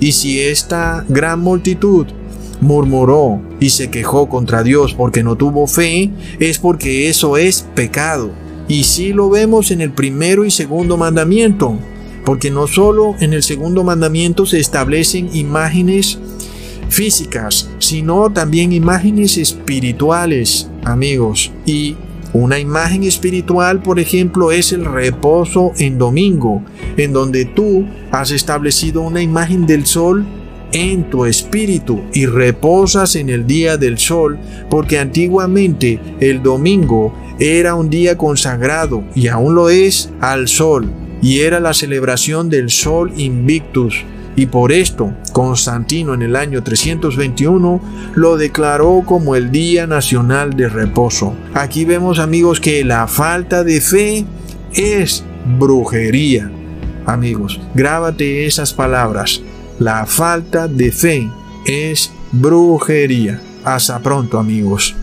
Y 0.00 0.12
si 0.12 0.38
esta 0.38 1.06
gran 1.08 1.40
multitud 1.40 2.08
murmuró 2.60 3.40
y 3.58 3.70
se 3.70 3.88
quejó 3.88 4.28
contra 4.28 4.62
Dios 4.62 4.92
porque 4.92 5.22
no 5.22 5.36
tuvo 5.36 5.66
fe, 5.66 6.10
es 6.38 6.58
porque 6.58 7.08
eso 7.08 7.38
es 7.38 7.66
pecado. 7.74 8.32
Y 8.68 8.84
si 8.84 9.14
lo 9.14 9.30
vemos 9.30 9.70
en 9.70 9.80
el 9.80 9.92
primero 9.92 10.44
y 10.44 10.50
segundo 10.50 10.98
mandamiento 10.98 11.78
porque 12.24 12.50
no 12.50 12.66
solo 12.66 13.16
en 13.20 13.32
el 13.32 13.42
segundo 13.42 13.84
mandamiento 13.84 14.46
se 14.46 14.60
establecen 14.60 15.30
imágenes 15.34 16.18
físicas, 16.88 17.70
sino 17.78 18.30
también 18.30 18.72
imágenes 18.72 19.38
espirituales, 19.38 20.68
amigos. 20.84 21.52
Y 21.64 21.96
una 22.32 22.58
imagen 22.58 23.04
espiritual, 23.04 23.82
por 23.82 23.98
ejemplo, 23.98 24.52
es 24.52 24.72
el 24.72 24.84
reposo 24.84 25.72
en 25.78 25.98
domingo, 25.98 26.62
en 26.96 27.12
donde 27.12 27.44
tú 27.44 27.86
has 28.12 28.30
establecido 28.30 29.02
una 29.02 29.22
imagen 29.22 29.66
del 29.66 29.86
sol 29.86 30.26
en 30.72 31.10
tu 31.10 31.24
espíritu 31.24 32.02
y 32.12 32.26
reposas 32.26 33.16
en 33.16 33.28
el 33.30 33.46
día 33.46 33.76
del 33.76 33.98
sol, 33.98 34.38
porque 34.68 34.98
antiguamente 34.98 35.98
el 36.20 36.42
domingo 36.42 37.12
era 37.40 37.74
un 37.74 37.90
día 37.90 38.16
consagrado 38.16 39.02
y 39.14 39.26
aún 39.28 39.54
lo 39.54 39.70
es 39.70 40.10
al 40.20 40.46
sol 40.46 40.92
y 41.22 41.40
era 41.40 41.60
la 41.60 41.74
celebración 41.74 42.48
del 42.48 42.70
Sol 42.70 43.12
Invictus, 43.16 44.04
y 44.36 44.46
por 44.46 44.72
esto 44.72 45.12
Constantino 45.32 46.14
en 46.14 46.22
el 46.22 46.36
año 46.36 46.62
321 46.62 47.80
lo 48.14 48.36
declaró 48.36 49.02
como 49.04 49.34
el 49.36 49.50
Día 49.50 49.86
Nacional 49.86 50.54
de 50.54 50.68
Reposo. 50.68 51.34
Aquí 51.54 51.84
vemos 51.84 52.18
amigos 52.18 52.60
que 52.60 52.84
la 52.84 53.06
falta 53.06 53.64
de 53.64 53.80
fe 53.80 54.24
es 54.72 55.24
brujería. 55.58 56.50
Amigos, 57.06 57.60
grábate 57.74 58.46
esas 58.46 58.72
palabras. 58.72 59.42
La 59.78 60.06
falta 60.06 60.68
de 60.68 60.92
fe 60.92 61.28
es 61.66 62.12
brujería. 62.32 63.40
Hasta 63.64 63.98
pronto 63.98 64.38
amigos. 64.38 64.94